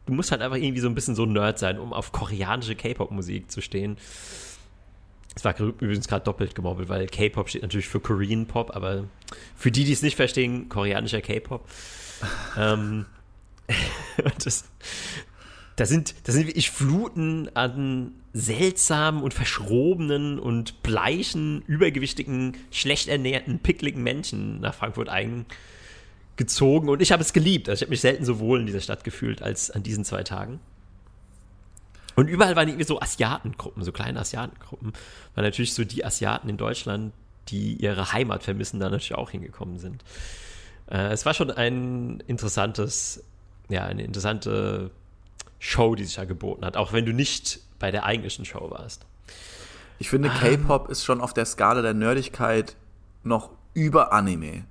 du 0.06 0.12
musst 0.12 0.30
halt 0.30 0.42
einfach 0.42 0.56
irgendwie 0.56 0.80
so 0.80 0.88
ein 0.88 0.94
bisschen 0.94 1.14
so 1.14 1.24
ein 1.24 1.32
Nerd 1.32 1.58
sein, 1.58 1.78
um 1.78 1.92
auf 1.92 2.12
koreanische 2.12 2.74
K-Pop-Musik 2.74 3.50
zu 3.50 3.60
stehen. 3.60 3.96
Es 5.34 5.44
war 5.44 5.58
übrigens 5.58 6.08
gerade 6.08 6.24
doppelt 6.24 6.54
gemobbelt, 6.54 6.88
weil 6.88 7.06
K-Pop 7.06 7.48
steht 7.48 7.62
natürlich 7.62 7.88
für 7.88 8.00
Korean 8.00 8.46
Pop, 8.46 8.74
aber 8.74 9.04
für 9.56 9.70
die, 9.70 9.84
die 9.84 9.92
es 9.92 10.02
nicht 10.02 10.16
verstehen, 10.16 10.68
koreanischer 10.68 11.20
K-Pop. 11.20 11.68
ähm, 12.58 13.06
das, 14.44 14.64
da 15.76 15.86
sind, 15.86 16.14
da 16.24 16.32
sind 16.32 16.48
wirklich 16.48 16.70
Fluten 16.70 17.48
an 17.54 18.12
seltsamen 18.32 19.22
und 19.22 19.34
verschrobenen 19.34 20.38
und 20.38 20.82
bleichen, 20.82 21.62
übergewichtigen, 21.66 22.56
schlecht 22.70 23.08
ernährten, 23.08 23.60
pickligen 23.60 24.02
Menschen 24.02 24.60
nach 24.60 24.74
Frankfurt 24.74 25.08
eingezogen. 26.40 26.88
Und 26.88 27.02
ich 27.02 27.12
habe 27.12 27.22
es 27.22 27.32
geliebt. 27.32 27.68
Also 27.68 27.80
ich 27.80 27.82
habe 27.82 27.90
mich 27.90 28.00
selten 28.00 28.24
so 28.24 28.38
wohl 28.38 28.60
in 28.60 28.66
dieser 28.66 28.80
Stadt 28.80 29.04
gefühlt 29.04 29.42
als 29.42 29.70
an 29.70 29.82
diesen 29.82 30.04
zwei 30.04 30.22
Tagen. 30.22 30.60
Und 32.16 32.28
überall 32.28 32.56
waren 32.56 32.68
irgendwie 32.68 32.86
so 32.86 33.00
Asiatengruppen, 33.00 33.82
so 33.82 33.92
kleine 33.92 34.20
Asiatengruppen, 34.20 34.92
weil 35.34 35.44
natürlich 35.44 35.72
so 35.74 35.84
die 35.84 36.04
Asiaten 36.04 36.48
in 36.48 36.56
Deutschland, 36.56 37.12
die 37.48 37.74
ihre 37.74 38.12
Heimat 38.12 38.42
vermissen, 38.42 38.80
da 38.80 38.90
natürlich 38.90 39.14
auch 39.14 39.30
hingekommen 39.30 39.78
sind. 39.78 40.04
Äh, 40.90 41.12
es 41.12 41.24
war 41.24 41.34
schon 41.34 41.50
ein 41.50 42.22
interessantes, 42.26 43.22
ja, 43.68 43.84
eine 43.84 44.02
interessante 44.02 44.90
Show, 45.58 45.94
die 45.94 46.04
sich 46.04 46.16
da 46.16 46.24
geboten 46.24 46.64
hat, 46.64 46.76
auch 46.76 46.92
wenn 46.92 47.06
du 47.06 47.12
nicht 47.12 47.60
bei 47.78 47.90
der 47.90 48.04
eigentlichen 48.04 48.44
Show 48.44 48.70
warst. 48.70 49.06
Ich 49.98 50.10
finde, 50.10 50.30
ah. 50.30 50.38
K-Pop 50.38 50.88
ist 50.88 51.04
schon 51.04 51.20
auf 51.20 51.32
der 51.32 51.46
Skala 51.46 51.80
der 51.80 51.94
Nerdigkeit 51.94 52.76
noch 53.22 53.50
über 53.72 54.12
Anime. 54.12 54.64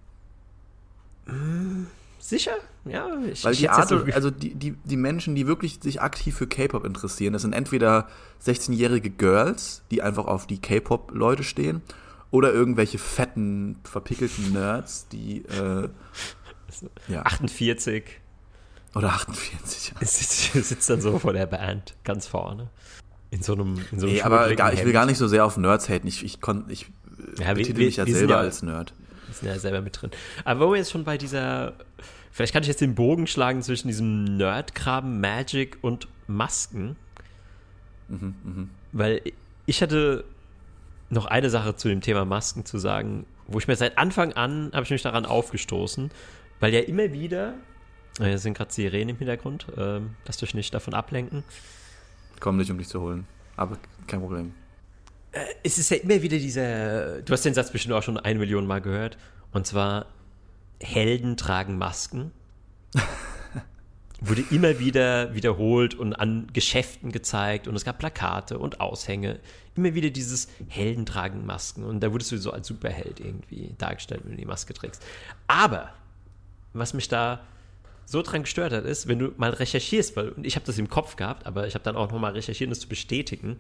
Sicher? 2.20 2.56
Ja, 2.86 3.08
ich 3.32 3.44
Weil 3.44 3.56
die 3.56 3.70
Art, 3.70 3.90
so 3.90 4.04
also 4.14 4.30
die, 4.30 4.54
die, 4.54 4.76
die 4.84 4.98
Menschen, 4.98 5.36
die 5.36 5.48
wirklich 5.48 5.80
sich 5.82 6.02
aktiv 6.02 6.36
für 6.36 6.48
K-Pop 6.48 6.86
interessieren, 6.86 7.34
das 7.34 7.42
sind 7.42 7.54
entweder 7.54 8.08
16-jährige 8.46 9.10
Girls, 9.10 9.84
die 9.90 10.02
einfach 10.02 10.26
auf 10.26 10.46
die 10.46 10.60
K-Pop-Leute 10.60 11.44
stehen, 11.44 11.82
oder 12.32 12.54
irgendwelche 12.54 13.00
fetten, 13.00 13.78
verpickelten 13.84 14.54
Nerds, 14.54 15.08
die 15.08 15.46
äh, 15.46 15.90
ja. 17.08 17.24
48. 17.24 18.04
Oder 18.96 19.10
48, 19.10 19.94
ja. 19.94 20.06
Sitzt, 20.06 20.54
sitzt 20.68 20.90
dann 20.90 21.02
so 21.02 21.20
vor 21.20 21.34
der 21.34 21.46
Band, 21.46 21.96
ganz 22.04 22.28
vorne. 22.28 22.70
In 23.32 23.44
so 23.44 23.54
einem, 23.54 23.80
in 23.92 24.00
so 24.00 24.08
einem 24.08 24.16
nee, 24.16 24.22
aber 24.22 24.54
gar, 24.56 24.74
ich 24.74 24.84
will 24.84 24.94
gar 24.94 25.06
nicht 25.06 25.18
so 25.18 25.28
sehr 25.28 25.46
auf 25.46 25.58
Nerds 25.58 25.90
haten. 25.90 26.08
Ich, 26.08 26.24
ich, 26.24 26.42
kon, 26.42 26.66
ich 26.70 26.92
ja, 27.40 27.54
betitel 27.54 27.78
wir, 27.78 27.86
mich 27.86 27.98
ja 27.98 28.06
selber 28.06 28.34
ja, 28.34 28.40
als 28.40 28.64
Nerd. 28.64 28.94
Sind 29.40 29.48
ja 29.48 29.60
selber 29.60 29.82
mit 29.82 30.02
drin. 30.02 30.12
Aber 30.46 30.68
wo 30.68 30.72
wir 30.72 30.78
jetzt 30.78 30.92
schon 30.92 31.04
bei 31.04 31.18
dieser 31.18 31.74
Vielleicht 32.32 32.54
kann 32.54 32.64
ich 32.64 32.70
jetzt 32.70 32.82
den 32.82 32.96
Bogen 32.96 33.28
schlagen 33.28 33.62
zwischen 33.62 33.88
diesem 33.88 34.24
Nerdgraben, 34.24 35.20
Magic 35.20 35.78
und 35.82 36.08
Masken. 36.28 36.96
Mhm, 38.08 38.36
mh. 38.44 38.68
Weil 38.92 39.22
ich 39.66 39.82
hatte 39.82 40.24
noch 41.10 41.26
eine 41.26 41.50
Sache 41.50 41.76
zu 41.76 41.90
dem 41.90 42.02
Thema 42.02 42.26
Masken 42.26 42.66
zu 42.66 42.78
sagen, 42.78 43.26
wo 43.48 43.58
ich 43.58 43.68
mir 43.68 43.76
seit 43.76 43.98
Anfang 43.98 44.34
an 44.34 44.72
habe 44.74 44.84
ich 44.84 44.92
mich 44.92 45.02
daran 45.02 45.26
aufgestoßen, 45.26 46.12
weil 46.60 46.74
ja 46.74 46.82
immer 46.82 47.12
wieder, 47.12 47.56
hier 48.20 48.38
sind 48.38 48.56
gerade 48.56 48.72
Sirenen 48.72 49.10
im 49.10 49.18
Hintergrund, 49.18 49.68
äh, 49.76 50.02
lasst 50.26 50.44
euch 50.44 50.54
nicht 50.54 50.74
davon 50.74 50.94
ablenken. 50.94 51.44
Komm 52.40 52.58
nicht, 52.58 52.70
um 52.70 52.78
dich 52.78 52.88
zu 52.88 53.02
holen, 53.02 53.26
aber 53.58 53.78
kein 54.08 54.20
Problem. 54.20 54.54
Äh, 55.32 55.46
es 55.64 55.78
ist 55.78 55.92
ja 55.92 55.98
immer 55.98 56.22
wieder 56.22 56.38
dieser, 56.38 57.22
du 57.22 57.34
hast 57.34 57.46
den 57.46 57.54
Satz 57.54 57.72
bestimmt 57.72 57.94
auch 57.94 58.04
schon 58.04 58.18
eine 58.18 58.40
Million 58.40 58.66
Mal 58.66 58.82
gehört, 58.82 59.18
und 59.52 59.66
zwar, 59.66 60.08
Helden 60.82 61.38
tragen 61.38 61.78
Masken. 61.78 62.32
Wurde 64.22 64.44
immer 64.52 64.80
wieder 64.80 65.34
wiederholt 65.34 65.96
und 65.96 66.14
an 66.14 66.48
Geschäften 66.52 67.12
gezeigt 67.14 67.70
und 67.70 67.76
es 67.76 67.86
gab 67.86 68.00
Plakate 68.00 68.60
und 68.60 68.82
Aushänge. 68.82 69.40
Immer 69.76 69.94
wieder 69.94 70.10
dieses 70.10 70.50
Helden 70.68 71.06
tragen 71.06 71.46
Masken 71.46 71.86
und 71.86 72.02
da 72.02 72.12
wurdest 72.12 72.34
du 72.34 72.38
so 72.38 72.52
als 72.52 72.68
Superheld 72.68 73.22
irgendwie 73.22 73.74
dargestellt, 73.78 74.22
wenn 74.26 74.32
du 74.32 74.38
die 74.38 74.46
Maske 74.46 74.74
trägst. 74.74 75.02
Aber 75.48 75.94
was 76.74 76.94
mich 76.94 77.08
da 77.08 77.42
so 78.06 78.22
dran 78.22 78.44
gestört 78.44 78.74
hat, 78.74 78.84
ist, 78.84 79.08
wenn 79.08 79.20
du 79.20 79.32
mal 79.38 79.52
recherchierst, 79.52 80.18
weil 80.18 80.30
und 80.30 80.46
ich 80.46 80.56
habe 80.56 80.66
das 80.66 80.78
im 80.78 80.90
Kopf 80.90 81.16
gehabt, 81.16 81.46
aber 81.46 81.68
ich 81.68 81.76
habe 81.76 81.86
dann 81.86 81.96
auch 81.96 82.12
nochmal 82.12 82.34
recherchiert, 82.34 82.68
um 82.68 82.72
das 82.72 82.82
zu 82.82 82.90
bestätigen. 82.90 83.58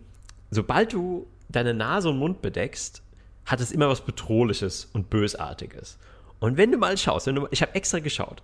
Sobald 0.51 0.91
du 0.91 1.25
deine 1.49 1.73
Nase 1.73 2.09
und 2.09 2.19
Mund 2.19 2.41
bedeckst, 2.41 3.01
hat 3.45 3.59
es 3.59 3.71
immer 3.71 3.89
was 3.89 4.01
Bedrohliches 4.01 4.89
und 4.93 5.09
Bösartiges. 5.09 5.97
Und 6.39 6.57
wenn 6.57 6.71
du 6.71 6.77
mal 6.77 6.97
schaust, 6.97 7.27
wenn 7.27 7.35
du, 7.35 7.47
ich 7.51 7.61
habe 7.61 7.75
extra 7.75 7.99
geschaut, 7.99 8.41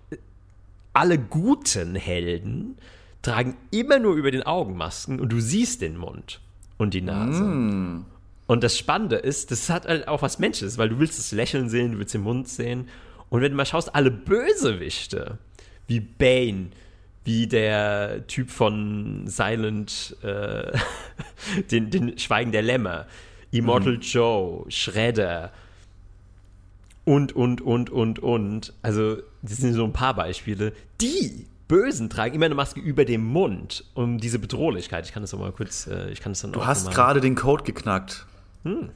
alle 0.94 1.18
guten 1.18 1.96
Helden 1.96 2.78
tragen 3.22 3.58
immer 3.72 4.00
nur 4.00 4.16
über 4.16 4.32
den 4.32 4.44
Augenmasken 4.44 5.20
und 5.20 5.32
du 5.32 5.40
siehst 5.40 5.82
den 5.82 5.98
Mund 5.98 6.42
und 6.78 6.94
die 6.94 7.02
Nase. 7.02 7.44
Mm. 7.44 8.06
Und 8.48 8.64
das 8.64 8.78
Spannende 8.78 9.16
ist, 9.16 9.52
das 9.52 9.70
hat 9.70 9.88
halt 9.88 10.08
auch 10.08 10.22
was 10.22 10.40
Menschliches, 10.40 10.78
weil 10.78 10.90
du 10.90 11.00
willst 11.00 11.18
das 11.18 11.32
Lächeln 11.32 11.70
sehen, 11.70 11.94
du 11.94 11.98
willst 12.00 12.14
den 12.14 12.22
Mund 12.22 12.48
sehen. 12.48 12.88
Und 13.30 13.42
wenn 13.42 13.52
du 13.52 13.58
mal 13.58 13.66
schaust, 13.66 13.96
alle 13.96 14.12
Bösewichte, 14.12 15.40
wie 15.88 16.00
Bane, 16.00 16.68
wie 17.26 17.48
der 17.48 18.26
Typ 18.28 18.50
von 18.50 19.28
Silent, 19.28 20.16
äh, 20.24 20.72
den, 21.72 21.90
den 21.90 22.18
Schweigen 22.18 22.52
der 22.52 22.62
Lämmer, 22.62 23.08
Immortal 23.52 23.98
mm. 23.98 24.02
Joe, 24.02 24.66
Shredder, 24.70 25.52
und, 27.06 27.36
und, 27.36 27.62
und, 27.62 27.90
und, 27.90 28.20
und. 28.20 28.74
Also, 28.82 29.18
das 29.44 29.58
sind 29.58 29.74
so 29.74 29.84
ein 29.84 29.94
paar 29.94 30.16
Beispiele. 30.16 30.74
Die 31.02 31.48
Bösen 31.68 32.10
tragen 32.10 32.36
immer 32.36 32.46
eine 32.46 32.56
Maske 32.56 32.80
über 32.80 33.06
dem 33.06 33.24
Mund, 33.24 33.86
um 33.94 34.18
diese 34.18 34.40
Bedrohlichkeit. 34.40 35.06
Ich 35.06 35.14
kann 35.14 35.24
das 35.24 35.32
noch 35.32 35.40
mal 35.40 35.52
kurz, 35.52 35.88
äh, 35.88 36.10
ich 36.10 36.20
kann 36.20 36.34
das 36.34 36.42
dann 36.42 36.52
Du 36.52 36.66
hast 36.66 36.92
gerade 36.92 37.22
den 37.22 37.36
Code 37.36 37.64
geknackt. 37.64 38.26
Hm. 38.64 38.90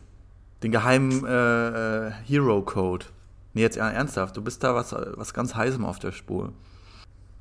Den 0.63 0.71
geheimen 0.71 1.25
äh, 1.25 2.07
äh, 2.07 2.11
Hero-Code. 2.27 3.05
Nee, 3.53 3.61
jetzt 3.61 3.77
ernsthaft, 3.77 4.35
du 4.37 4.41
bist 4.41 4.63
da 4.63 4.75
was, 4.75 4.93
was 4.93 5.33
ganz 5.33 5.55
Heißem 5.55 5.85
auf 5.85 5.99
der 5.99 6.11
Spur. 6.11 6.53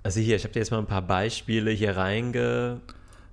Also 0.09 0.21
hier, 0.21 0.37
ich 0.37 0.45
habe 0.45 0.55
dir 0.55 0.61
jetzt 0.61 0.71
mal 0.71 0.79
ein 0.79 0.87
paar 0.87 1.03
Beispiele 1.03 1.71
hier 1.71 1.99
reinge 1.99 2.81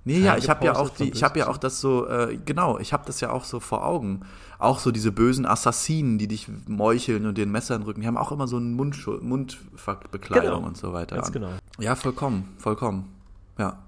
Nee, 0.04 0.18
ja, 0.18 0.36
ich 0.36 0.50
habe 0.50 0.66
ja 0.66 0.76
auch 0.76 0.90
die, 0.90 1.08
ich 1.08 1.22
habe 1.22 1.38
ja 1.38 1.48
auch 1.48 1.56
das 1.56 1.80
so, 1.80 2.06
äh, 2.06 2.36
genau, 2.44 2.78
ich 2.78 2.92
habe 2.92 3.04
das 3.06 3.22
ja 3.22 3.30
auch 3.30 3.44
so 3.44 3.60
vor 3.60 3.86
Augen. 3.86 4.20
Auch 4.58 4.78
so 4.78 4.90
diese 4.90 5.10
bösen 5.10 5.46
Assassinen, 5.46 6.18
die 6.18 6.28
dich 6.28 6.48
meucheln 6.68 7.24
und 7.24 7.38
den 7.38 7.50
Messer 7.50 7.76
in 7.76 7.80
den 7.80 7.86
Rücken, 7.86 8.02
die 8.02 8.06
haben 8.06 8.18
auch 8.18 8.30
immer 8.30 8.46
so 8.46 8.58
eine 8.58 8.66
Mundbekleidung 8.66 10.54
genau. 10.54 10.66
und 10.66 10.76
so 10.76 10.92
weiter. 10.92 11.16
Ganz 11.16 11.28
an. 11.28 11.32
genau. 11.32 11.48
Ja, 11.78 11.94
vollkommen, 11.94 12.54
vollkommen. 12.58 13.10
Ja. 13.56 13.78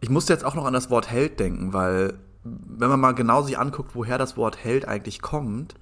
Ich 0.00 0.08
musste 0.08 0.32
jetzt 0.32 0.44
auch 0.44 0.54
noch 0.54 0.66
an 0.66 0.72
das 0.72 0.88
Wort 0.88 1.10
Held 1.10 1.40
denken, 1.40 1.72
weil 1.72 2.14
wenn 2.44 2.88
man 2.88 3.00
mal 3.00 3.12
genau 3.12 3.42
sich 3.42 3.58
anguckt, 3.58 3.96
woher 3.96 4.18
das 4.18 4.36
Wort 4.36 4.62
Held 4.62 4.86
eigentlich 4.86 5.20
kommt, 5.20 5.74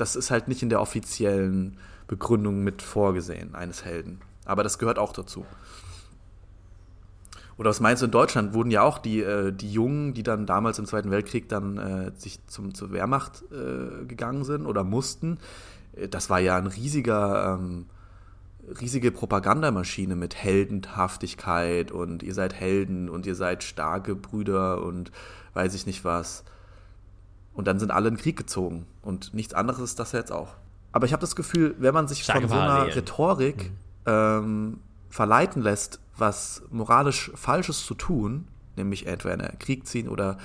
das 0.00 0.16
ist 0.16 0.30
halt 0.30 0.48
nicht 0.48 0.62
in 0.62 0.68
der 0.68 0.80
offiziellen 0.80 1.76
Begründung 2.06 2.64
mit 2.64 2.82
vorgesehen 2.82 3.54
eines 3.54 3.84
Helden. 3.84 4.20
Aber 4.44 4.62
das 4.62 4.78
gehört 4.78 4.98
auch 4.98 5.12
dazu. 5.12 5.44
Oder 7.56 7.70
was 7.70 7.80
meinst 7.80 8.00
du, 8.00 8.06
in 8.06 8.10
Deutschland 8.10 8.54
wurden 8.54 8.70
ja 8.70 8.82
auch 8.82 8.96
die, 8.96 9.20
äh, 9.20 9.52
die 9.52 9.70
Jungen, 9.70 10.14
die 10.14 10.22
dann 10.22 10.46
damals 10.46 10.78
im 10.78 10.86
Zweiten 10.86 11.10
Weltkrieg 11.10 11.48
dann 11.50 11.76
äh, 11.76 12.10
sich 12.16 12.44
zum, 12.46 12.74
zur 12.74 12.90
Wehrmacht 12.90 13.44
äh, 13.52 14.06
gegangen 14.06 14.44
sind 14.44 14.64
oder 14.64 14.82
mussten, 14.82 15.38
äh, 15.94 16.08
das 16.08 16.30
war 16.30 16.40
ja 16.40 16.56
ein 16.56 16.66
riesiger, 16.66 17.58
ähm, 17.60 17.84
riesige 18.80 19.12
Propagandamaschine 19.12 20.16
mit 20.16 20.34
Heldenhaftigkeit 20.36 21.92
und 21.92 22.22
ihr 22.22 22.32
seid 22.32 22.54
Helden 22.54 23.10
und 23.10 23.26
ihr 23.26 23.34
seid 23.34 23.62
starke 23.62 24.14
Brüder 24.14 24.82
und 24.82 25.12
weiß 25.52 25.74
ich 25.74 25.84
nicht 25.84 26.02
was. 26.02 26.44
Und 27.60 27.66
dann 27.66 27.78
sind 27.78 27.92
alle 27.92 28.08
in 28.08 28.14
den 28.14 28.20
Krieg 28.20 28.36
gezogen. 28.36 28.86
Und 29.02 29.34
nichts 29.34 29.54
anderes 29.54 29.80
ist 29.80 29.98
das 30.00 30.12
jetzt 30.12 30.32
auch. 30.32 30.54
Aber 30.90 31.06
ich 31.06 31.12
habe 31.12 31.20
das 31.20 31.36
Gefühl, 31.36 31.76
wenn 31.78 31.94
man 31.94 32.08
sich 32.08 32.24
Starke 32.24 32.48
von 32.48 32.56
so 32.56 32.62
einer 32.62 32.96
Rhetorik 32.96 33.70
mhm 33.70 33.76
ähm, 34.06 34.78
verleiten 35.08 35.62
lässt, 35.62 36.00
was 36.16 36.62
moralisch 36.70 37.30
Falsches 37.34 37.84
zu 37.84 37.94
tun, 37.94 38.46
nämlich 38.76 39.06
etwa 39.06 39.30
in 39.30 39.40
einen 39.40 39.58
Krieg 39.58 39.86
ziehen 39.86 40.08
oder 40.08 40.38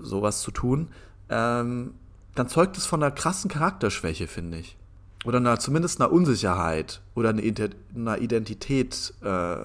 sowas 0.00 0.40
zu 0.40 0.50
tun, 0.50 0.88
ähm, 1.28 1.94
dann 2.34 2.48
zeugt 2.48 2.76
es 2.76 2.86
von 2.86 3.02
einer 3.02 3.12
krassen 3.12 3.50
Charakterschwäche, 3.50 4.26
finde 4.26 4.58
ich. 4.58 4.76
Oder 5.24 5.38
einer, 5.38 5.58
zumindest 5.58 6.00
einer 6.00 6.10
Unsicherheit 6.10 7.00
oder 7.14 7.30
einer 7.30 8.18
Identität, 8.18 9.14
äh, 9.22 9.56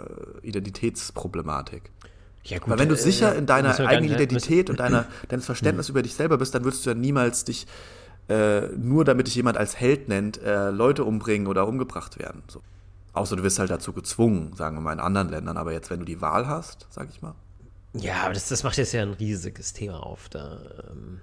Identitätsproblematik. 0.43 1.89
Ja, 2.47 2.59
gut, 2.59 2.69
Weil 2.69 2.79
wenn 2.79 2.89
du 2.89 2.95
äh, 2.95 2.97
sicher 2.97 3.35
in 3.35 3.45
deiner 3.45 3.77
eigenen 3.79 4.13
Identität 4.13 4.69
und 4.69 4.79
deiner, 4.79 5.05
deines 5.27 5.45
Verständnisses 5.45 5.89
über 5.89 6.01
dich 6.01 6.15
selber 6.15 6.37
bist, 6.37 6.55
dann 6.55 6.63
würdest 6.63 6.85
du 6.85 6.91
ja 6.91 6.95
niemals 6.95 7.43
dich 7.43 7.67
äh, 8.29 8.67
nur 8.75 9.05
damit 9.05 9.27
dich 9.27 9.35
jemand 9.35 9.57
als 9.57 9.79
Held 9.79 10.09
nennt, 10.09 10.41
äh, 10.41 10.69
Leute 10.69 11.03
umbringen 11.03 11.47
oder 11.47 11.67
umgebracht 11.67 12.19
werden. 12.19 12.43
So. 12.47 12.61
Außer 13.13 13.35
du 13.35 13.43
wirst 13.43 13.59
halt 13.59 13.71
dazu 13.71 13.93
gezwungen, 13.93 14.53
sagen 14.55 14.77
wir 14.77 14.81
mal 14.81 14.93
in 14.93 14.99
anderen 14.99 15.29
Ländern. 15.29 15.57
Aber 15.57 15.71
jetzt, 15.71 15.89
wenn 15.89 15.99
du 15.99 16.05
die 16.05 16.21
Wahl 16.21 16.47
hast, 16.47 16.87
sag 16.89 17.09
ich 17.09 17.21
mal. 17.21 17.35
Ja, 17.93 18.23
aber 18.25 18.33
das, 18.33 18.47
das 18.47 18.63
macht 18.63 18.77
jetzt 18.77 18.93
ja 18.93 19.01
ein 19.01 19.13
riesiges 19.13 19.73
Thema 19.73 20.03
auf. 20.05 20.29
Da, 20.29 20.59
ähm, 20.89 21.21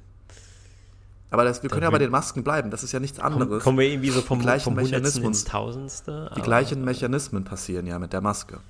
aber 1.31 1.45
das, 1.45 1.63
wir 1.63 1.71
können 1.71 1.83
ja 1.83 1.91
bei 1.91 1.99
den 1.99 2.11
Masken 2.11 2.43
bleiben. 2.43 2.71
Das 2.71 2.83
ist 2.83 2.93
ja 2.93 3.01
nichts 3.01 3.19
anderes. 3.19 3.63
Kommen 3.63 3.79
wir 3.79 3.87
irgendwie 3.87 4.11
so 4.11 4.21
vom, 4.23 4.39
die 4.39 4.45
gleichen 4.45 4.65
vom 4.65 4.75
Mechanismen, 4.75 5.27
ins 5.27 5.45
Tausendste? 5.45 6.31
Die 6.37 6.43
gleichen 6.43 6.85
Mechanismen 6.85 7.45
passieren 7.45 7.87
ja 7.87 7.99
mit 7.99 8.13
der 8.13 8.21
Maske. 8.21 8.61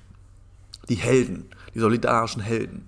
Die 0.89 0.95
Helden, 0.95 1.49
die 1.73 1.79
solidarischen 1.79 2.41
Helden. 2.41 2.87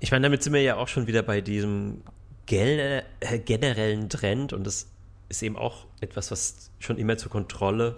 Ich 0.00 0.10
meine, 0.10 0.24
damit 0.24 0.42
sind 0.42 0.52
wir 0.52 0.62
ja 0.62 0.76
auch 0.76 0.88
schon 0.88 1.06
wieder 1.06 1.22
bei 1.22 1.40
diesem 1.40 2.02
äh, 2.50 3.02
generellen 3.44 4.08
Trend 4.08 4.52
und 4.52 4.66
das 4.66 4.88
ist 5.28 5.42
eben 5.42 5.56
auch 5.56 5.86
etwas, 6.00 6.30
was 6.30 6.70
schon 6.78 6.98
immer 6.98 7.16
zur 7.16 7.30
Kontrolle 7.30 7.96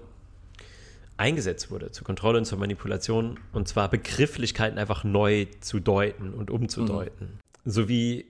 eingesetzt 1.17 1.71
wurde, 1.71 1.91
zur 1.91 2.05
Kontrolle 2.05 2.39
und 2.39 2.45
zur 2.45 2.59
Manipulation, 2.59 3.41
und 3.53 3.69
zwar 3.69 3.89
Begrifflichkeiten 3.89 4.79
einfach 4.79 5.05
neu 5.05 5.47
zu 5.61 5.81
deuten 5.81 6.35
und 6.35 6.51
umzudeuten. 6.51 7.27
Mhm. 7.65 7.71
So 7.71 7.89
wie, 7.89 8.27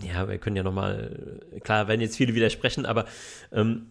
ja, 0.00 0.28
wir 0.28 0.38
können 0.38 0.56
ja 0.56 0.62
nochmal, 0.62 1.40
klar, 1.62 1.88
werden 1.88 2.00
jetzt 2.00 2.16
viele 2.16 2.34
widersprechen, 2.34 2.86
aber 2.86 3.04
ähm, 3.52 3.86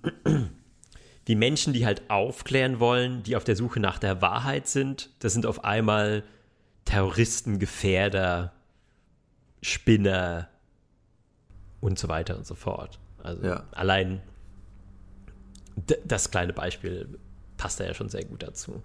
wie 1.25 1.35
Menschen, 1.35 1.73
die 1.73 1.85
halt 1.85 2.09
aufklären 2.09 2.79
wollen, 2.79 3.23
die 3.23 3.35
auf 3.35 3.43
der 3.43 3.55
Suche 3.55 3.79
nach 3.79 3.99
der 3.99 4.21
Wahrheit 4.21 4.67
sind, 4.67 5.09
das 5.19 5.33
sind 5.33 5.45
auf 5.45 5.63
einmal 5.63 6.23
Terroristen, 6.85 7.59
Gefährder, 7.59 8.53
Spinner 9.61 10.49
und 11.79 11.99
so 11.99 12.07
weiter 12.07 12.37
und 12.37 12.45
so 12.45 12.55
fort. 12.55 12.99
Also 13.23 13.43
ja. 13.43 13.63
allein 13.71 14.21
das 16.05 16.31
kleine 16.31 16.53
Beispiel 16.53 17.07
passt 17.57 17.79
er 17.79 17.87
ja 17.87 17.93
schon 17.93 18.09
sehr 18.09 18.25
gut 18.25 18.43
dazu. 18.43 18.81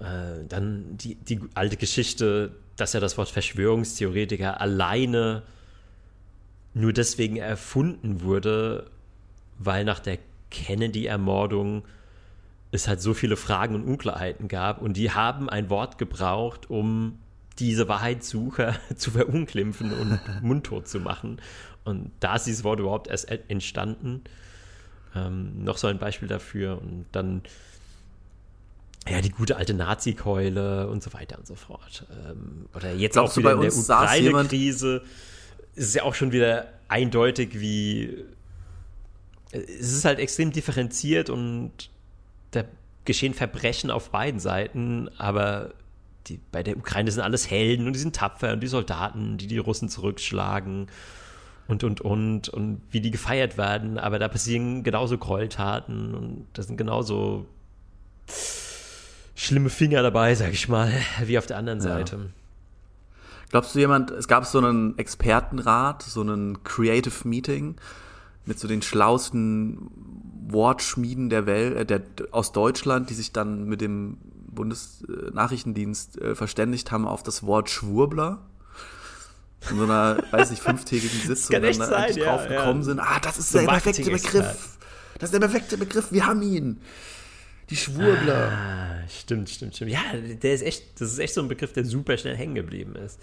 Äh, 0.00 0.44
dann 0.48 0.96
die, 0.96 1.14
die 1.14 1.40
alte 1.54 1.76
Geschichte, 1.76 2.56
dass 2.76 2.92
ja 2.92 3.00
das 3.00 3.16
Wort 3.16 3.28
Verschwörungstheoretiker 3.28 4.60
alleine 4.60 5.42
nur 6.74 6.92
deswegen 6.92 7.36
erfunden 7.36 8.20
wurde, 8.20 8.90
weil 9.58 9.84
nach 9.84 10.00
der 10.00 10.18
Kennedy-Ermordung 10.50 11.84
es 12.72 12.88
halt 12.88 13.00
so 13.00 13.14
viele 13.14 13.36
Fragen 13.36 13.74
und 13.74 13.84
Unklarheiten 13.84 14.48
gab 14.48 14.80
und 14.80 14.96
die 14.96 15.10
haben 15.10 15.48
ein 15.48 15.70
Wort 15.70 15.98
gebraucht, 15.98 16.70
um 16.70 17.18
diese 17.58 17.88
Wahrheitssucher 17.88 18.76
zu 18.96 19.10
verunglimpfen 19.10 19.92
und 19.92 20.20
mundtot 20.42 20.88
zu 20.88 21.00
machen. 21.00 21.40
Und 21.84 22.10
da 22.20 22.36
ist 22.36 22.46
dieses 22.46 22.64
Wort 22.64 22.80
überhaupt 22.80 23.08
erst 23.08 23.30
entstanden. 23.48 24.22
Ähm, 25.14 25.62
noch 25.62 25.78
so 25.78 25.86
ein 25.86 25.98
Beispiel 25.98 26.28
dafür. 26.28 26.80
Und 26.82 27.06
dann 27.12 27.42
ja, 29.08 29.20
die 29.20 29.30
gute 29.30 29.56
alte 29.56 29.72
Nazi-Keule 29.72 30.88
und 30.88 31.02
so 31.02 31.12
weiter 31.12 31.38
und 31.38 31.46
so 31.46 31.54
fort. 31.54 32.04
Ähm, 32.28 32.66
oder 32.74 32.92
jetzt 32.92 33.14
Glaubst 33.14 33.34
auch 33.34 33.38
wieder 33.38 33.52
in 33.52 33.60
der 33.60 33.72
Ukraine-Krise 33.72 35.02
ist 35.76 35.88
es 35.88 35.94
ja 35.94 36.02
auch 36.02 36.14
schon 36.14 36.32
wieder 36.32 36.66
eindeutig, 36.88 37.60
wie 37.60 38.24
es 39.56 39.92
ist 39.92 40.04
halt 40.04 40.18
extrem 40.18 40.52
differenziert 40.52 41.30
und 41.30 41.90
da 42.50 42.64
geschehen 43.04 43.34
Verbrechen 43.34 43.90
auf 43.90 44.10
beiden 44.10 44.40
Seiten, 44.40 45.08
aber 45.18 45.74
die, 46.26 46.40
bei 46.50 46.62
der 46.62 46.76
Ukraine 46.76 47.10
sind 47.10 47.22
alles 47.22 47.50
Helden 47.50 47.86
und 47.86 47.92
die 47.92 48.00
sind 48.00 48.16
tapfer 48.16 48.52
und 48.52 48.60
die 48.60 48.66
Soldaten, 48.66 49.38
die 49.38 49.46
die 49.46 49.58
Russen 49.58 49.88
zurückschlagen 49.88 50.88
und, 51.68 51.84
und, 51.84 52.00
und, 52.00 52.48
und 52.48 52.80
wie 52.90 53.00
die 53.00 53.10
gefeiert 53.10 53.58
werden, 53.58 53.98
aber 53.98 54.18
da 54.18 54.28
passieren 54.28 54.82
genauso 54.82 55.18
Gräueltaten 55.18 56.14
und 56.14 56.46
das 56.52 56.66
sind 56.66 56.76
genauso 56.76 57.46
schlimme 59.34 59.70
Finger 59.70 60.02
dabei, 60.02 60.34
sag 60.34 60.52
ich 60.52 60.68
mal, 60.68 60.92
wie 61.24 61.38
auf 61.38 61.46
der 61.46 61.58
anderen 61.58 61.80
Seite. 61.80 62.16
Ja. 62.16 62.22
Glaubst 63.50 63.74
du 63.74 63.78
jemand, 63.78 64.10
es 64.10 64.26
gab 64.26 64.44
so 64.44 64.58
einen 64.58 64.98
Expertenrat, 64.98 66.02
so 66.02 66.20
einen 66.20 66.64
Creative 66.64 67.28
Meeting 67.28 67.76
mit 68.46 68.58
so 68.58 68.68
den 68.68 68.82
schlausten 68.82 69.90
Wortschmieden 70.48 71.28
der 71.28 71.46
Welt, 71.46 71.76
äh, 71.76 71.84
der, 71.84 72.02
aus 72.30 72.52
Deutschland, 72.52 73.10
die 73.10 73.14
sich 73.14 73.32
dann 73.32 73.64
mit 73.64 73.80
dem 73.80 74.18
Bundesnachrichtendienst 74.48 76.20
äh, 76.20 76.34
verständigt 76.34 76.90
haben 76.90 77.06
auf 77.06 77.22
das 77.22 77.44
Wort 77.44 77.68
Schwurbler? 77.68 78.38
In 79.70 79.78
so 79.78 79.84
einer, 79.84 80.22
weiß 80.30 80.50
nicht, 80.50 80.62
fünftägigen 80.62 81.20
Sitzung 81.20 81.60
dann 81.60 81.74
sein, 81.74 82.14
drauf 82.14 82.16
ja, 82.16 82.46
gekommen 82.46 82.80
ja. 82.80 82.84
sind. 82.84 83.00
Ah, 83.00 83.18
das 83.20 83.38
ist 83.38 83.50
so 83.50 83.58
der 83.58 83.66
perfekte 83.66 84.10
Begriff. 84.10 84.78
Das 85.18 85.28
ist 85.28 85.32
der 85.32 85.40
perfekte 85.40 85.76
Begriff, 85.76 86.12
wir 86.12 86.26
haben 86.26 86.42
ihn. 86.42 86.80
Die 87.70 87.76
Schwurbler. 87.76 88.52
Ah, 88.52 89.08
stimmt, 89.08 89.50
stimmt, 89.50 89.74
stimmt. 89.74 89.90
Ja, 89.90 90.00
der 90.14 90.54
ist 90.54 90.62
echt, 90.62 91.00
das 91.00 91.12
ist 91.12 91.18
echt 91.18 91.34
so 91.34 91.40
ein 91.40 91.48
Begriff, 91.48 91.72
der 91.72 91.84
super 91.84 92.16
schnell 92.16 92.36
hängen 92.36 92.54
geblieben 92.54 92.94
ist. 92.94 93.18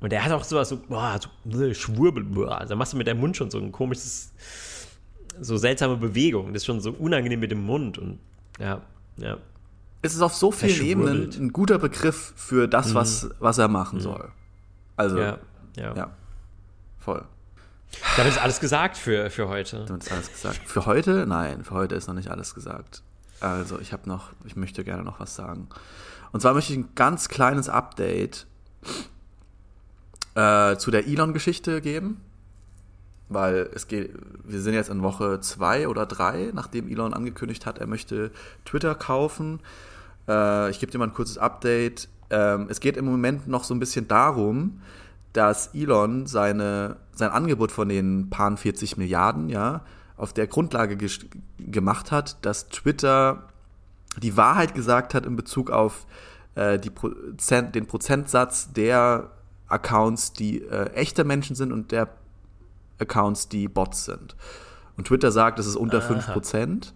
Und 0.00 0.12
der 0.12 0.24
hat 0.24 0.32
auch 0.32 0.44
sowas 0.44 0.68
so, 0.68 0.76
boah, 0.76 1.18
so 1.44 1.62
äh, 1.62 1.74
Schwurbel, 1.74 2.24
boah. 2.24 2.64
Da 2.68 2.76
machst 2.76 2.92
du 2.92 2.96
mit 2.96 3.06
deinem 3.06 3.20
Mund 3.20 3.36
schon 3.36 3.50
so 3.50 3.58
ein 3.58 3.72
komisches, 3.72 4.32
so 5.40 5.56
seltsame 5.56 5.96
Bewegung. 5.96 6.52
Das 6.52 6.62
ist 6.62 6.66
schon 6.66 6.80
so 6.80 6.92
unangenehm 6.92 7.40
mit 7.40 7.50
dem 7.50 7.64
Mund. 7.64 7.98
Und 7.98 8.20
ja, 8.60 8.82
ja. 9.16 9.38
Es 10.02 10.14
ist 10.14 10.22
auf 10.22 10.34
so 10.34 10.52
vielen 10.52 10.86
Ebenen 10.86 11.30
ein 11.32 11.52
guter 11.52 11.78
Begriff 11.78 12.32
für 12.36 12.68
das, 12.68 12.94
was, 12.94 13.24
mhm. 13.24 13.32
was 13.40 13.58
er 13.58 13.68
machen 13.68 13.98
mhm. 13.98 14.02
soll. 14.02 14.32
Also, 14.96 15.18
ja, 15.18 15.38
ja. 15.76 15.94
ja. 15.94 16.10
Voll. 16.98 17.24
Damit 18.16 18.32
ist 18.32 18.38
alles 18.38 18.60
gesagt 18.60 18.96
für, 18.96 19.30
für 19.30 19.48
heute. 19.48 19.84
Damit 19.86 20.04
ist 20.04 20.12
alles 20.12 20.30
gesagt. 20.30 20.60
Für 20.64 20.86
heute? 20.86 21.26
Nein, 21.26 21.64
für 21.64 21.74
heute 21.74 21.94
ist 21.96 22.06
noch 22.06 22.14
nicht 22.14 22.30
alles 22.30 22.54
gesagt. 22.54 23.02
Also, 23.40 23.80
ich 23.80 23.92
habe 23.92 24.08
noch, 24.08 24.30
ich 24.44 24.54
möchte 24.54 24.84
gerne 24.84 25.02
noch 25.02 25.18
was 25.18 25.34
sagen. 25.34 25.68
Und 26.30 26.40
zwar 26.40 26.54
möchte 26.54 26.72
ich 26.72 26.78
ein 26.78 26.90
ganz 26.94 27.28
kleines 27.28 27.68
Update 27.68 28.46
äh, 30.38 30.76
zu 30.78 30.92
der 30.92 31.08
Elon-Geschichte 31.08 31.80
geben. 31.80 32.20
Weil 33.28 33.68
es 33.74 33.88
geht, 33.88 34.14
wir 34.44 34.60
sind 34.60 34.74
jetzt 34.74 34.88
in 34.88 35.02
Woche 35.02 35.40
zwei 35.40 35.88
oder 35.88 36.06
drei, 36.06 36.50
nachdem 36.54 36.88
Elon 36.88 37.12
angekündigt 37.12 37.66
hat, 37.66 37.78
er 37.78 37.86
möchte 37.86 38.30
Twitter 38.64 38.94
kaufen. 38.94 39.60
Äh, 40.28 40.70
ich 40.70 40.78
gebe 40.78 40.92
dir 40.92 40.98
mal 40.98 41.08
ein 41.08 41.14
kurzes 41.14 41.36
Update. 41.36 42.08
Ähm, 42.30 42.68
es 42.70 42.80
geht 42.80 42.96
im 42.96 43.04
Moment 43.04 43.48
noch 43.48 43.64
so 43.64 43.74
ein 43.74 43.80
bisschen 43.80 44.08
darum, 44.08 44.80
dass 45.32 45.74
Elon 45.74 46.26
seine, 46.26 46.96
sein 47.12 47.30
Angebot 47.30 47.70
von 47.72 47.88
den 47.88 48.30
paar 48.30 48.56
40 48.56 48.96
Milliarden, 48.96 49.48
ja, 49.48 49.82
auf 50.16 50.32
der 50.32 50.46
Grundlage 50.46 50.96
gemacht 51.58 52.10
hat, 52.10 52.44
dass 52.46 52.68
Twitter 52.68 53.48
die 54.16 54.36
Wahrheit 54.36 54.74
gesagt 54.74 55.14
hat 55.14 55.26
in 55.26 55.36
Bezug 55.36 55.70
auf 55.70 56.06
äh, 56.54 56.78
Prozent, 56.78 57.74
den 57.74 57.86
Prozentsatz 57.86 58.72
der 58.72 59.30
Accounts, 59.68 60.32
die 60.32 60.62
äh, 60.62 60.90
echte 60.92 61.24
Menschen 61.24 61.56
sind 61.56 61.72
und 61.72 61.92
der 61.92 62.08
Accounts, 62.98 63.48
die 63.48 63.68
Bots 63.68 64.04
sind. 64.04 64.34
Und 64.96 65.06
Twitter 65.06 65.30
sagt, 65.30 65.58
es 65.58 65.66
ist 65.66 65.76
unter 65.76 65.98
Aha. 65.98 66.34
5%. 66.34 66.92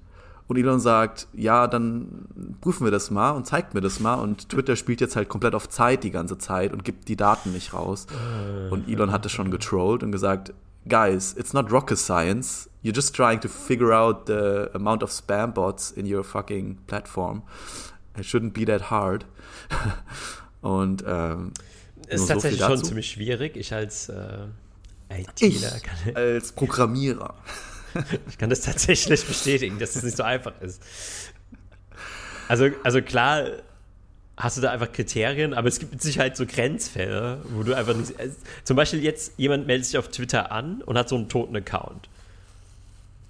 Und 0.49 0.59
Elon 0.59 0.81
sagt, 0.81 1.29
ja, 1.33 1.67
dann 1.67 2.27
prüfen 2.61 2.85
wir 2.85 2.91
das 2.91 3.11
mal 3.11 3.31
und 3.31 3.47
zeigt 3.47 3.75
mir 3.75 3.81
das 3.81 4.01
mal. 4.01 4.17
Und 4.17 4.49
Twitter 4.49 4.77
spielt 4.77 5.01
jetzt 5.01 5.17
halt 5.17 5.29
komplett 5.29 5.55
auf 5.55 5.69
Zeit 5.69 6.03
die 6.03 6.11
ganze 6.11 6.37
Zeit 6.37 6.73
und 6.73 6.85
gibt 6.85 7.09
die 7.09 7.17
Daten 7.17 7.53
nicht 7.53 7.73
raus. 7.73 8.07
Und 8.71 8.89
Elon 8.89 9.13
hat 9.13 9.25
es 9.25 9.33
schon 9.33 9.51
getrollt 9.51 10.03
und 10.03 10.13
gesagt, 10.13 10.53
guys, 10.89 11.35
it's 11.39 11.53
not 11.53 11.71
rocket 11.71 11.97
science. 11.97 12.69
You're 12.83 12.95
just 12.95 13.15
trying 13.15 13.41
to 13.41 13.49
figure 13.49 13.95
out 13.95 14.27
the 14.27 14.69
amount 14.75 15.03
of 15.03 15.11
spam 15.11 15.55
bots 15.55 15.93
in 15.93 16.13
your 16.13 16.25
fucking 16.25 16.79
platform. 16.87 17.43
It 18.19 18.25
shouldn't 18.25 18.53
be 18.53 18.67
that 18.67 18.91
hard. 18.91 19.25
und 20.61 21.05
ähm, 21.07 21.53
ist 22.13 22.29
tatsächlich 22.29 22.61
so 22.61 22.67
schon 22.69 22.85
ziemlich 22.85 23.11
schwierig. 23.11 23.57
Ich 23.57 23.73
als 23.73 24.09
äh, 24.09 24.47
ITler 25.11 25.81
kann 25.81 26.15
als 26.17 26.53
Programmierer. 26.53 27.35
ich 28.29 28.39
kann 28.39 28.51
das 28.51 28.63
tatsächlich 28.63 29.25
bestätigen, 29.27 29.79
dass 29.79 29.97
es 29.97 30.03
nicht 30.03 30.17
so 30.17 30.23
einfach 30.23 30.61
ist. 30.61 30.83
Also, 32.49 32.69
also 32.83 33.03
klar 33.03 33.47
hast 34.37 34.57
du 34.57 34.63
da 34.63 34.71
einfach 34.71 34.91
Kriterien, 34.93 35.55
aber 35.55 35.69
es 35.69 35.79
gibt 35.79 35.93
mit 35.93 36.03
Sicherheit 36.03 36.37
so 36.37 36.47
Grenzfälle, 36.47 37.41
wo 37.51 37.63
du 37.63 37.75
einfach 37.75 37.95
nicht. 37.95 38.19
Also 38.19 38.37
zum 38.65 38.77
Beispiel 38.77 39.03
jetzt, 39.03 39.35
jemand 39.37 39.67
meldet 39.67 39.87
sich 39.87 39.99
auf 39.99 40.09
Twitter 40.09 40.51
an 40.53 40.83
und 40.83 40.99
hat 40.99 41.09
so 41.09 41.17
einen 41.17 41.29
toten 41.29 41.57
Account. 41.57 42.09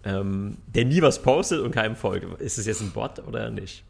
Ähm, 0.04 0.56
der 0.66 0.84
nie 0.84 1.02
was 1.02 1.22
postet 1.22 1.60
und 1.60 1.70
keinem 1.72 1.96
folgt. 1.96 2.40
Ist 2.40 2.58
es 2.58 2.66
jetzt 2.66 2.80
ein 2.80 2.90
Bot 2.90 3.20
oder 3.26 3.50
nicht? 3.50 3.84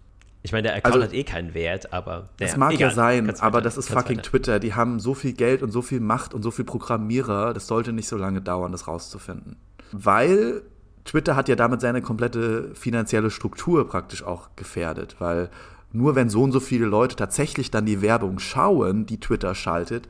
Ich 0.44 0.52
meine, 0.52 0.62
der 0.62 0.76
Account 0.76 0.94
also, 0.94 1.06
hat 1.06 1.14
eh 1.14 1.22
keinen 1.22 1.54
Wert, 1.54 1.92
aber. 1.92 2.28
Das 2.38 2.56
mag 2.56 2.72
egal, 2.72 2.88
ja 2.88 2.94
sein, 2.94 3.30
aber 3.40 3.60
das 3.60 3.76
ist 3.76 3.88
fucking 3.88 4.18
weiter. 4.18 4.28
Twitter. 4.28 4.58
Die 4.58 4.74
haben 4.74 4.98
so 4.98 5.14
viel 5.14 5.32
Geld 5.34 5.62
und 5.62 5.70
so 5.70 5.82
viel 5.82 6.00
Macht 6.00 6.34
und 6.34 6.42
so 6.42 6.50
viel 6.50 6.64
Programmierer, 6.64 7.52
das 7.54 7.68
sollte 7.68 7.92
nicht 7.92 8.08
so 8.08 8.16
lange 8.16 8.40
dauern, 8.40 8.72
das 8.72 8.88
rauszufinden. 8.88 9.56
Weil 9.92 10.62
Twitter 11.04 11.36
hat 11.36 11.48
ja 11.48 11.54
damit 11.56 11.80
seine 11.80 12.02
komplette 12.02 12.74
finanzielle 12.74 13.30
Struktur 13.30 13.88
praktisch 13.88 14.24
auch 14.24 14.50
gefährdet, 14.56 15.16
weil 15.18 15.50
nur 15.92 16.14
wenn 16.14 16.28
so 16.28 16.42
und 16.42 16.52
so 16.52 16.60
viele 16.60 16.86
Leute 16.86 17.16
tatsächlich 17.16 17.70
dann 17.70 17.86
die 17.86 18.02
Werbung 18.02 18.38
schauen, 18.38 19.06
die 19.06 19.20
Twitter 19.20 19.54
schaltet, 19.54 20.08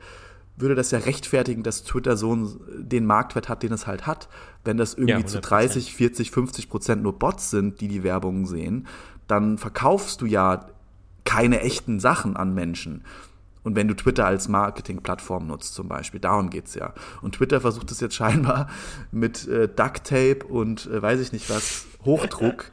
würde 0.55 0.75
das 0.75 0.91
ja 0.91 0.99
rechtfertigen, 0.99 1.63
dass 1.63 1.83
Twitter 1.83 2.15
so 2.15 2.35
den 2.77 3.05
Marktwert 3.05 3.49
hat, 3.49 3.63
den 3.63 3.73
es 3.73 3.87
halt 3.87 4.05
hat. 4.05 4.29
Wenn 4.63 4.77
das 4.77 4.93
irgendwie 4.93 5.21
ja, 5.21 5.25
zu 5.25 5.41
30, 5.41 5.93
40, 5.93 6.31
50 6.31 6.69
Prozent 6.69 7.03
nur 7.03 7.17
Bots 7.17 7.49
sind, 7.49 7.81
die 7.81 7.87
die 7.87 8.03
Werbung 8.03 8.45
sehen, 8.45 8.87
dann 9.33 9.57
verkaufst 9.57 10.21
du 10.21 10.25
ja 10.25 10.67
keine 11.25 11.61
echten 11.61 11.99
Sachen 11.99 12.37
an 12.37 12.53
Menschen. 12.53 13.03
Und 13.63 13.75
wenn 13.75 13.87
du 13.87 13.95
Twitter 13.95 14.25
als 14.25 14.47
Marketingplattform 14.47 15.47
nutzt 15.47 15.73
zum 15.73 15.87
Beispiel, 15.87 16.19
darum 16.19 16.49
geht 16.49 16.67
es 16.67 16.75
ja. 16.75 16.93
Und 17.21 17.35
Twitter 17.35 17.61
versucht 17.61 17.89
es 17.91 17.99
jetzt 17.99 18.15
scheinbar 18.15 18.69
mit 19.11 19.47
äh, 19.47 19.67
Duct 19.67 20.03
Tape 20.03 20.45
und 20.47 20.85
äh, 20.87 21.01
weiß 21.01 21.19
ich 21.19 21.31
nicht 21.31 21.49
was, 21.49 21.85
Hochdruck 22.05 22.71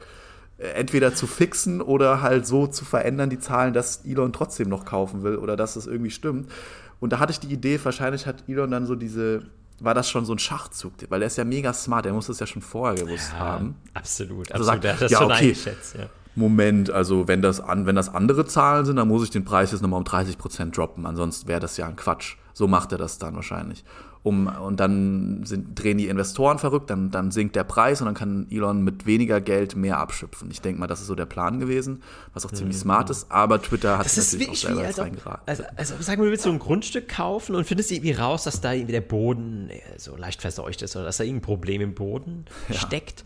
äh, 0.57 0.67
entweder 0.67 1.15
zu 1.15 1.27
fixen 1.27 1.81
oder 1.81 2.21
halt 2.21 2.45
so 2.45 2.67
zu 2.67 2.85
verändern, 2.85 3.29
die 3.29 3.39
Zahlen, 3.39 3.73
dass 3.73 4.05
Elon 4.05 4.33
trotzdem 4.33 4.69
noch 4.69 4.85
kaufen 4.85 5.23
will 5.23 5.37
oder 5.37 5.55
dass 5.55 5.77
es 5.77 5.87
irgendwie 5.87 6.11
stimmt. 6.11 6.51
Und 6.99 7.13
da 7.13 7.19
hatte 7.19 7.31
ich 7.31 7.39
die 7.39 7.51
Idee, 7.51 7.79
wahrscheinlich 7.81 8.27
hat 8.27 8.43
Elon 8.47 8.69
dann 8.69 8.85
so 8.85 8.95
diese, 8.95 9.43
war 9.79 9.93
das 9.93 10.09
schon 10.09 10.25
so 10.25 10.33
ein 10.33 10.39
Schachzug, 10.39 10.93
weil 11.09 11.21
er 11.21 11.27
ist 11.27 11.37
ja 11.37 11.45
mega 11.45 11.73
smart, 11.73 12.05
er 12.05 12.13
muss 12.13 12.27
das 12.27 12.39
ja 12.39 12.45
schon 12.45 12.61
vorher 12.61 13.03
gewusst 13.03 13.31
ja, 13.31 13.39
haben. 13.39 13.75
Absolut, 13.93 14.51
also 14.51 14.65
absolut. 14.65 14.65
Sagt, 14.65 14.83
der 14.83 14.93
hat 14.93 15.01
das 15.01 15.11
ja, 15.11 15.17
schon 15.17 15.31
okay, 15.31 15.45
eingeschätzt, 15.45 15.95
ja. 15.95 16.09
Moment, 16.35 16.89
also 16.89 17.27
wenn 17.27 17.41
das, 17.41 17.59
an, 17.59 17.85
wenn 17.85 17.95
das 17.95 18.13
andere 18.13 18.45
Zahlen 18.45 18.85
sind, 18.85 18.95
dann 18.95 19.07
muss 19.07 19.23
ich 19.23 19.31
den 19.31 19.43
Preis 19.43 19.71
jetzt 19.71 19.81
nochmal 19.81 19.99
um 19.99 20.05
30 20.05 20.37
Prozent 20.37 20.77
droppen, 20.77 21.05
ansonsten 21.05 21.47
wäre 21.47 21.59
das 21.59 21.77
ja 21.77 21.87
ein 21.87 21.95
Quatsch. 21.95 22.37
So 22.53 22.67
macht 22.67 22.91
er 22.91 22.97
das 22.97 23.17
dann 23.17 23.35
wahrscheinlich. 23.35 23.83
Um, 24.23 24.45
und 24.45 24.79
dann 24.79 25.43
sind, 25.45 25.81
drehen 25.81 25.97
die 25.97 26.07
Investoren 26.07 26.59
verrückt, 26.59 26.91
dann, 26.91 27.09
dann 27.09 27.31
sinkt 27.31 27.55
der 27.55 27.63
Preis 27.63 28.01
und 28.01 28.05
dann 28.05 28.13
kann 28.13 28.45
Elon 28.51 28.83
mit 28.83 29.07
weniger 29.07 29.41
Geld 29.41 29.75
mehr 29.75 29.97
abschöpfen. 29.97 30.51
Ich 30.51 30.61
denke 30.61 30.79
mal, 30.79 30.85
das 30.85 31.01
ist 31.01 31.07
so 31.07 31.15
der 31.15 31.25
Plan 31.25 31.59
gewesen, 31.59 32.03
was 32.35 32.45
auch 32.45 32.51
ziemlich 32.51 32.77
mhm. 32.77 32.81
smart 32.81 33.09
ist, 33.09 33.31
aber 33.31 33.59
Twitter 33.59 33.97
hat 33.97 34.05
das 34.05 34.17
es 34.17 34.33
natürlich 34.33 34.49
auch 34.49 34.55
selber 34.55 34.83
jetzt 34.83 34.99
reingeraten. 34.99 35.41
Also, 35.47 35.63
also 35.75 35.95
sag 36.01 36.19
mal, 36.19 36.25
du 36.25 36.29
willst 36.29 36.43
so 36.43 36.51
ein 36.51 36.59
Grundstück 36.59 37.09
kaufen 37.09 37.55
und 37.55 37.65
findest 37.65 37.91
irgendwie 37.91 38.11
raus, 38.11 38.43
dass 38.43 38.61
da 38.61 38.73
irgendwie 38.73 38.91
der 38.91 39.01
Boden 39.01 39.71
äh, 39.71 39.79
so 39.97 40.15
leicht 40.15 40.39
verseucht 40.39 40.83
ist 40.83 40.95
oder 40.95 41.05
dass 41.05 41.17
da 41.17 41.23
irgendein 41.23 41.45
Problem 41.45 41.81
im 41.81 41.95
Boden 41.95 42.45
ja. 42.69 42.75
steckt. 42.75 43.25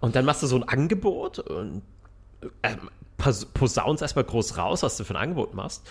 Und 0.00 0.16
dann 0.16 0.26
machst 0.26 0.42
du 0.42 0.46
so 0.46 0.56
ein 0.56 0.64
Angebot 0.64 1.38
und 1.38 1.80
äh, 2.62 2.76
posaunst 3.54 4.02
erstmal 4.02 4.24
groß 4.24 4.58
raus, 4.58 4.82
was 4.82 4.96
du 4.96 5.04
für 5.04 5.14
ein 5.14 5.20
Angebot 5.20 5.54
machst. 5.54 5.86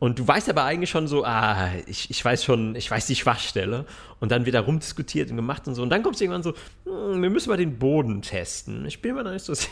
Und 0.00 0.18
du 0.18 0.26
weißt 0.26 0.48
aber 0.48 0.64
eigentlich 0.64 0.88
schon 0.88 1.08
so, 1.08 1.26
ah, 1.26 1.72
ich, 1.86 2.08
ich 2.08 2.24
weiß 2.24 2.42
schon, 2.42 2.74
ich 2.74 2.90
weiß 2.90 3.06
die 3.06 3.16
Schwachstelle. 3.16 3.84
Und 4.18 4.32
dann 4.32 4.46
wieder 4.46 4.60
rumdiskutiert 4.60 5.30
und 5.30 5.36
gemacht 5.36 5.68
und 5.68 5.74
so. 5.74 5.82
Und 5.82 5.90
dann 5.90 6.02
kommt 6.02 6.14
es 6.14 6.22
irgendwann 6.22 6.42
so, 6.42 6.54
hm, 6.86 7.20
wir 7.20 7.28
müssen 7.28 7.50
mal 7.50 7.58
den 7.58 7.78
Boden 7.78 8.22
testen. 8.22 8.86
Ich 8.86 9.02
bin 9.02 9.14
mir 9.14 9.24
da 9.24 9.32
nicht 9.32 9.44
so 9.44 9.52
sicher. 9.54 9.70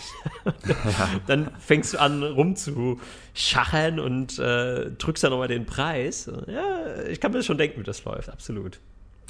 dann 1.26 1.50
fängst 1.58 1.94
du 1.94 1.98
an 1.98 2.22
rumzuschachern 2.22 3.98
und 3.98 4.38
äh, 4.38 4.90
drückst 4.90 5.24
dann 5.24 5.30
nochmal 5.30 5.48
den 5.48 5.64
Preis. 5.64 6.30
Ja, 6.46 7.04
ich 7.08 7.20
kann 7.20 7.32
mir 7.32 7.42
schon 7.42 7.56
denken, 7.56 7.80
wie 7.80 7.84
das 7.84 8.04
läuft, 8.04 8.28
absolut. 8.28 8.80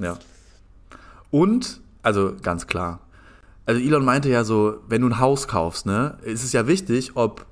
Ja. 0.01 0.18
Und, 1.30 1.80
also 2.03 2.34
ganz 2.42 2.66
klar, 2.66 3.07
also 3.68 3.82
Elon 3.82 4.02
meinte 4.02 4.30
ja 4.30 4.44
so, 4.44 4.78
wenn 4.88 5.02
du 5.02 5.08
ein 5.08 5.18
Haus 5.18 5.46
kaufst, 5.46 5.84
ne, 5.84 6.16
ist 6.22 6.42
es 6.42 6.54
ja 6.54 6.66
wichtig, 6.66 7.16
ob 7.16 7.44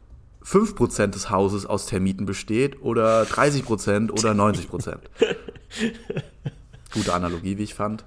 5% 0.46 1.08
des 1.08 1.28
Hauses 1.28 1.66
aus 1.66 1.84
Termiten 1.84 2.24
besteht 2.24 2.80
oder 2.80 3.24
30% 3.24 4.10
oder 4.10 4.30
90%. 4.30 4.96
Gute 6.94 7.12
Analogie, 7.12 7.58
wie 7.58 7.64
ich 7.64 7.74
fand. 7.74 8.06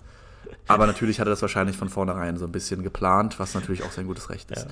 Aber 0.65 0.87
natürlich 0.87 1.19
hat 1.19 1.27
er 1.27 1.29
das 1.29 1.43
wahrscheinlich 1.43 1.77
von 1.77 1.89
vornherein 1.89 2.37
so 2.37 2.45
ein 2.45 2.51
bisschen 2.51 2.81
geplant, 2.81 3.39
was 3.39 3.53
natürlich 3.53 3.83
auch 3.83 3.91
sein 3.91 4.07
gutes 4.07 4.31
Recht 4.31 4.49
ist. 4.49 4.65
Ja. 4.65 4.71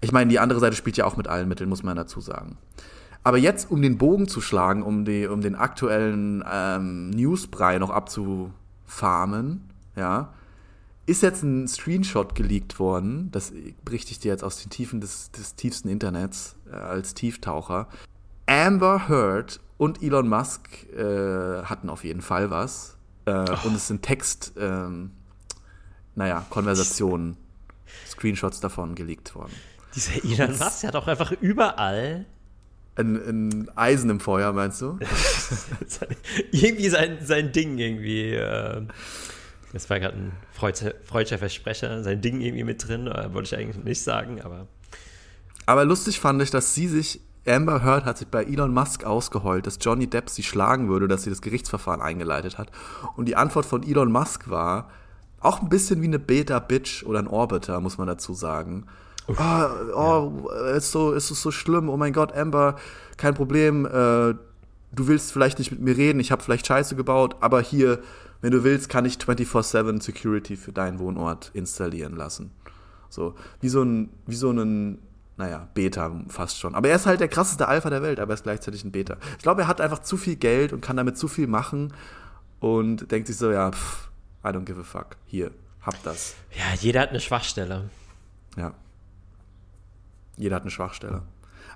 Ich 0.00 0.10
meine, 0.10 0.28
die 0.28 0.40
andere 0.40 0.58
Seite 0.58 0.74
spielt 0.74 0.96
ja 0.96 1.04
auch 1.04 1.16
mit 1.16 1.28
allen 1.28 1.46
Mitteln, 1.46 1.68
muss 1.68 1.84
man 1.84 1.96
dazu 1.96 2.20
sagen. 2.20 2.58
Aber 3.22 3.38
jetzt, 3.38 3.70
um 3.70 3.82
den 3.82 3.98
Bogen 3.98 4.26
zu 4.26 4.40
schlagen, 4.40 4.82
um, 4.82 5.04
die, 5.04 5.28
um 5.28 5.42
den 5.42 5.54
aktuellen 5.54 6.42
ähm, 6.50 7.10
Newsbrei 7.10 7.78
noch 7.78 7.90
abzufarmen, 7.90 9.70
ja, 9.94 10.32
ist 11.08 11.22
jetzt 11.22 11.42
ein 11.42 11.66
Screenshot 11.66 12.34
geleakt 12.34 12.78
worden, 12.78 13.30
das 13.32 13.52
berichte 13.84 14.12
ich 14.12 14.18
dir 14.18 14.30
jetzt 14.30 14.44
aus 14.44 14.62
den 14.62 14.68
Tiefen 14.68 15.00
des, 15.00 15.30
des 15.30 15.54
tiefsten 15.54 15.88
Internets 15.88 16.56
äh, 16.70 16.76
als 16.76 17.14
Tieftaucher. 17.14 17.88
Amber 18.46 19.08
Heard 19.08 19.60
und 19.78 20.02
Elon 20.02 20.28
Musk 20.28 20.68
äh, 20.92 21.62
hatten 21.64 21.88
auf 21.88 22.04
jeden 22.04 22.20
Fall 22.20 22.50
was. 22.50 22.98
Äh, 23.24 23.30
oh. 23.30 23.66
Und 23.66 23.74
es 23.74 23.88
sind 23.88 24.02
Text, 24.02 24.52
ähm, 24.58 25.12
naja, 26.14 26.44
Konversationen, 26.50 27.38
Screenshots 28.06 28.60
davon 28.60 28.94
geleakt 28.94 29.34
worden. 29.34 29.52
Dieser 29.94 30.22
Elon 30.24 30.58
Musk 30.58 30.84
hat 30.84 30.94
auch 30.94 31.06
einfach 31.06 31.32
überall 31.32 32.26
ein, 32.96 33.16
ein, 33.16 33.70
Eisen 33.76 34.10
im 34.10 34.20
Feuer, 34.20 34.52
meinst 34.52 34.82
du? 34.82 34.98
irgendwie 36.52 36.88
sein, 36.88 37.18
sein 37.22 37.52
Ding 37.52 37.78
irgendwie. 37.78 38.34
Äh, 38.34 38.82
das 39.72 39.90
war 39.90 40.00
gerade 40.00 40.16
ein 40.16 40.32
freudscher 40.52 41.38
Versprecher, 41.38 42.02
sein 42.02 42.20
Ding 42.20 42.40
irgendwie 42.40 42.64
mit 42.64 42.86
drin, 42.86 43.06
äh, 43.06 43.32
wollte 43.32 43.54
ich 43.54 43.60
eigentlich 43.60 43.84
nicht 43.84 44.02
sagen, 44.02 44.40
aber. 44.42 44.66
Aber 45.66 45.84
lustig 45.84 46.20
fand 46.20 46.40
ich, 46.42 46.50
dass 46.50 46.74
sie 46.74 46.88
sich, 46.88 47.20
Amber 47.46 47.82
Heard 47.82 48.04
hat 48.04 48.18
sich 48.18 48.28
bei 48.28 48.44
Elon 48.44 48.72
Musk 48.72 49.04
ausgeheult, 49.04 49.66
dass 49.66 49.78
Johnny 49.80 50.06
Depp 50.06 50.30
sie 50.30 50.42
schlagen 50.42 50.88
würde, 50.88 51.08
dass 51.08 51.24
sie 51.24 51.30
das 51.30 51.42
Gerichtsverfahren 51.42 52.00
eingeleitet 52.00 52.56
hat. 52.56 52.70
Und 53.16 53.26
die 53.26 53.36
Antwort 53.36 53.66
von 53.66 53.82
Elon 53.82 54.10
Musk 54.10 54.48
war, 54.48 54.90
auch 55.40 55.60
ein 55.60 55.68
bisschen 55.68 56.02
wie 56.02 56.06
eine 56.06 56.18
Beta-Bitch 56.18 57.04
oder 57.04 57.18
ein 57.18 57.28
Orbiter, 57.28 57.80
muss 57.80 57.98
man 57.98 58.06
dazu 58.06 58.34
sagen. 58.34 58.86
Uff, 59.26 59.38
oh, 59.38 59.94
oh 59.94 60.50
ja. 60.50 60.70
ist, 60.70 60.90
so, 60.90 61.12
ist 61.12 61.30
es 61.30 61.42
so 61.42 61.50
schlimm, 61.50 61.90
oh 61.90 61.96
mein 61.96 62.12
Gott, 62.14 62.32
Amber, 62.32 62.76
kein 63.18 63.34
Problem, 63.34 63.84
äh, 63.84 63.90
du 64.92 65.06
willst 65.06 65.32
vielleicht 65.32 65.58
nicht 65.58 65.70
mit 65.70 65.80
mir 65.80 65.96
reden, 65.96 66.18
ich 66.18 66.32
habe 66.32 66.42
vielleicht 66.42 66.66
Scheiße 66.66 66.96
gebaut, 66.96 67.36
aber 67.40 67.60
hier, 67.60 68.00
wenn 68.40 68.52
du 68.52 68.64
willst, 68.64 68.88
kann 68.88 69.04
ich 69.04 69.14
24-7 69.14 70.02
Security 70.02 70.56
für 70.56 70.72
deinen 70.72 70.98
Wohnort 70.98 71.50
installieren 71.54 72.14
lassen. 72.16 72.52
So, 73.08 73.34
wie 73.60 73.68
so 73.68 73.82
ein, 73.82 74.10
wie 74.26 74.36
so 74.36 74.50
ein, 74.50 74.98
naja, 75.36 75.68
Beta 75.74 76.12
fast 76.28 76.58
schon. 76.58 76.74
Aber 76.74 76.88
er 76.88 76.96
ist 76.96 77.06
halt 77.06 77.20
der 77.20 77.28
krasseste 77.28 77.68
Alpha 77.68 77.90
der 77.90 78.02
Welt, 78.02 78.20
aber 78.20 78.32
er 78.32 78.34
ist 78.34 78.42
gleichzeitig 78.42 78.84
ein 78.84 78.92
Beta. 78.92 79.16
Ich 79.36 79.42
glaube, 79.42 79.62
er 79.62 79.68
hat 79.68 79.80
einfach 79.80 80.00
zu 80.00 80.16
viel 80.16 80.36
Geld 80.36 80.72
und 80.72 80.80
kann 80.80 80.96
damit 80.96 81.16
zu 81.16 81.28
viel 81.28 81.46
machen 81.46 81.92
und 82.60 83.10
denkt 83.10 83.28
sich 83.28 83.36
so, 83.36 83.50
ja, 83.50 83.70
pff, 83.70 84.10
I 84.44 84.48
don't 84.48 84.64
give 84.64 84.80
a 84.80 84.84
fuck. 84.84 85.16
Hier, 85.26 85.50
hab 85.82 86.00
das. 86.02 86.34
Ja, 86.52 86.74
jeder 86.80 87.00
hat 87.00 87.10
eine 87.10 87.20
Schwachstelle. 87.20 87.90
Ja. 88.56 88.74
Jeder 90.36 90.56
hat 90.56 90.62
eine 90.62 90.70
Schwachstelle. 90.70 91.22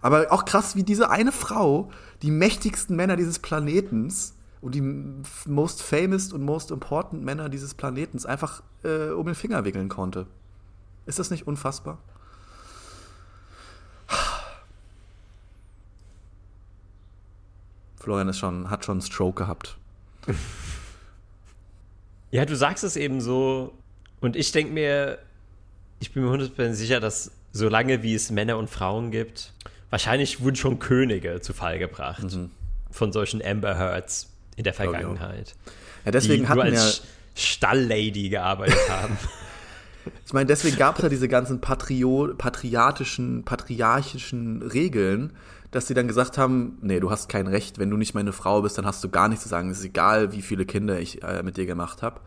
Aber 0.01 0.33
auch 0.33 0.45
krass, 0.45 0.77
wie 0.77 0.83
diese 0.83 1.11
eine 1.11 1.33
Frau 1.33 1.91
die 2.23 2.31
mächtigsten 2.31 2.97
Männer 2.97 3.17
dieses 3.17 3.39
Planetens 3.39 4.35
und 4.63 4.75
die 4.75 4.81
most 5.51 5.83
famous 5.83 6.33
und 6.33 6.43
most 6.43 6.71
important 6.71 7.23
Männer 7.25 7.49
dieses 7.49 7.75
Planetens 7.75 8.25
einfach 8.25 8.63
äh, 8.85 9.09
um 9.09 9.27
den 9.27 9.35
Finger 9.35 9.65
wickeln 9.65 9.89
konnte. 9.89 10.27
Ist 11.05 11.19
das 11.19 11.31
nicht 11.31 11.47
unfassbar? 11.47 11.99
Florian 17.97 18.29
ist 18.29 18.39
schon, 18.39 18.71
hat 18.71 18.85
schon 18.85 18.95
einen 18.95 19.03
Stroke 19.03 19.43
gehabt. 19.43 19.77
Ja, 22.35 22.47
du 22.47 22.57
sagst 22.57 22.83
es 22.83 22.97
eben 22.97 23.21
so. 23.21 23.75
Und 24.23 24.37
ich 24.37 24.53
denke 24.53 24.73
mir, 24.73 25.19
ich 26.01 26.15
bin 26.15 26.25
mir 26.25 26.31
100% 26.31 26.73
sicher, 26.73 26.99
dass 26.99 27.31
solange 27.53 28.03
wie 28.03 28.15
es 28.15 28.31
Männer 28.31 28.57
und 28.57 28.71
Frauen 28.71 29.11
gibt, 29.11 29.53
wahrscheinlich 29.91 30.41
wurden 30.41 30.57
schon 30.57 30.79
Könige 30.79 31.43
zu 31.43 31.53
Fall 31.53 31.79
gebracht. 31.79 32.23
Mhm. 32.23 32.51
Von 32.91 33.13
solchen 33.13 33.45
Amber 33.45 33.77
Hearts 33.77 34.32
in 34.57 34.65
der 34.65 34.75
Vergangenheit. 34.75 35.55
Ja, 36.05 36.11
deswegen 36.11 36.45
die 36.45 36.49
hatten 36.49 36.59
nur 36.59 36.81
als 36.81 36.99
ja 36.99 37.05
Stalllady 37.35 38.29
gearbeitet 38.29 38.79
haben. 38.89 39.19
Ich 40.27 40.33
meine, 40.33 40.47
deswegen 40.47 40.77
gab 40.77 40.97
es 40.97 41.03
ja 41.03 41.09
diese 41.09 41.29
ganzen 41.29 41.61
Patrio 41.61 42.33
patriarchischen, 42.37 43.45
patriarchischen 43.45 44.63
Regeln, 44.63 45.33
dass 45.71 45.87
sie 45.87 45.95
dann 45.95 46.09
gesagt 46.09 46.39
haben, 46.39 46.79
nee, 46.83 47.01
du 47.01 47.11
hast 47.11 47.29
kein 47.29 47.47
Recht, 47.47 47.79
wenn 47.79 47.91
du 47.91 47.97
nicht 47.97 48.15
meine 48.15 48.33
Frau 48.33 48.63
bist, 48.63 48.79
dann 48.79 48.87
hast 48.87 49.03
du 49.05 49.09
gar 49.09 49.29
nichts 49.29 49.45
zu 49.45 49.49
sagen. 49.49 49.71
Es 49.71 49.79
ist 49.79 49.87
egal, 49.87 50.33
wie 50.33 50.43
viele 50.43 50.67
Kinder 50.67 50.99
ich 51.01 51.23
äh, 51.23 51.43
mit 51.43 51.57
dir 51.57 51.67
gemacht 51.67 52.03
habe. 52.03 52.21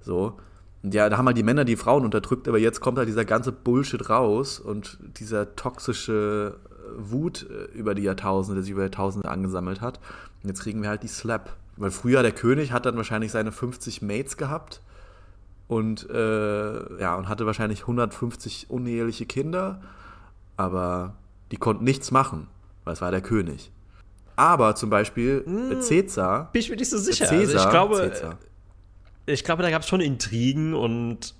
So. 0.00 0.38
Und 0.82 0.94
ja, 0.94 1.08
da 1.08 1.16
haben 1.16 1.26
halt 1.26 1.36
die 1.36 1.42
Männer 1.42 1.64
die 1.64 1.76
Frauen 1.76 2.04
unterdrückt, 2.04 2.48
aber 2.48 2.58
jetzt 2.58 2.80
kommt 2.80 2.98
halt 2.98 3.08
dieser 3.08 3.24
ganze 3.24 3.52
Bullshit 3.52 4.10
raus 4.10 4.58
und 4.58 4.98
dieser 5.18 5.54
toxische 5.56 6.56
äh, 6.70 6.92
Wut 6.98 7.46
äh, 7.48 7.76
über 7.76 7.94
die 7.94 8.02
Jahrtausende, 8.02 8.56
der 8.56 8.64
sich 8.64 8.72
über 8.72 8.82
Jahrtausende 8.82 9.28
angesammelt 9.28 9.80
hat. 9.80 10.00
Und 10.42 10.48
jetzt 10.48 10.60
kriegen 10.60 10.82
wir 10.82 10.90
halt 10.90 11.02
die 11.02 11.08
Slap. 11.08 11.56
Weil 11.76 11.90
früher 11.90 12.22
der 12.22 12.32
König 12.32 12.72
hat 12.72 12.86
dann 12.86 12.96
wahrscheinlich 12.96 13.32
seine 13.32 13.52
50 13.52 14.02
Mates 14.02 14.36
gehabt 14.36 14.82
und 15.68 16.08
äh, 16.10 17.00
ja, 17.00 17.14
und 17.16 17.28
hatte 17.28 17.46
wahrscheinlich 17.46 17.82
150 17.82 18.68
uneheliche 18.68 19.26
Kinder, 19.26 19.80
aber 20.56 21.14
die 21.50 21.56
konnten 21.56 21.84
nichts 21.84 22.10
machen, 22.10 22.48
weil 22.84 22.92
es 22.92 23.00
war 23.00 23.10
der 23.10 23.22
König. 23.22 23.70
Aber 24.36 24.74
zum 24.74 24.90
Beispiel 24.90 25.42
mm, 25.46 25.80
Caesar. 25.86 26.50
Bin 26.52 26.60
ich 26.60 26.70
mir 26.70 26.76
nicht 26.76 26.90
so 26.90 26.98
sicher. 26.98 27.26
Caesar, 27.26 27.54
also 27.54 27.58
ich 27.58 27.70
glaube, 27.70 27.96
Caesar. 28.10 28.38
ich 29.26 29.44
glaube, 29.44 29.62
da 29.62 29.70
gab 29.70 29.82
es 29.82 29.88
schon 29.88 30.00
Intrigen 30.00 30.74
und 30.74 31.34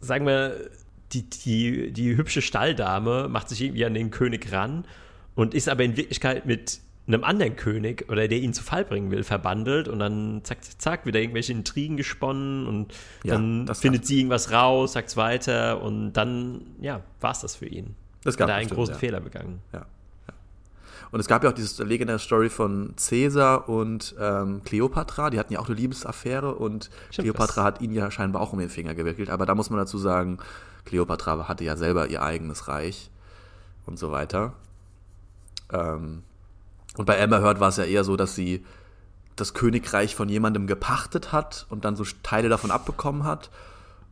sagen 0.00 0.26
wir, 0.26 0.70
die, 1.12 1.28
die, 1.28 1.92
die 1.92 2.16
hübsche 2.16 2.42
Stalldame 2.42 3.28
macht 3.28 3.48
sich 3.48 3.62
irgendwie 3.62 3.84
an 3.84 3.94
den 3.94 4.10
König 4.10 4.52
ran 4.52 4.84
und 5.34 5.54
ist 5.54 5.68
aber 5.68 5.82
in 5.84 5.96
Wirklichkeit 5.96 6.46
mit 6.46 6.80
einem 7.14 7.24
anderen 7.24 7.56
König 7.56 8.08
oder 8.08 8.28
der 8.28 8.38
ihn 8.38 8.52
zu 8.52 8.62
Fall 8.62 8.84
bringen 8.84 9.10
will, 9.10 9.24
verbandelt 9.24 9.88
und 9.88 9.98
dann 9.98 10.40
zack, 10.44 10.64
zack, 10.64 10.80
zack, 10.80 11.06
wieder 11.06 11.20
irgendwelche 11.20 11.52
Intrigen 11.52 11.96
gesponnen 11.96 12.66
und 12.66 12.94
ja, 13.24 13.34
dann 13.34 13.72
findet 13.74 14.06
sie 14.06 14.18
irgendwas 14.18 14.52
raus, 14.52 14.92
sagt 14.94 15.08
es 15.08 15.16
weiter 15.16 15.82
und 15.82 16.12
dann, 16.12 16.62
ja, 16.80 17.02
war 17.20 17.32
es 17.32 17.40
das 17.40 17.56
für 17.56 17.66
ihn. 17.66 17.94
Das 18.24 18.36
gab 18.36 18.48
Hat 18.48 18.56
er 18.56 18.58
einen 18.60 18.70
großen 18.70 18.94
ja. 18.94 18.98
Fehler 18.98 19.20
begangen. 19.20 19.60
Ja. 19.72 19.86
Und 21.12 21.18
es 21.18 21.26
gab 21.26 21.42
ja 21.42 21.50
auch 21.50 21.54
diese 21.54 21.82
legendäre 21.82 22.18
Story 22.18 22.48
von 22.50 22.94
Caesar 22.96 23.68
und 23.68 24.14
ähm, 24.20 24.62
Cleopatra, 24.64 25.30
die 25.30 25.38
hatten 25.38 25.52
ja 25.52 25.58
auch 25.58 25.66
eine 25.66 25.74
Liebesaffäre 25.74 26.54
und 26.54 26.90
Stimmt, 27.10 27.24
Cleopatra 27.24 27.64
hat 27.64 27.80
ihn 27.80 27.92
ja 27.92 28.10
scheinbar 28.10 28.42
auch 28.42 28.52
um 28.52 28.60
den 28.60 28.68
Finger 28.68 28.94
gewickelt. 28.94 29.28
Aber 29.28 29.44
da 29.44 29.54
muss 29.54 29.70
man 29.70 29.78
dazu 29.78 29.98
sagen, 29.98 30.38
Cleopatra 30.84 31.48
hatte 31.48 31.64
ja 31.64 31.76
selber 31.76 32.08
ihr 32.08 32.22
eigenes 32.22 32.68
Reich 32.68 33.10
und 33.86 33.98
so 33.98 34.12
weiter. 34.12 34.52
Ähm, 35.72 36.22
und 36.96 37.04
bei 37.06 37.22
Amber 37.22 37.40
Heard 37.40 37.60
war 37.60 37.68
es 37.68 37.76
ja 37.76 37.84
eher 37.84 38.04
so, 38.04 38.16
dass 38.16 38.34
sie 38.34 38.64
das 39.36 39.54
Königreich 39.54 40.14
von 40.14 40.28
jemandem 40.28 40.66
gepachtet 40.66 41.32
hat 41.32 41.66
und 41.70 41.84
dann 41.84 41.96
so 41.96 42.04
Teile 42.22 42.48
davon 42.48 42.70
abbekommen 42.70 43.24
hat 43.24 43.50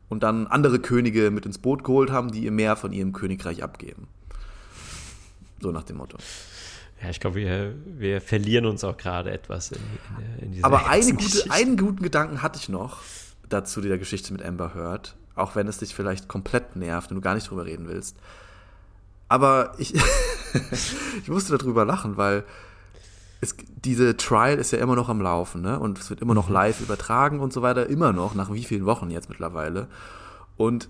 und 0.08 0.22
dann 0.22 0.46
andere 0.46 0.78
Könige 0.78 1.30
mit 1.30 1.44
ins 1.44 1.58
Boot 1.58 1.84
geholt 1.84 2.10
haben, 2.10 2.30
die 2.32 2.44
ihr 2.44 2.50
mehr 2.52 2.76
von 2.76 2.92
ihrem 2.92 3.12
Königreich 3.12 3.62
abgeben. 3.62 4.08
So 5.60 5.70
nach 5.70 5.82
dem 5.82 5.98
Motto. 5.98 6.16
Ja, 7.02 7.10
ich 7.10 7.20
glaube, 7.20 7.36
wir, 7.36 7.74
wir 7.84 8.20
verlieren 8.20 8.66
uns 8.66 8.82
auch 8.84 8.96
gerade 8.96 9.30
etwas 9.30 9.70
in, 9.70 9.80
in, 10.40 10.52
in 10.54 10.64
Aber 10.64 10.88
eine 10.88 11.12
gute, 11.12 11.50
einen 11.50 11.76
guten 11.76 12.02
Gedanken 12.02 12.42
hatte 12.42 12.58
ich 12.58 12.68
noch 12.68 13.02
dazu 13.48 13.80
dieser 13.80 13.98
Geschichte 13.98 14.32
mit 14.32 14.42
Amber 14.42 14.74
Heard, 14.74 15.16
auch 15.34 15.54
wenn 15.54 15.68
es 15.68 15.78
dich 15.78 15.94
vielleicht 15.94 16.28
komplett 16.28 16.74
nervt 16.76 17.10
und 17.10 17.16
du 17.16 17.20
gar 17.20 17.34
nicht 17.34 17.50
drüber 17.50 17.66
reden 17.66 17.88
willst. 17.88 18.16
Aber 19.28 19.74
ich, 19.78 19.94
ich 21.22 21.28
musste 21.28 21.56
darüber 21.56 21.84
lachen, 21.84 22.16
weil 22.16 22.44
es, 23.41 23.55
diese 23.84 24.16
Trial 24.16 24.59
ist 24.59 24.72
ja 24.72 24.78
immer 24.78 24.97
noch 24.97 25.09
am 25.09 25.20
Laufen, 25.20 25.62
ne? 25.62 25.78
Und 25.78 25.99
es 25.99 26.11
wird 26.11 26.20
immer 26.20 26.34
noch 26.34 26.49
mhm. 26.49 26.55
live 26.55 26.80
übertragen 26.80 27.41
und 27.41 27.53
so 27.53 27.62
weiter, 27.62 27.89
immer 27.89 28.12
noch, 28.12 28.34
nach 28.34 28.53
wie 28.53 28.64
vielen 28.64 28.84
Wochen 28.84 29.11
jetzt 29.11 29.28
mittlerweile. 29.28 29.86
Und 30.57 30.89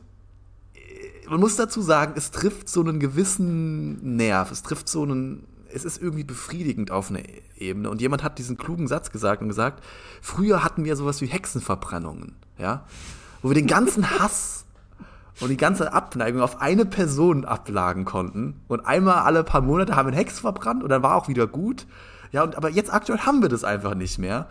äh, 0.74 1.28
man 1.28 1.40
muss 1.40 1.56
dazu 1.56 1.82
sagen, 1.82 2.14
es 2.16 2.30
trifft 2.30 2.68
so 2.68 2.80
einen 2.80 3.00
gewissen 3.00 4.16
Nerv, 4.16 4.50
es 4.50 4.62
trifft 4.62 4.88
so 4.88 5.02
einen, 5.02 5.46
es 5.72 5.84
ist 5.84 6.00
irgendwie 6.00 6.24
befriedigend 6.24 6.90
auf 6.90 7.10
einer 7.10 7.20
Ebene. 7.58 7.90
Und 7.90 8.00
jemand 8.00 8.22
hat 8.22 8.38
diesen 8.38 8.56
klugen 8.56 8.88
Satz 8.88 9.10
gesagt 9.10 9.42
und 9.42 9.48
gesagt, 9.48 9.84
früher 10.22 10.64
hatten 10.64 10.84
wir 10.84 10.96
sowas 10.96 11.20
wie 11.20 11.26
Hexenverbrennungen, 11.26 12.34
ja? 12.56 12.86
Wo 13.42 13.50
wir 13.50 13.54
den 13.54 13.66
ganzen 13.66 14.10
Hass 14.18 14.64
und 15.40 15.50
die 15.50 15.58
ganze 15.58 15.92
Abneigung 15.92 16.40
auf 16.40 16.62
eine 16.62 16.86
Person 16.86 17.44
ablagen 17.44 18.06
konnten. 18.06 18.60
Und 18.68 18.86
einmal 18.86 19.18
alle 19.18 19.44
paar 19.44 19.60
Monate 19.60 19.96
haben 19.96 20.06
wir 20.06 20.12
einen 20.12 20.24
Hex 20.24 20.40
verbrannt 20.40 20.82
und 20.82 20.88
dann 20.88 21.02
war 21.02 21.14
auch 21.14 21.28
wieder 21.28 21.46
gut. 21.46 21.86
Ja, 22.32 22.42
und, 22.42 22.56
aber 22.56 22.70
jetzt 22.70 22.92
aktuell 22.92 23.20
haben 23.20 23.42
wir 23.42 23.48
das 23.48 23.64
einfach 23.64 23.94
nicht 23.94 24.18
mehr. 24.18 24.48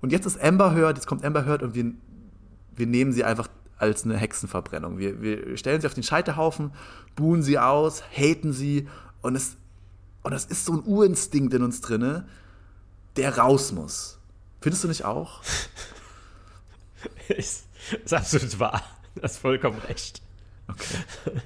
Und 0.00 0.10
jetzt 0.10 0.26
ist 0.26 0.40
Amber 0.40 0.74
Heard, 0.74 0.96
jetzt 0.96 1.06
kommt 1.06 1.24
Amber 1.24 1.46
Heard 1.46 1.62
und 1.62 1.74
wir, 1.74 1.92
wir 2.76 2.86
nehmen 2.86 3.12
sie 3.12 3.24
einfach 3.24 3.48
als 3.78 4.04
eine 4.04 4.16
Hexenverbrennung. 4.16 4.98
Wir, 4.98 5.20
wir 5.22 5.56
stellen 5.56 5.80
sie 5.80 5.86
auf 5.86 5.94
den 5.94 6.02
Scheiterhaufen, 6.02 6.72
buhen 7.16 7.42
sie 7.42 7.58
aus, 7.58 8.02
haten 8.10 8.52
sie 8.52 8.88
und 9.22 9.36
es, 9.36 9.56
und 10.22 10.32
es 10.32 10.44
ist 10.44 10.64
so 10.64 10.74
ein 10.74 10.82
Urinstinkt 10.84 11.54
in 11.54 11.62
uns 11.62 11.80
drinne, 11.80 12.26
der 13.16 13.38
raus 13.38 13.72
muss. 13.72 14.18
Findest 14.60 14.84
du 14.84 14.88
nicht 14.88 15.04
auch? 15.04 15.42
ist, 17.28 17.66
ist 18.04 18.14
absolut 18.14 18.58
wahr. 18.58 18.82
Du 19.14 19.22
hast 19.22 19.38
vollkommen 19.38 19.78
recht. 19.78 20.20
Okay. 20.68 21.40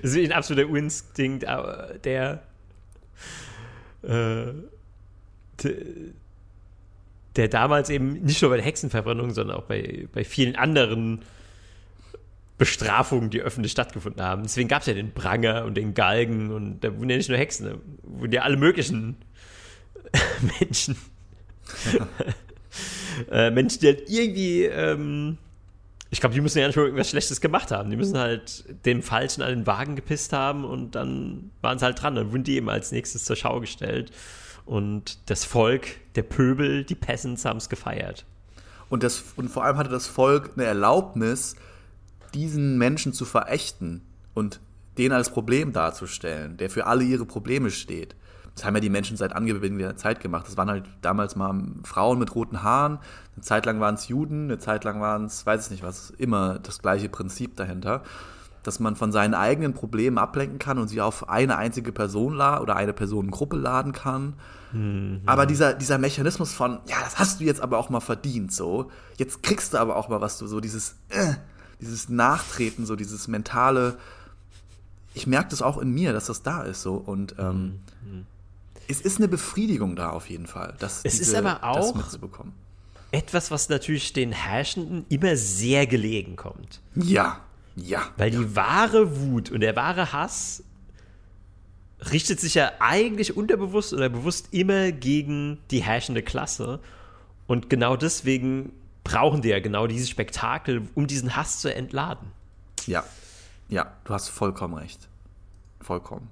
Das 0.00 0.12
ist 0.12 0.16
ein 0.16 0.30
absoluter 0.30 0.68
Urinstinkt, 0.68 1.42
der 1.42 2.42
äh, 4.06 4.52
der 7.36 7.48
damals 7.48 7.90
eben 7.90 8.22
nicht 8.22 8.40
nur 8.42 8.50
bei 8.50 8.56
der 8.56 8.64
Hexenverbrennung, 8.64 9.32
sondern 9.32 9.58
auch 9.58 9.64
bei, 9.64 10.08
bei 10.12 10.24
vielen 10.24 10.56
anderen 10.56 11.22
Bestrafungen, 12.58 13.30
die 13.30 13.42
öffentlich 13.42 13.72
stattgefunden 13.72 14.22
haben. 14.22 14.42
Deswegen 14.44 14.68
gab 14.68 14.80
es 14.80 14.86
ja 14.86 14.94
den 14.94 15.12
Pranger 15.12 15.64
und 15.64 15.74
den 15.74 15.92
Galgen 15.92 16.50
und 16.50 16.80
da 16.80 16.96
wurden 16.96 17.10
ja 17.10 17.16
nicht 17.16 17.28
nur 17.28 17.38
Hexen, 17.38 17.66
da 17.66 17.76
wurden 18.02 18.32
ja 18.32 18.42
alle 18.42 18.56
möglichen 18.56 19.16
Menschen. 20.60 20.96
äh, 23.30 23.50
Menschen, 23.50 23.80
die 23.80 23.86
halt 23.88 24.08
irgendwie 24.08 24.64
ähm, 24.64 25.36
ich 26.16 26.20
glaube, 26.20 26.34
die 26.34 26.40
müssen 26.40 26.60
ja 26.60 26.66
nicht 26.66 26.78
irgendwas 26.78 27.10
Schlechtes 27.10 27.42
gemacht 27.42 27.70
haben. 27.70 27.90
Die 27.90 27.96
müssen 27.96 28.16
halt 28.16 28.64
dem 28.86 29.02
Falschen 29.02 29.42
an 29.42 29.50
den 29.50 29.66
Wagen 29.66 29.96
gepisst 29.96 30.32
haben 30.32 30.64
und 30.64 30.94
dann 30.94 31.50
waren 31.60 31.78
sie 31.78 31.84
halt 31.84 32.00
dran. 32.00 32.14
Dann 32.14 32.32
wurden 32.32 32.42
die 32.42 32.56
eben 32.56 32.70
als 32.70 32.90
nächstes 32.90 33.26
zur 33.26 33.36
Schau 33.36 33.60
gestellt. 33.60 34.12
Und 34.64 35.18
das 35.28 35.44
Volk, 35.44 35.88
der 36.14 36.22
Pöbel, 36.22 36.84
die 36.84 36.94
Peasants 36.94 37.44
haben 37.44 37.58
es 37.58 37.68
gefeiert. 37.68 38.24
Und, 38.88 39.02
das, 39.02 39.24
und 39.36 39.50
vor 39.50 39.64
allem 39.64 39.76
hatte 39.76 39.90
das 39.90 40.06
Volk 40.06 40.52
eine 40.56 40.64
Erlaubnis, 40.64 41.54
diesen 42.32 42.78
Menschen 42.78 43.12
zu 43.12 43.26
verächten 43.26 44.00
und 44.32 44.60
den 44.96 45.12
als 45.12 45.28
Problem 45.28 45.74
darzustellen, 45.74 46.56
der 46.56 46.70
für 46.70 46.86
alle 46.86 47.04
ihre 47.04 47.26
Probleme 47.26 47.70
steht. 47.70 48.16
Das 48.56 48.64
haben 48.64 48.74
ja 48.74 48.80
die 48.80 48.90
Menschen 48.90 49.18
seit 49.18 49.34
angebetener 49.34 49.96
Zeit 49.96 50.20
gemacht. 50.20 50.48
Das 50.48 50.56
waren 50.56 50.70
halt 50.70 50.84
damals 51.02 51.36
mal 51.36 51.54
Frauen 51.84 52.18
mit 52.18 52.34
roten 52.34 52.62
Haaren, 52.62 52.98
eine 53.34 53.42
Zeit 53.42 53.66
lang 53.66 53.80
waren 53.80 53.96
es 53.96 54.08
Juden, 54.08 54.44
eine 54.44 54.58
Zeit 54.58 54.84
lang 54.84 54.98
waren 55.02 55.26
es, 55.26 55.44
weiß 55.44 55.66
ich 55.66 55.70
nicht 55.70 55.82
was, 55.82 56.08
immer 56.10 56.58
das 56.58 56.78
gleiche 56.78 57.10
Prinzip 57.10 57.54
dahinter, 57.56 58.02
dass 58.62 58.80
man 58.80 58.96
von 58.96 59.12
seinen 59.12 59.34
eigenen 59.34 59.74
Problemen 59.74 60.16
ablenken 60.16 60.58
kann 60.58 60.78
und 60.78 60.88
sie 60.88 61.02
auf 61.02 61.28
eine 61.28 61.58
einzige 61.58 61.92
Person 61.92 62.36
oder 62.36 62.76
eine 62.76 62.94
Personengruppe 62.94 63.58
laden 63.58 63.92
kann. 63.92 64.32
Mhm. 64.72 65.20
Aber 65.26 65.44
dieser, 65.44 65.74
dieser 65.74 65.98
Mechanismus 65.98 66.54
von, 66.54 66.78
ja, 66.86 66.96
das 67.04 67.18
hast 67.18 67.40
du 67.40 67.44
jetzt 67.44 67.60
aber 67.60 67.76
auch 67.76 67.90
mal 67.90 68.00
verdient, 68.00 68.54
so, 68.54 68.90
jetzt 69.18 69.42
kriegst 69.42 69.74
du 69.74 69.78
aber 69.78 69.96
auch 69.96 70.08
mal 70.08 70.22
was, 70.22 70.38
du, 70.38 70.46
so 70.46 70.60
dieses, 70.60 70.96
äh, 71.10 71.34
dieses 71.82 72.08
Nachtreten, 72.08 72.86
so 72.86 72.96
dieses 72.96 73.28
mentale, 73.28 73.98
ich 75.12 75.26
merke 75.26 75.50
das 75.50 75.60
auch 75.60 75.76
in 75.76 75.92
mir, 75.92 76.14
dass 76.14 76.24
das 76.24 76.42
da 76.42 76.62
ist, 76.62 76.80
so, 76.80 76.94
und, 76.94 77.34
ähm, 77.38 77.80
mhm 78.02 78.26
es 78.88 79.00
ist 79.00 79.18
eine 79.18 79.28
Befriedigung 79.28 79.96
da 79.96 80.10
auf 80.10 80.30
jeden 80.30 80.46
Fall, 80.46 80.74
das, 80.78 81.00
es 81.04 81.18
diese, 81.18 81.22
ist 81.22 81.34
aber 81.34 81.64
auch 81.64 81.94
mitzubekommen. 81.94 82.52
Etwas, 83.12 83.50
was 83.50 83.68
natürlich 83.68 84.12
den 84.12 84.32
Herrschenden 84.32 85.06
immer 85.08 85.36
sehr 85.36 85.86
gelegen 85.86 86.36
kommt. 86.36 86.80
Ja, 86.94 87.40
ja. 87.76 88.02
Weil 88.16 88.32
ja. 88.32 88.40
die 88.40 88.56
wahre 88.56 89.20
Wut 89.20 89.50
und 89.50 89.60
der 89.60 89.76
wahre 89.76 90.12
Hass 90.12 90.62
richtet 92.10 92.40
sich 92.40 92.54
ja 92.54 92.72
eigentlich 92.78 93.36
unterbewusst 93.36 93.92
oder 93.92 94.08
bewusst 94.08 94.48
immer 94.50 94.92
gegen 94.92 95.58
die 95.70 95.82
herrschende 95.82 96.22
Klasse. 96.22 96.80
Und 97.46 97.70
genau 97.70 97.96
deswegen 97.96 98.72
brauchen 99.04 99.40
die 99.40 99.48
ja 99.48 99.60
genau 99.60 99.86
dieses 99.86 100.10
Spektakel, 100.10 100.82
um 100.94 101.06
diesen 101.06 101.36
Hass 101.36 101.60
zu 101.60 101.72
entladen. 101.72 102.32
Ja, 102.86 103.04
ja, 103.68 103.92
du 104.04 104.12
hast 104.12 104.28
vollkommen 104.28 104.74
recht. 104.74 105.08
Vollkommen. 105.80 106.28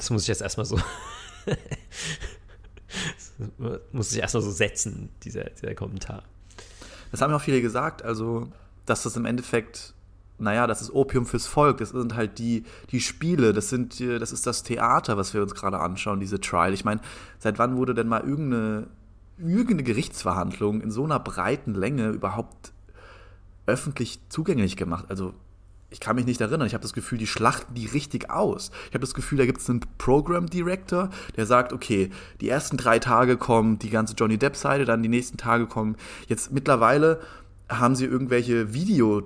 Das 0.00 0.08
muss 0.08 0.22
ich 0.22 0.28
jetzt 0.28 0.40
erstmal 0.40 0.64
so 0.64 0.80
muss 3.92 4.10
sich 4.10 4.20
erstmal 4.20 4.42
so 4.42 4.50
setzen, 4.50 5.10
dieser, 5.22 5.44
dieser 5.44 5.74
Kommentar. 5.74 6.22
Das 7.10 7.20
haben 7.20 7.30
ja 7.30 7.36
auch 7.36 7.42
viele 7.42 7.60
gesagt, 7.60 8.02
also, 8.02 8.50
dass 8.86 9.02
das 9.02 9.16
im 9.16 9.26
Endeffekt, 9.26 9.92
naja, 10.38 10.66
das 10.66 10.80
ist 10.80 10.90
Opium 10.90 11.26
fürs 11.26 11.46
Volk, 11.46 11.78
das 11.78 11.90
sind 11.90 12.14
halt 12.14 12.38
die, 12.38 12.64
die 12.92 13.00
Spiele, 13.00 13.52
das 13.52 13.68
sind, 13.68 14.00
das 14.00 14.32
ist 14.32 14.46
das 14.46 14.62
Theater, 14.62 15.18
was 15.18 15.34
wir 15.34 15.42
uns 15.42 15.54
gerade 15.54 15.80
anschauen, 15.80 16.18
diese 16.18 16.40
Trial. 16.40 16.72
Ich 16.72 16.86
meine, 16.86 17.02
seit 17.38 17.58
wann 17.58 17.76
wurde 17.76 17.92
denn 17.92 18.08
mal 18.08 18.22
irgendeine, 18.22 18.86
irgendeine 19.36 19.82
Gerichtsverhandlung 19.82 20.80
in 20.80 20.90
so 20.90 21.04
einer 21.04 21.20
breiten 21.20 21.74
Länge 21.74 22.08
überhaupt 22.08 22.72
öffentlich 23.66 24.18
zugänglich 24.30 24.78
gemacht? 24.78 25.04
Also, 25.08 25.34
ich 25.90 26.00
kann 26.00 26.16
mich 26.16 26.24
nicht 26.24 26.40
erinnern. 26.40 26.66
Ich 26.66 26.74
habe 26.74 26.82
das 26.82 26.92
Gefühl, 26.92 27.18
die 27.18 27.26
schlachten 27.26 27.74
die 27.74 27.86
richtig 27.86 28.30
aus. 28.30 28.70
Ich 28.88 28.94
habe 28.94 29.00
das 29.00 29.14
Gefühl, 29.14 29.38
da 29.38 29.46
gibt 29.46 29.60
es 29.60 29.68
einen 29.68 29.80
Program 29.98 30.46
Director, 30.46 31.10
der 31.36 31.46
sagt, 31.46 31.72
okay, 31.72 32.10
die 32.40 32.48
ersten 32.48 32.76
drei 32.76 32.98
Tage 33.00 33.36
kommt 33.36 33.82
die 33.82 33.90
ganze 33.90 34.14
Johnny 34.14 34.38
Depp-Seite, 34.38 34.84
dann 34.84 35.02
die 35.02 35.08
nächsten 35.08 35.36
Tage 35.36 35.66
kommen. 35.66 35.96
Jetzt 36.28 36.52
mittlerweile 36.52 37.20
haben 37.68 37.96
sie 37.96 38.04
irgendwelche 38.04 38.72
Video, 38.72 39.22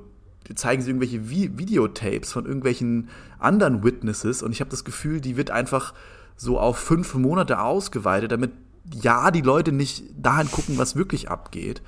zeigen 0.55 0.83
sie 0.83 0.91
irgendwelche 0.91 1.29
Vi 1.31 1.59
Videotapes 1.59 2.33
von 2.33 2.47
irgendwelchen 2.47 3.09
anderen 3.39 3.85
Witnesses 3.85 4.43
und 4.43 4.53
ich 4.53 4.61
habe 4.61 4.71
das 4.71 4.85
Gefühl, 4.85 5.21
die 5.21 5.37
wird 5.37 5.51
einfach 5.51 5.93
so 6.37 6.59
auf 6.59 6.79
fünf 6.79 7.15
Monate 7.15 7.61
ausgeweitet, 7.61 8.33
damit 8.33 8.53
ja 8.91 9.31
die 9.31 9.41
Leute 9.41 9.73
nicht 9.73 10.05
dahin 10.17 10.51
gucken, 10.51 10.79
was 10.79 10.97
wirklich 10.97 11.31
abgeht. 11.31 11.83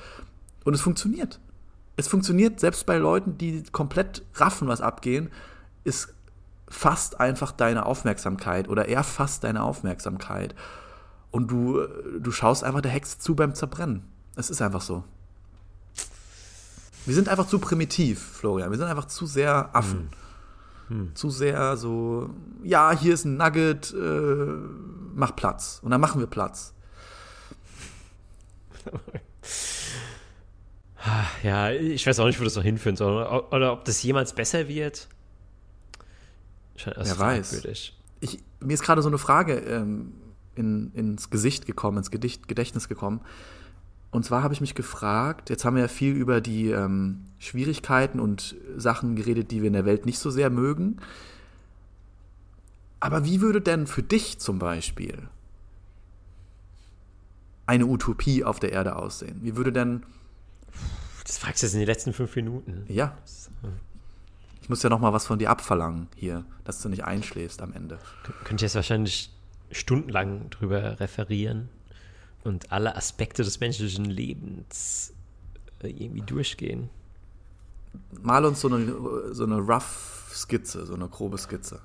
Und 0.65 0.75
es 0.75 0.81
funktioniert 0.81 1.41
es 1.97 2.09
funktioniert 2.09 2.61
selbst 2.61 2.87
bei 2.87 2.99
Leuten, 2.99 3.39
die 3.39 3.63
komplett 3.73 4.23
raffen, 4.35 4.69
was 4.69 4.81
abgehen, 4.81 5.31
ist 5.85 6.13
fast 6.69 7.21
einfach 7.21 7.53
deine 7.53 7.87
Aufmerksamkeit 7.87 8.69
oder 8.69 8.89
er 8.89 9.03
fasst 9.03 9.45
deine 9.45 9.63
Aufmerksamkeit. 9.63 10.55
Und 11.31 11.51
du, 11.51 11.87
du 12.19 12.31
schaust 12.31 12.65
einfach 12.65 12.81
der 12.81 12.91
Hexe 12.91 13.19
zu 13.19 13.35
beim 13.35 13.55
Zerbrennen. 13.55 14.03
Es 14.37 14.51
ist 14.51 14.61
einfach 14.63 14.83
so. 14.83 15.05
Wir 17.07 17.15
sind 17.15 17.29
einfach 17.29 17.47
zu 17.47 17.59
primitiv, 17.59 18.21
Florian. 18.21 18.71
Wir 18.71 18.79
sind 18.79 18.89
einfach 18.89 19.07
zu 19.07 19.27
sehr 19.27 19.75
Affen. 19.75 20.11
Hm. 20.89 20.99
Hm. 20.99 21.15
Zu 21.15 21.31
sehr 21.31 21.77
so, 21.77 22.31
ja, 22.63 22.93
hier 22.93 23.15
ist 23.15 23.25
ein 23.25 23.37
Nugget, 23.37 23.93
äh, 23.93 24.47
mach 25.15 25.35
Platz. 25.35 25.81
Und 25.83 25.91
dann 25.93 26.01
machen 26.01 26.21
wir 26.21 26.27
Platz. 26.27 26.75
Ja, 31.43 31.71
ich 31.71 32.07
weiß 32.07 32.19
auch 32.21 32.27
nicht, 32.27 32.41
wo 32.41 32.45
das 32.45 32.57
noch 32.57 32.63
hinführen 32.63 32.97
soll. 32.97 33.13
Oder, 33.13 33.53
oder 33.53 33.73
ob 33.73 33.85
das 33.85 34.03
jemals 34.03 34.33
besser 34.33 34.69
wird. 34.69 35.09
Wer 36.85 37.19
weiß. 37.19 37.65
Ich, 38.21 38.43
mir 38.61 38.75
ist 38.75 38.83
gerade 38.83 39.03
so 39.03 39.09
eine 39.09 39.19
Frage 39.19 39.55
ähm, 39.55 40.13
in, 40.55 40.93
ins 40.95 41.31
Gesicht 41.31 41.67
gekommen, 41.67 41.99
ins 41.99 42.11
Gedicht, 42.11 42.49
Gedächtnis 42.49 42.89
gekommen. 42.89 43.21
Und 44.11 44.25
zwar 44.25 44.43
habe 44.43 44.55
ich 44.55 44.61
mich 44.61 44.75
gefragt, 44.75 45.51
jetzt 45.51 45.65
haben 45.65 45.77
wir 45.77 45.83
ja 45.83 45.89
viel 45.89 46.15
über 46.15 46.41
die 46.41 46.71
ähm, 46.71 47.27
Schwierigkeiten 47.39 48.21
und 48.21 48.57
Sachen 48.77 49.17
geredet, 49.17 49.51
die 49.51 49.61
wir 49.61 49.67
in 49.67 49.75
der 49.75 49.85
Welt 49.85 50.07
nicht 50.07 50.19
so 50.19 50.31
sehr 50.31 50.49
mögen. 50.49 50.99
Aber 53.01 53.25
wie 53.25 53.41
würde 53.41 53.61
denn 53.61 53.87
für 53.87 54.03
dich 54.03 54.39
zum 54.39 54.59
Beispiel 54.59 55.29
eine 57.67 57.87
Utopie 57.87 58.43
auf 58.45 58.59
der 58.59 58.73
Erde 58.73 58.97
aussehen? 58.97 59.41
Wie 59.43 59.57
würde 59.57 59.73
denn 59.73 60.03
das 61.25 61.39
fragst 61.39 61.63
du 61.63 61.67
jetzt 61.67 61.75
in 61.75 61.81
den 61.81 61.89
letzten 61.89 62.13
fünf 62.13 62.35
Minuten. 62.37 62.85
Ja. 62.89 63.17
Ich 64.63 64.69
muss 64.69 64.83
ja 64.83 64.91
noch 64.91 65.01
mal 65.01 65.13
was 65.13 65.27
von 65.27 65.39
dir 65.39 65.51
abverlangen 65.51 66.09
hier, 66.17 66.45
dass 66.65 66.83
du 66.83 66.89
nicht 66.89 67.05
einschläfst 67.05 67.63
am 67.63 67.73
Ende. 67.73 67.99
Könnte 68.45 68.65
jetzt 68.65 68.75
wahrscheinlich 68.75 69.31
stundenlang 69.71 70.51
drüber 70.51 71.01
referieren 71.01 71.69
und 72.45 72.73
alle 72.73 72.97
Aspekte 72.97 73.43
des 73.43 73.61
menschlichen 73.61 74.05
Lebens 74.05 75.13
äh, 75.83 75.89
irgendwie 75.89 76.23
durchgehen. 76.23 76.91
Mal 78.23 78.45
uns 78.45 78.61
so 78.61 78.69
eine, 78.69 79.35
so 79.35 79.45
eine 79.45 79.57
rough 79.59 80.31
Skizze, 80.33 80.87
so 80.87 80.95
eine 80.95 81.09
grobe 81.09 81.39
Skizze. 81.39 81.81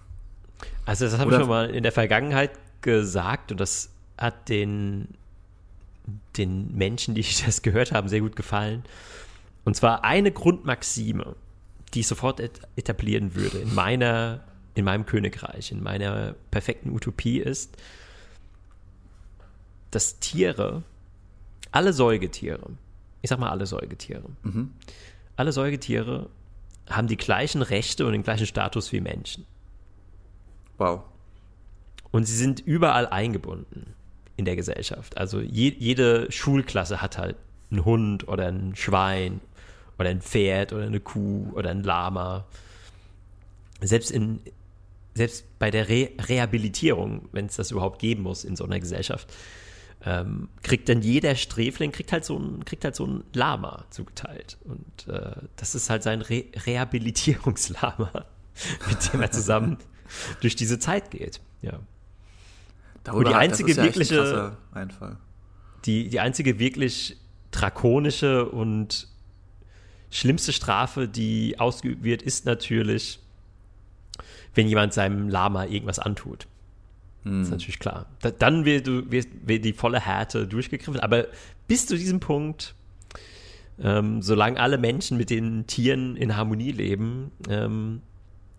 Also 0.86 1.06
das 1.06 1.18
habe 1.18 1.32
ich 1.32 1.38
schon 1.38 1.50
mal 1.50 1.70
in 1.70 1.84
der 1.84 1.92
Vergangenheit 1.92 2.52
gesagt 2.82 3.52
und 3.52 3.60
das 3.60 3.90
hat 4.18 4.50
den, 4.50 5.08
den 6.38 6.76
Menschen, 6.76 7.16
die 7.16 7.26
das 7.46 7.62
gehört 7.62 7.92
haben, 7.92 8.10
sehr 8.10 8.22
gut 8.22 8.36
gefallen. 8.36 8.84
Und 9.64 9.76
zwar 9.76 10.04
eine 10.04 10.32
Grundmaxime, 10.32 11.36
die 11.94 12.02
ich 12.02 12.08
sofort 12.08 12.40
etablieren 12.76 13.36
würde 13.36 13.60
in 13.60 13.76
meiner, 13.76 14.42
in 14.76 14.86
meinem 14.86 15.06
Königreich, 15.06 15.72
in 15.72 15.84
meiner 15.84 16.36
perfekten 16.50 16.92
Utopie 16.92 17.40
ist, 17.40 17.78
dass 19.92 20.20
Tiere, 20.20 20.84
alle 21.72 21.94
Säugetiere, 21.94 22.72
ich 23.22 23.30
sag 23.30 23.40
mal 23.40 23.50
alle 23.50 23.66
Säugetiere, 23.66 24.30
mhm. 24.44 24.72
alle 25.36 25.52
Säugetiere 25.52 26.30
haben 26.90 27.08
die 27.08 27.18
gleichen 27.18 27.62
Rechte 27.62 28.06
und 28.06 28.14
den 28.14 28.24
gleichen 28.24 28.48
Status 28.48 28.92
wie 28.92 29.02
Menschen. 29.02 29.46
Wow. 30.78 31.04
Und 32.12 32.26
sie 32.26 32.36
sind 32.36 32.60
überall 32.62 33.08
eingebunden 33.08 33.94
in 34.42 34.46
der 34.46 34.56
Gesellschaft. 34.56 35.18
Also 35.18 35.40
je, 35.40 35.74
jede 35.78 36.32
Schulklasse 36.32 37.02
hat 37.02 37.18
halt 37.18 37.36
einen 37.70 37.86
Hund 37.86 38.28
oder 38.28 38.48
ein 38.48 38.76
Schwein 38.76 39.40
oder 40.00 40.10
ein 40.10 40.22
Pferd 40.22 40.74
oder 40.74 40.86
eine 40.86 41.00
Kuh 41.00 41.52
oder 41.54 41.70
ein 41.70 41.84
Lama. 41.84 42.46
Selbst 43.82 44.10
in 44.12 44.40
selbst 45.14 45.46
bei 45.60 45.70
der 45.70 45.90
Re 45.90 46.10
Rehabilitierung, 46.28 47.30
wenn 47.32 47.46
es 47.46 47.56
das 47.58 47.70
überhaupt 47.72 48.00
geben 48.00 48.24
muss 48.24 48.44
in 48.44 48.56
so 48.56 48.64
einer 48.64 48.80
Gesellschaft, 48.80 49.32
ähm, 50.04 50.50
kriegt 50.64 50.90
dann 50.90 51.02
jeder 51.02 51.36
Sträfling 51.36 51.92
kriegt 51.92 52.12
halt 52.12 52.26
so 52.26 52.36
ein 52.36 52.66
kriegt 52.66 52.84
halt 52.84 52.96
so 52.96 53.06
ein 53.06 53.24
Lama 53.34 53.86
zugeteilt 53.92 54.58
und 54.64 55.08
äh, 55.08 55.34
das 55.56 55.76
ist 55.76 55.92
halt 55.92 56.02
sein 56.02 56.22
Re 56.22 56.46
Rehabilitierungslama, 56.66 58.26
mit 58.90 59.14
dem 59.14 59.22
er 59.22 59.32
zusammen 59.32 59.78
durch 60.42 60.56
diese 60.56 60.80
Zeit 60.80 61.12
geht. 61.12 61.42
Ja. 61.62 61.80
Darüber 63.04 63.30
die 63.30 63.36
einzige 63.36 63.74
ja 63.74 63.84
wirkliche 63.84 64.58
Die, 65.86 66.10
die 66.10 66.20
einzige 66.20 66.60
wirklich 66.60 67.18
drakonische 67.52 68.48
und 68.48 69.08
schlimmste 70.10 70.54
Strafe, 70.54 71.08
die 71.08 71.60
ausgeübt 71.60 72.04
wird, 72.04 72.22
ist 72.22 72.46
natürlich, 72.46 73.20
wenn 74.54 74.68
jemand 74.68 74.94
seinem 74.94 75.30
Lama 75.30 75.66
irgendwas 75.66 76.00
antut. 76.00 76.48
Hm. 77.24 77.40
Das 77.40 77.48
ist 77.48 77.52
natürlich 77.52 77.80
klar. 77.80 78.06
Da, 78.22 78.32
dann 78.32 78.66
wird, 78.66 78.88
wird, 78.88 79.28
wird, 79.46 79.66
die 79.66 79.74
volle 79.74 80.00
Härte 80.00 80.48
durchgegriffen. 80.48 81.00
Aber 81.00 81.28
bis 81.68 81.88
zu 81.88 81.98
diesem 81.98 82.20
Punkt, 82.20 82.76
ähm, 83.82 84.22
solange 84.22 84.60
alle 84.60 84.78
Menschen 84.78 85.18
mit 85.18 85.30
den 85.30 85.66
Tieren 85.68 86.16
in 86.16 86.36
Harmonie 86.36 86.72
leben, 86.72 87.32
ähm, 87.50 88.02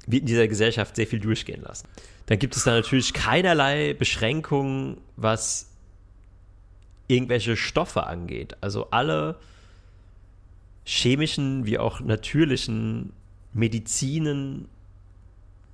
wird 0.06 0.22
in 0.22 0.26
dieser 0.26 0.48
Gesellschaft 0.48 0.96
sehr 0.96 1.06
viel 1.06 1.20
durchgehen 1.20 1.62
lassen. 1.62 1.88
Dann 2.26 2.38
gibt 2.38 2.56
es 2.56 2.64
da 2.64 2.72
natürlich 2.72 3.12
keinerlei 3.12 3.94
Beschränkungen, 3.94 4.98
was 5.16 5.68
irgendwelche 7.08 7.56
Stoffe 7.56 8.06
angeht. 8.06 8.56
Also 8.60 8.88
alle 8.90 9.36
chemischen 10.84 11.66
wie 11.66 11.78
auch 11.78 12.00
natürlichen 12.00 13.12
Medizinen, 13.52 14.68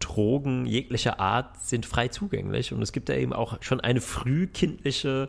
Drogen 0.00 0.66
jeglicher 0.66 1.18
Art 1.18 1.60
sind 1.60 1.84
frei 1.84 2.08
zugänglich 2.08 2.72
und 2.72 2.80
es 2.82 2.92
gibt 2.92 3.08
da 3.08 3.14
eben 3.14 3.32
auch 3.32 3.60
schon 3.62 3.80
eine 3.80 4.00
frühkindliche 4.00 5.28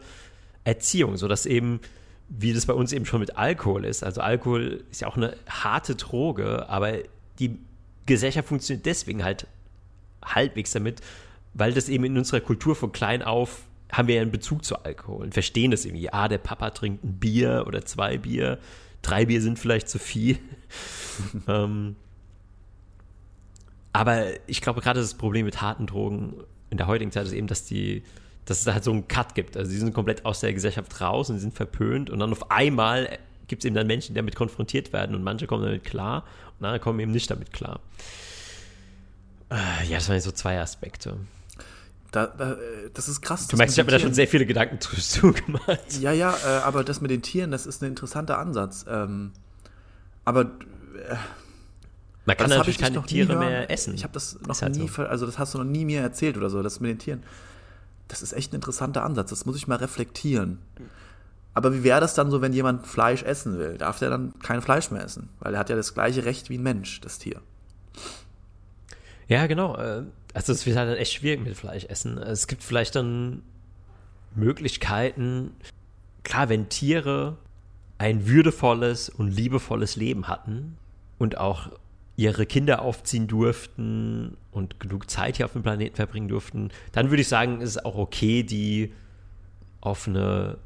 Erziehung, 0.63 1.17
sodass 1.17 1.47
eben, 1.47 1.79
wie 2.29 2.53
das 2.53 2.67
bei 2.67 2.73
uns 2.73 2.93
eben 2.93 3.05
schon 3.05 3.19
mit 3.19 3.35
Alkohol 3.35 3.85
ist, 3.85 4.03
also 4.03 4.21
Alkohol 4.21 4.83
ist 4.91 5.01
ja 5.01 5.07
auch 5.07 5.17
eine 5.17 5.35
harte 5.49 5.95
Droge, 5.95 6.69
aber 6.69 6.93
die 7.39 7.57
Gesellschaft 8.05 8.47
funktioniert 8.47 8.85
deswegen 8.85 9.23
halt 9.23 9.47
halbwegs 10.23 10.71
damit, 10.71 11.01
weil 11.53 11.73
das 11.73 11.89
eben 11.89 12.03
in 12.03 12.17
unserer 12.17 12.41
Kultur 12.41 12.75
von 12.75 12.91
klein 12.91 13.21
auf 13.21 13.63
haben 13.91 14.07
wir 14.07 14.15
ja 14.15 14.21
einen 14.21 14.31
Bezug 14.31 14.63
zu 14.63 14.83
Alkohol 14.83 15.23
und 15.23 15.33
verstehen 15.33 15.71
das 15.71 15.83
irgendwie. 15.83 16.13
Ah, 16.13 16.27
der 16.27 16.37
Papa 16.37 16.69
trinkt 16.69 17.03
ein 17.03 17.19
Bier 17.19 17.63
oder 17.65 17.85
zwei 17.85 18.19
Bier 18.19 18.59
drei 19.01 19.25
Bier 19.25 19.41
sind 19.41 19.59
vielleicht 19.59 19.89
zu 19.89 19.99
viel. 19.99 20.37
ähm, 21.47 21.95
aber 23.93 24.25
ich 24.47 24.61
glaube, 24.61 24.81
gerade 24.81 24.99
das 24.99 25.15
Problem 25.15 25.45
mit 25.45 25.61
harten 25.61 25.87
Drogen 25.87 26.35
in 26.69 26.77
der 26.77 26.87
heutigen 26.87 27.11
Zeit 27.11 27.25
ist 27.25 27.33
eben, 27.33 27.47
dass 27.47 27.65
die, 27.65 28.03
dass 28.45 28.59
es 28.59 28.63
da 28.65 28.73
halt 28.73 28.83
so 28.83 28.91
einen 28.91 29.07
Cut 29.07 29.35
gibt. 29.35 29.57
Also, 29.57 29.71
sie 29.71 29.77
sind 29.77 29.93
komplett 29.93 30.25
aus 30.25 30.41
der 30.41 30.53
Gesellschaft 30.53 31.01
raus 31.01 31.29
und 31.29 31.37
sie 31.37 31.41
sind 31.41 31.53
verpönt 31.53 32.09
und 32.09 32.19
dann 32.19 32.31
auf 32.31 32.51
einmal 32.51 33.17
gibt 33.47 33.63
es 33.63 33.65
eben 33.65 33.75
dann 33.75 33.87
Menschen, 33.87 34.13
die 34.13 34.19
damit 34.19 34.35
konfrontiert 34.35 34.93
werden 34.93 35.15
und 35.15 35.23
manche 35.23 35.47
kommen 35.47 35.63
damit 35.63 35.83
klar 35.83 36.23
andere 36.67 36.79
kommen 36.79 36.99
eben 36.99 37.11
nicht 37.11 37.29
damit 37.31 37.53
klar. 37.53 37.79
Äh, 39.49 39.87
ja, 39.87 39.97
das 39.97 40.09
waren 40.09 40.19
so 40.21 40.31
zwei 40.31 40.59
Aspekte. 40.59 41.17
Da, 42.11 42.27
da, 42.27 42.57
das 42.93 43.07
ist 43.07 43.21
krass. 43.21 43.47
Du 43.47 43.57
merkst, 43.57 43.75
ich 43.75 43.79
habe 43.79 43.91
mir 43.91 43.97
da 43.97 44.01
schon 44.01 44.13
sehr 44.13 44.27
viele 44.27 44.45
Gedanken 44.45 44.79
zu 44.81 45.31
gemacht. 45.33 45.99
Ja, 45.99 46.11
ja, 46.11 46.35
äh, 46.45 46.61
aber 46.63 46.83
das 46.83 47.01
mit 47.01 47.11
den 47.11 47.21
Tieren, 47.21 47.51
das 47.51 47.65
ist 47.65 47.81
ein 47.81 47.89
interessanter 47.89 48.39
Ansatz. 48.39 48.85
Ähm, 48.87 49.31
aber 50.25 50.41
äh, 50.41 51.15
man 52.25 52.37
kann 52.37 52.49
natürlich 52.49 52.77
keine 52.77 53.01
Tiere 53.03 53.37
mehr 53.37 53.71
essen. 53.71 53.93
Ich 53.95 54.03
habe 54.03 54.13
das 54.13 54.37
noch 54.41 54.69
nie, 54.69 54.87
so. 54.87 55.03
also 55.03 55.25
das 55.25 55.39
hast 55.39 55.53
du 55.53 55.59
noch 55.59 55.65
nie 55.65 55.85
mir 55.85 56.01
erzählt 56.01 56.37
oder 56.37 56.49
so, 56.49 56.61
das 56.61 56.79
mit 56.79 56.91
den 56.91 56.99
Tieren. 56.99 57.23
das 58.07 58.21
ist 58.21 58.33
echt 58.33 58.53
ein 58.53 58.55
interessanter 58.55 59.03
Ansatz. 59.03 59.29
Das 59.29 59.45
muss 59.45 59.55
ich 59.55 59.67
mal 59.67 59.77
reflektieren. 59.77 60.59
Aber 61.59 61.73
wie 61.73 61.83
wäre 61.83 61.99
das 61.99 62.13
dann 62.13 62.31
so, 62.31 62.41
wenn 62.41 62.53
jemand 62.53 62.87
Fleisch 62.87 63.21
essen 63.21 63.59
will? 63.59 63.77
Darf 63.77 63.99
der 63.99 64.09
dann 64.09 64.31
kein 64.41 64.61
Fleisch 64.61 64.91
mehr 64.91 65.03
essen? 65.03 65.27
Weil 65.41 65.55
er 65.55 65.59
hat 65.59 65.69
ja 65.69 65.75
das 65.75 65.93
gleiche 65.93 66.23
Recht 66.23 66.49
wie 66.49 66.57
ein 66.57 66.63
Mensch, 66.63 67.01
das 67.01 67.19
Tier. 67.19 67.41
Ja, 69.27 69.45
genau. 69.45 69.75
Äh, 69.75 70.03
also 70.33 70.53
es 70.53 70.65
wird 70.65 70.77
halt 70.77 70.89
dann 70.89 70.95
echt 70.95 71.11
schwierig 71.11 71.43
mit 71.43 71.57
Fleisch 71.57 71.83
essen. 71.83 72.17
Es 72.17 72.47
gibt 72.47 72.63
vielleicht 72.63 72.95
dann 72.95 73.41
Möglichkeiten, 74.35 75.51
klar, 76.23 76.47
wenn 76.47 76.69
Tiere 76.69 77.35
ein 77.97 78.25
würdevolles 78.25 79.09
und 79.09 79.27
liebevolles 79.27 79.97
Leben 79.97 80.29
hatten 80.29 80.77
und 81.17 81.37
auch 81.39 81.71
ihre 82.15 82.45
Kinder 82.45 82.83
aufziehen 82.83 83.27
durften 83.27 84.37
und 84.53 84.79
genug 84.79 85.09
Zeit 85.09 85.35
hier 85.35 85.45
auf 85.45 85.51
dem 85.51 85.63
Planeten 85.63 85.97
verbringen 85.97 86.29
durften, 86.29 86.69
dann 86.93 87.09
würde 87.09 87.19
ich 87.19 87.27
sagen, 87.27 87.59
ist 87.59 87.71
es 87.71 87.83
auch 87.83 87.97
okay, 87.97 88.43
die 88.43 88.93
auf 89.81 90.07
eine, 90.07 90.57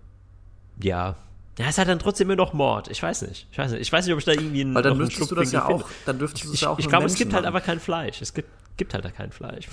ja, 0.81 1.15
ja, 1.59 1.67
es 1.67 1.77
hat 1.77 1.87
dann 1.87 1.99
trotzdem 1.99 2.29
immer 2.29 2.35
noch 2.35 2.53
Mord. 2.53 2.87
Ich 2.89 3.03
weiß 3.03 3.23
nicht. 3.23 3.47
Ich 3.51 3.57
weiß 3.57 3.71
nicht. 3.71 3.81
Ich 3.81 3.93
weiß 3.93 4.05
nicht, 4.05 4.13
ob 4.13 4.19
ich 4.19 4.25
da 4.25 4.31
irgendwie 4.31 4.61
einen. 4.61 4.73
Weil 4.73 4.81
dann 4.81 4.97
dürftest 4.97 5.29
du 5.29 5.35
das 5.35 5.51
ja 5.51 5.65
auch. 5.65 5.87
Dann 6.05 6.17
dürftest 6.17 6.45
du 6.45 6.53
es 6.53 6.61
ja 6.61 6.69
auch. 6.69 6.79
Ich, 6.79 6.85
ich 6.85 6.89
glaube, 6.89 7.05
es 7.05 7.15
gibt 7.15 7.33
halt 7.33 7.45
aber 7.45 7.61
kein 7.61 7.79
Fleisch. 7.79 8.21
Es 8.21 8.33
gibt, 8.33 8.49
gibt 8.75 8.93
halt 8.93 9.05
da 9.05 9.11
kein 9.11 9.31
Fleisch. 9.31 9.67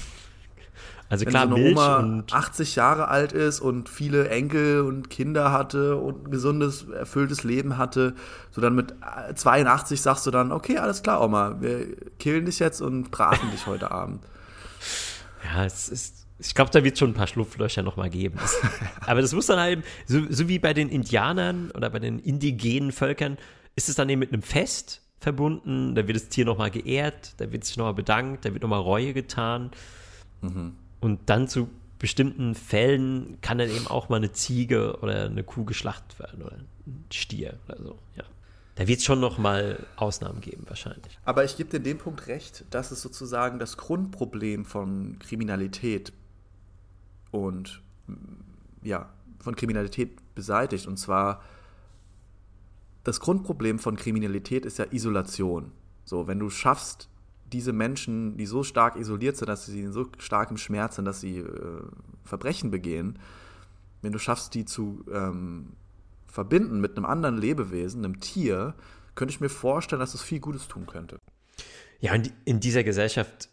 Also 1.09 1.25
Wenn 1.25 1.33
klar, 1.33 1.49
so 1.49 1.55
eine 1.55 1.65
Milch 1.65 1.77
Oma 1.77 1.97
und 1.97 2.33
80 2.33 2.77
Jahre 2.77 3.09
alt 3.09 3.33
ist 3.33 3.61
und 3.61 3.89
viele 3.89 4.29
Enkel 4.29 4.83
und 4.83 5.11
Kinder 5.11 5.51
hatte 5.51 5.97
und 5.97 6.27
ein 6.29 6.31
gesundes, 6.31 6.87
erfülltes 6.89 7.43
Leben 7.43 7.79
hatte, 7.79 8.15
so 8.53 8.61
dann 8.61 8.77
mit 8.77 8.95
82 9.35 10.01
sagst 10.01 10.25
du 10.27 10.31
dann, 10.31 10.53
okay, 10.53 10.79
alles 10.79 11.03
klar, 11.03 11.21
Oma, 11.21 11.57
wir 11.61 11.97
killen 12.19 12.47
dich 12.47 12.61
jetzt 12.61 12.81
und 12.81 13.11
braten 13.11 13.51
dich 13.51 13.67
heute 13.67 13.91
Abend. 13.91 14.23
Ja, 15.43 15.65
es 15.65 15.89
ist, 15.89 16.20
ich 16.41 16.55
glaube, 16.55 16.71
da 16.71 16.83
wird 16.83 16.99
schon 16.99 17.11
ein 17.11 17.15
paar 17.15 17.27
Schlupflöcher 17.27 17.83
nochmal 17.83 18.11
geben. 18.11 18.39
aber 19.07 19.21
das 19.21 19.33
muss 19.33 19.47
dann 19.47 19.59
halt, 19.59 19.85
so, 20.07 20.21
so 20.31 20.49
wie 20.49 20.59
bei 20.59 20.73
den 20.75 20.89
Indianern 20.89 21.71
oder 21.73 21.91
bei 21.91 21.99
den 21.99 22.19
indigenen 22.19 22.93
Völkern, 22.93 23.37
ist 23.77 23.89
es 23.89 23.95
dann 23.95 24.09
eben 24.09 24.21
mit 24.21 24.33
einem 24.33 24.43
Fest 24.43 25.03
verbunden, 25.21 25.95
da 25.95 26.07
wird 26.07 26.17
das 26.17 26.29
Tier 26.29 26.47
nochmal 26.47 26.71
geehrt, 26.71 27.35
da 27.37 27.53
wird 27.53 27.65
sich 27.65 27.77
nochmal 27.77 27.95
bedankt, 27.95 28.45
da 28.45 28.53
wird 28.53 28.63
nochmal 28.63 28.81
Reue 28.81 29.13
getan. 29.13 29.71
Mhm. 30.41 30.77
Und 31.01 31.21
dann 31.27 31.47
zu 31.47 31.69
bestimmten 31.99 32.55
Fällen 32.55 33.39
kann 33.43 33.59
dann 33.59 33.69
eben 33.69 33.87
auch 33.87 34.09
mal 34.09 34.17
eine 34.17 34.33
Ziege 34.33 34.99
oder 35.03 35.27
eine 35.27 35.45
Kuh 35.45 35.65
geschlachtet 35.65 36.19
werden 36.19 36.43
oder 36.43 36.57
ein 36.87 37.05
Stier 37.13 37.59
oder 37.69 37.83
so, 37.83 37.99
ja. 38.17 38.25
Da 38.77 38.89
wird 38.89 39.01
es 39.01 39.05
schon 39.05 39.21
noch 39.21 39.37
mal 39.37 39.87
Ausnahmen 39.97 40.41
geben, 40.41 40.65
wahrscheinlich. 40.67 41.19
Aber 41.25 41.45
ich 41.45 41.59
gebe 41.59 41.69
dir 41.69 41.77
in 41.77 41.85
dem 41.85 41.99
Punkt 41.99 42.29
recht, 42.29 42.65
dass 42.71 42.91
es 42.93 43.03
sozusagen 43.03 43.59
das 43.59 43.77
Grundproblem 43.77 44.65
von 44.65 45.19
Kriminalität 45.19 46.15
und 47.31 47.83
ja, 48.83 49.09
von 49.41 49.57
Kriminalität 49.57 50.35
beseitigt. 50.35 50.87
Und 50.87 50.97
zwar 50.99 51.43
das 53.05 53.21
Grundproblem 53.21 53.79
von 53.79 53.97
Kriminalität 53.97 54.67
ist 54.67 54.79
ja 54.79 54.87
Isolation. 54.91 55.73
So, 56.05 56.27
wenn 56.27 56.39
du 56.39 56.51
schaffst, 56.51 57.09
diese 57.53 57.73
Menschen, 57.73 58.37
die 58.37 58.47
so 58.47 58.63
stark 58.63 58.97
isoliert 58.97 59.37
sind, 59.37 59.49
dass 59.49 59.67
sie 59.67 59.87
so 59.89 60.07
stark 60.19 60.51
im 60.51 60.57
Schmerz 60.57 60.97
sind, 60.97 61.05
dass 61.05 61.21
sie 61.21 61.39
äh, 61.39 61.83
Verbrechen 62.25 62.71
begehen, 62.71 63.19
wenn 64.03 64.13
du 64.13 64.19
schaffst, 64.19 64.55
die 64.55 64.65
zu 64.65 65.05
ähm, 65.13 65.73
verbinden 66.27 66.81
mit 66.81 66.97
einem 66.97 67.07
anderen 67.07 67.39
Lebewesen, 67.39 68.05
einem 68.05 68.21
Tier, 68.21 68.75
könnte 69.15 69.33
ich 69.33 69.41
mir 69.41 69.49
vorstellen, 69.49 70.01
dass 70.01 70.15
es 70.15 70.23
viel 70.23 70.41
Gutes 70.41 70.69
tun 70.69 70.87
könnte. 70.87 71.19
Ja, 71.99 72.15
und 72.15 72.33
in 72.45 72.61
dieser 72.61 72.85
Gesellschaft 72.85 73.51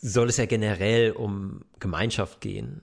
soll 0.00 0.28
es 0.28 0.36
ja 0.36 0.46
generell 0.46 1.12
um 1.12 1.64
Gemeinschaft 1.80 2.40
gehen 2.40 2.82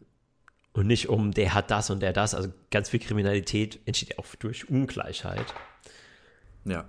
und 0.73 0.87
nicht 0.87 1.09
um 1.09 1.31
der 1.31 1.53
hat 1.53 1.71
das 1.71 1.89
und 1.89 2.01
der 2.01 2.13
das. 2.13 2.35
Also 2.35 2.49
ganz 2.71 2.89
viel 2.89 2.99
Kriminalität 2.99 3.79
entsteht 3.85 4.09
ja 4.09 4.19
auch 4.19 4.35
durch 4.35 4.69
Ungleichheit. 4.69 5.53
Ja. 6.65 6.85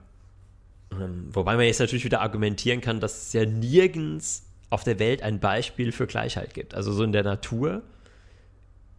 Ähm, 0.92 1.28
wobei 1.32 1.56
man 1.56 1.66
jetzt 1.66 1.80
natürlich 1.80 2.04
wieder 2.04 2.20
argumentieren 2.20 2.80
kann, 2.80 3.00
dass 3.00 3.28
es 3.28 3.32
ja 3.32 3.44
nirgends 3.46 4.44
auf 4.70 4.84
der 4.84 4.98
Welt 4.98 5.22
ein 5.22 5.38
Beispiel 5.38 5.92
für 5.92 6.06
Gleichheit 6.06 6.54
gibt. 6.54 6.74
Also 6.74 6.92
so 6.92 7.04
in 7.04 7.12
der 7.12 7.22
Natur 7.22 7.82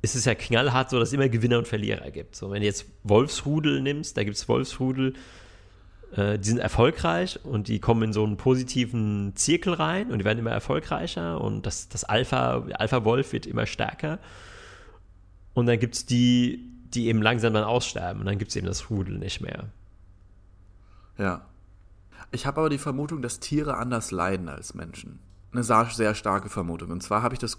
ist 0.01 0.15
es 0.15 0.25
ja 0.25 0.35
knallhart 0.35 0.89
so, 0.89 0.99
dass 0.99 1.09
es 1.09 1.13
immer 1.13 1.27
Gewinner 1.27 1.57
und 1.57 1.67
Verlierer 1.67 2.11
gibt. 2.11 2.35
So, 2.35 2.51
wenn 2.51 2.61
du 2.61 2.65
jetzt 2.65 2.85
Wolfsrudel 3.03 3.81
nimmst, 3.81 4.15
da 4.15 4.23
gibt 4.23 4.37
es 4.37 4.47
Wolfsrudel, 4.47 5.13
äh, 6.15 6.39
die 6.39 6.47
sind 6.47 6.59
erfolgreich 6.59 7.39
und 7.43 7.67
die 7.67 7.79
kommen 7.79 8.03
in 8.03 8.13
so 8.13 8.23
einen 8.23 8.37
positiven 8.37 9.35
Zirkel 9.35 9.73
rein 9.73 10.11
und 10.11 10.19
die 10.19 10.25
werden 10.25 10.39
immer 10.39 10.51
erfolgreicher 10.51 11.41
und 11.41 11.65
das, 11.65 11.89
das 11.89 12.03
Alpha, 12.03 12.65
Alpha-Wolf 12.73 13.33
wird 13.33 13.45
immer 13.45 13.65
stärker. 13.65 14.19
Und 15.53 15.65
dann 15.65 15.79
gibt 15.79 15.95
es 15.95 16.05
die, 16.05 16.69
die 16.93 17.07
eben 17.07 17.21
langsam 17.21 17.53
dann 17.53 17.63
aussterben 17.63 18.21
und 18.21 18.27
dann 18.27 18.37
gibt 18.37 18.49
es 18.51 18.55
eben 18.55 18.67
das 18.67 18.89
Rudel 18.89 19.17
nicht 19.17 19.41
mehr. 19.41 19.65
Ja. 21.17 21.45
Ich 22.31 22.45
habe 22.45 22.59
aber 22.59 22.69
die 22.69 22.77
Vermutung, 22.77 23.21
dass 23.21 23.39
Tiere 23.39 23.77
anders 23.77 24.11
leiden 24.11 24.49
als 24.49 24.73
Menschen. 24.73 25.19
Eine 25.51 25.63
sehr 25.63 26.13
starke 26.13 26.49
Vermutung. 26.49 26.91
Und 26.91 27.01
zwar 27.01 27.23
habe 27.23 27.33
ich 27.33 27.39
das 27.39 27.57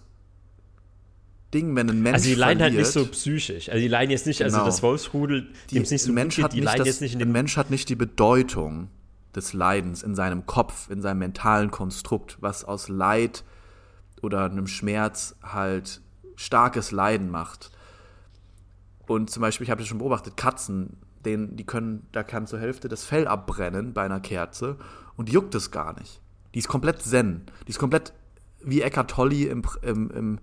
Ding, 1.54 1.74
wenn 1.76 1.88
ein 1.88 2.02
Mensch. 2.02 2.14
Also 2.14 2.28
die 2.28 2.34
leiden 2.34 2.62
halt 2.62 2.74
nicht 2.74 2.86
so 2.86 3.06
psychisch. 3.06 3.68
Also 3.68 3.80
die 3.80 3.88
leiden 3.88 4.10
jetzt 4.10 4.26
nicht, 4.26 4.42
also 4.42 4.54
genau. 4.54 4.64
also 4.64 4.76
das 4.76 4.82
Wolfsrudel, 4.82 5.48
dem 5.70 5.82
es 5.82 5.90
nicht 5.90 6.02
so 6.02 6.12
Mensch 6.12 6.36
geht, 6.36 6.52
die 6.52 6.60
leiden 6.60 6.84
jetzt 6.84 7.00
nicht 7.00 7.14
in 7.14 7.18
dem. 7.18 7.28
Ein 7.28 7.32
Mensch 7.32 7.56
hat 7.56 7.70
nicht 7.70 7.88
die 7.88 7.96
Bedeutung 7.96 8.88
des 9.34 9.52
Leidens 9.52 10.02
in 10.02 10.14
seinem 10.14 10.46
Kopf, 10.46 10.90
in 10.90 11.00
seinem 11.00 11.20
mentalen 11.20 11.70
Konstrukt, 11.70 12.36
was 12.40 12.64
aus 12.64 12.88
Leid 12.88 13.44
oder 14.20 14.44
einem 14.44 14.66
Schmerz 14.66 15.36
halt 15.42 16.00
starkes 16.36 16.90
Leiden 16.90 17.30
macht. 17.30 17.70
Und 19.06 19.30
zum 19.30 19.40
Beispiel, 19.40 19.64
ich 19.64 19.70
habe 19.70 19.80
das 19.80 19.88
schon 19.88 19.98
beobachtet, 19.98 20.36
Katzen 20.36 20.98
den, 21.24 21.56
die 21.56 21.64
können, 21.64 22.06
da 22.12 22.22
kann 22.22 22.46
zur 22.46 22.60
Hälfte 22.60 22.88
das 22.88 23.04
Fell 23.04 23.26
abbrennen 23.26 23.92
bei 23.92 24.02
einer 24.02 24.20
Kerze 24.20 24.76
und 25.16 25.28
die 25.28 25.32
juckt 25.32 25.54
es 25.54 25.70
gar 25.70 25.98
nicht. 25.98 26.20
Die 26.54 26.58
ist 26.58 26.68
komplett 26.68 27.02
zen. 27.02 27.42
Die 27.66 27.70
ist 27.70 27.78
komplett 27.78 28.12
wie 28.62 28.82
Eckart 28.82 29.10
Tolle 29.10 29.46
im, 29.46 29.62
im, 29.82 30.10
im, 30.10 30.38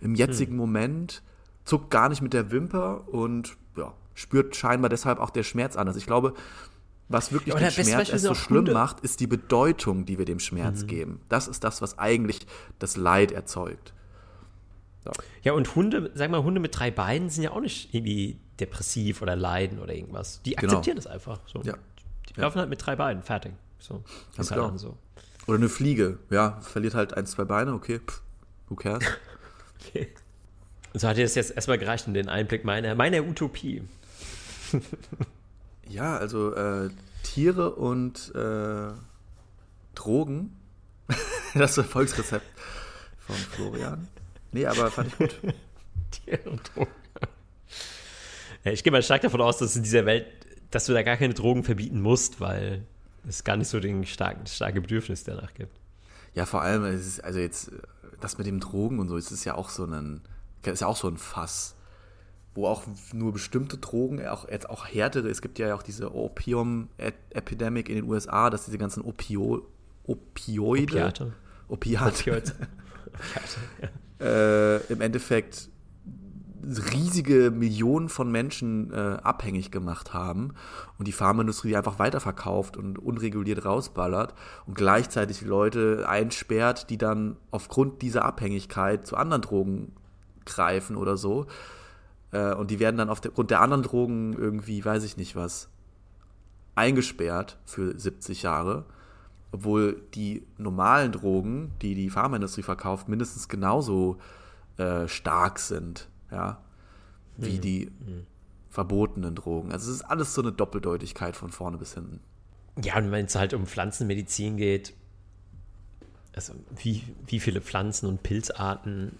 im 0.00 0.14
jetzigen 0.14 0.52
hm. 0.52 0.58
Moment, 0.58 1.22
zuckt 1.64 1.90
gar 1.90 2.08
nicht 2.08 2.22
mit 2.22 2.32
der 2.32 2.50
Wimper 2.50 3.08
und 3.08 3.56
ja, 3.76 3.92
spürt 4.14 4.56
scheinbar 4.56 4.88
deshalb 4.88 5.18
auch 5.18 5.30
der 5.30 5.42
Schmerz 5.42 5.76
anders. 5.76 5.96
Ich 5.96 6.06
glaube, 6.06 6.34
was 7.08 7.32
wirklich 7.32 7.54
ja, 7.54 7.60
den 7.60 7.70
Schmerz 7.70 8.08
erst 8.08 8.24
so 8.24 8.34
schlimm 8.34 8.58
Hunde. 8.58 8.72
macht, 8.72 9.00
ist 9.00 9.20
die 9.20 9.26
Bedeutung, 9.26 10.06
die 10.06 10.18
wir 10.18 10.24
dem 10.24 10.38
Schmerz 10.38 10.82
mhm. 10.82 10.86
geben. 10.86 11.20
Das 11.28 11.48
ist 11.48 11.64
das, 11.64 11.82
was 11.82 11.98
eigentlich 11.98 12.46
das 12.78 12.96
Leid 12.96 13.32
erzeugt. 13.32 13.92
So. 15.04 15.10
Ja, 15.42 15.54
und 15.54 15.74
Hunde, 15.74 16.10
sag 16.14 16.30
mal, 16.30 16.42
Hunde 16.42 16.60
mit 16.60 16.78
drei 16.78 16.90
Beinen 16.90 17.28
sind 17.30 17.42
ja 17.42 17.50
auch 17.52 17.60
nicht 17.60 17.92
irgendwie 17.94 18.38
depressiv 18.60 19.22
oder 19.22 19.34
leiden 19.34 19.80
oder 19.80 19.94
irgendwas. 19.94 20.42
Die 20.42 20.50
genau. 20.50 20.74
akzeptieren 20.74 20.98
genau. 20.98 21.04
das 21.04 21.12
einfach. 21.12 21.40
So. 21.46 21.62
Ja. 21.62 21.74
Die 22.28 22.34
ja. 22.36 22.42
laufen 22.42 22.58
halt 22.58 22.70
mit 22.70 22.84
drei 22.84 22.94
Beinen, 22.96 23.22
fertig. 23.22 23.52
So. 23.78 24.04
Ganz 24.36 24.50
halt 24.50 24.78
so. 24.78 24.96
Oder 25.46 25.56
eine 25.56 25.68
Fliege, 25.68 26.18
ja, 26.28 26.60
verliert 26.60 26.94
halt 26.94 27.16
ein, 27.16 27.26
zwei 27.26 27.44
Beine, 27.44 27.72
okay, 27.72 27.98
pff, 27.98 28.22
who 28.68 28.76
cares? 28.76 29.04
okay. 29.80 30.08
So 30.94 31.08
hat 31.08 31.16
dir 31.16 31.22
das 31.22 31.34
jetzt 31.34 31.52
erstmal 31.52 31.78
gereicht 31.78 32.06
in 32.06 32.14
den 32.14 32.28
Einblick 32.28 32.64
meiner, 32.64 32.94
meiner 32.94 33.22
Utopie. 33.22 33.82
ja, 35.88 36.16
also 36.16 36.54
äh, 36.54 36.90
Tiere 37.22 37.74
und 37.74 38.32
äh, 38.34 38.92
Drogen, 39.94 40.56
das 41.54 41.72
ist 41.72 41.78
ein 41.78 41.84
Erfolgsrezept 41.84 42.46
von 43.18 43.36
Florian. 43.36 44.08
Nee, 44.52 44.66
aber 44.66 44.90
fand 44.90 45.08
ich 45.08 45.18
gut. 45.18 45.40
Tiere 46.10 46.50
und 46.50 46.70
Drogen. 46.74 46.90
Ja, 48.64 48.72
ich 48.72 48.82
gehe 48.82 48.92
mal 48.92 49.02
stark 49.02 49.22
davon 49.22 49.40
aus, 49.40 49.58
dass 49.58 49.76
in 49.76 49.82
dieser 49.82 50.06
Welt, 50.06 50.26
dass 50.70 50.86
du 50.86 50.92
da 50.92 51.02
gar 51.02 51.16
keine 51.16 51.34
Drogen 51.34 51.64
verbieten 51.64 52.00
musst, 52.00 52.40
weil 52.40 52.84
es 53.28 53.44
gar 53.44 53.56
nicht 53.56 53.68
so 53.68 53.80
den 53.80 54.04
starken, 54.06 54.46
starke 54.46 54.80
Bedürfnis 54.80 55.24
danach 55.24 55.54
gibt. 55.54 55.72
Ja, 56.34 56.46
vor 56.46 56.62
allem, 56.62 56.84
es 56.84 57.06
ist, 57.06 57.24
also 57.24 57.38
jetzt, 57.38 57.72
das 58.20 58.38
mit 58.38 58.46
dem 58.46 58.60
Drogen 58.60 58.98
und 58.98 59.08
so, 59.08 59.16
es 59.16 59.32
ist 59.32 59.44
ja 59.44 59.54
auch 59.54 59.68
so 59.68 59.84
ein, 59.84 60.22
ist 60.64 60.80
ja 60.80 60.86
auch 60.86 60.96
so 60.96 61.08
ein 61.08 61.16
Fass, 61.16 61.76
wo 62.54 62.66
auch 62.66 62.82
nur 63.12 63.32
bestimmte 63.32 63.78
Drogen, 63.78 64.26
auch 64.26 64.48
jetzt 64.48 64.68
auch 64.68 64.86
härtere, 64.86 65.28
es 65.28 65.42
gibt 65.42 65.58
ja 65.58 65.74
auch 65.74 65.82
diese 65.82 66.14
Opium-Epidemic 66.14 67.88
in 67.88 67.96
den 67.96 68.04
USA, 68.04 68.50
dass 68.50 68.64
diese 68.64 68.78
ganzen 68.78 69.02
Opio, 69.02 69.66
Opioide, 70.04 70.94
Opiate, 70.94 71.32
Opiate, 71.68 72.06
Opiate 72.08 72.54
ja. 74.20 74.26
äh, 74.26 74.92
im 74.92 75.00
Endeffekt 75.00 75.68
riesige 76.62 77.50
Millionen 77.50 78.08
von 78.08 78.30
Menschen 78.30 78.92
äh, 78.92 79.18
abhängig 79.22 79.70
gemacht 79.70 80.12
haben 80.12 80.54
und 80.98 81.08
die 81.08 81.12
Pharmaindustrie 81.12 81.76
einfach 81.76 81.98
weiterverkauft 81.98 82.76
und 82.76 82.98
unreguliert 82.98 83.64
rausballert 83.64 84.34
und 84.66 84.74
gleichzeitig 84.74 85.42
Leute 85.42 86.06
einsperrt, 86.08 86.90
die 86.90 86.98
dann 86.98 87.36
aufgrund 87.50 88.02
dieser 88.02 88.24
Abhängigkeit 88.24 89.06
zu 89.06 89.16
anderen 89.16 89.42
Drogen 89.42 89.92
greifen 90.44 90.96
oder 90.96 91.16
so. 91.16 91.46
Äh, 92.32 92.54
und 92.54 92.70
die 92.70 92.80
werden 92.80 92.96
dann 92.96 93.10
aufgrund 93.10 93.50
der 93.50 93.60
anderen 93.60 93.82
Drogen 93.82 94.34
irgendwie, 94.34 94.84
weiß 94.84 95.04
ich 95.04 95.16
nicht 95.16 95.36
was, 95.36 95.68
eingesperrt 96.74 97.58
für 97.64 97.98
70 97.98 98.42
Jahre. 98.42 98.84
Obwohl 99.52 100.00
die 100.14 100.46
normalen 100.58 101.10
Drogen, 101.10 101.72
die 101.82 101.94
die 101.94 102.10
Pharmaindustrie 102.10 102.62
verkauft, 102.62 103.08
mindestens 103.08 103.48
genauso 103.48 104.18
äh, 104.76 105.08
stark 105.08 105.58
sind, 105.58 106.08
ja, 106.30 106.60
wie 107.36 107.56
Mhm. 107.56 107.60
die 107.60 107.92
verbotenen 108.70 109.34
Drogen. 109.34 109.72
Also 109.72 109.90
es 109.90 109.96
ist 109.96 110.02
alles 110.02 110.34
so 110.34 110.42
eine 110.42 110.52
Doppeldeutigkeit 110.52 111.36
von 111.36 111.50
vorne 111.50 111.76
bis 111.76 111.94
hinten. 111.94 112.20
Ja, 112.82 112.96
und 112.98 113.10
wenn 113.10 113.26
es 113.26 113.34
halt 113.34 113.52
um 113.52 113.66
Pflanzenmedizin 113.66 114.56
geht, 114.56 114.94
also 116.34 116.52
wie, 116.76 117.02
wie 117.26 117.40
viele 117.40 117.60
Pflanzen 117.60 118.06
und 118.06 118.22
Pilzarten 118.22 119.12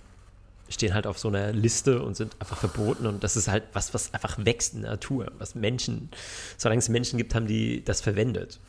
stehen 0.68 0.94
halt 0.94 1.08
auf 1.08 1.18
so 1.18 1.26
einer 1.26 1.52
Liste 1.52 2.00
und 2.00 2.16
sind 2.16 2.36
einfach 2.38 2.56
verboten 2.56 3.06
und 3.06 3.24
das 3.24 3.36
ist 3.36 3.48
halt 3.48 3.64
was, 3.72 3.92
was 3.92 4.14
einfach 4.14 4.44
wächst 4.44 4.74
in 4.74 4.82
der 4.82 4.92
Natur, 4.92 5.32
was 5.38 5.56
Menschen, 5.56 6.10
solange 6.56 6.78
es 6.78 6.88
Menschen 6.88 7.16
gibt, 7.18 7.34
haben 7.34 7.48
die 7.48 7.84
das 7.84 8.00
verwendet. 8.00 8.60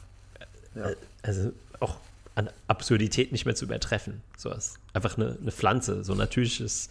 Ja. 0.73 0.89
Also 1.21 1.53
auch 1.79 1.97
an 2.33 2.49
Absurdität 2.67 3.31
nicht 3.31 3.45
mehr 3.45 3.53
zu 3.53 3.65
übertreffen. 3.65 4.23
Sowas. 4.35 4.75
Einfach 4.93 5.15
eine, 5.17 5.37
eine 5.39 5.51
Pflanze, 5.51 6.03
so 6.03 6.13
ein 6.13 6.17
natürliches 6.17 6.89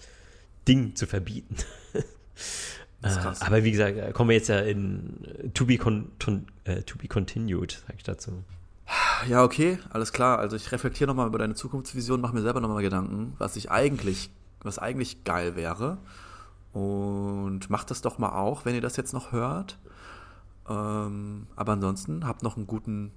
Ding 0.66 0.94
zu 0.94 1.06
verbieten. 1.06 1.56
Äh. 3.02 3.08
Aber 3.40 3.64
wie 3.64 3.70
gesagt, 3.70 3.96
da 3.96 4.12
kommen 4.12 4.28
wir 4.28 4.36
jetzt 4.36 4.48
ja 4.48 4.58
in 4.58 5.24
äh, 5.24 5.48
to 5.50 5.64
be, 5.64 5.78
con, 5.78 6.10
äh, 6.64 6.82
to 6.82 6.98
be 6.98 7.08
continued, 7.08 7.82
sag 7.86 7.96
ich 7.96 8.02
dazu. 8.02 8.44
Ja, 9.28 9.42
okay, 9.42 9.78
alles 9.90 10.12
klar. 10.12 10.38
Also 10.38 10.56
ich 10.56 10.70
reflektiere 10.72 11.08
nochmal 11.08 11.26
über 11.26 11.38
deine 11.38 11.54
Zukunftsvision, 11.54 12.20
mache 12.20 12.34
mir 12.34 12.42
selber 12.42 12.60
nochmal 12.60 12.82
Gedanken, 12.82 13.34
was 13.38 13.56
ich 13.56 13.70
eigentlich, 13.70 14.30
was 14.62 14.78
eigentlich 14.78 15.24
geil 15.24 15.56
wäre. 15.56 15.98
Und 16.72 17.70
macht 17.70 17.90
das 17.90 18.00
doch 18.02 18.18
mal 18.18 18.32
auch, 18.32 18.64
wenn 18.64 18.74
ihr 18.74 18.80
das 18.80 18.96
jetzt 18.96 19.12
noch 19.12 19.32
hört. 19.32 19.78
Ähm, 20.68 21.46
aber 21.56 21.72
ansonsten 21.72 22.26
habt 22.26 22.42
noch 22.42 22.56
einen 22.56 22.66
guten 22.66 23.12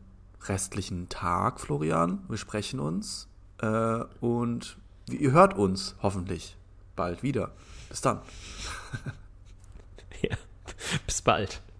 restlichen 0.47 1.09
Tag, 1.09 1.59
Florian. 1.59 2.19
Wir 2.27 2.37
sprechen 2.37 2.79
uns. 2.79 3.27
Äh, 3.59 4.03
und 4.21 4.77
ihr 5.09 5.31
hört 5.31 5.55
uns 5.55 5.95
hoffentlich 6.01 6.57
bald 6.95 7.23
wieder. 7.23 7.51
Bis 7.89 8.01
dann. 8.01 8.21
Ja. 10.21 10.37
Bis 11.05 11.21
bald. 11.21 11.61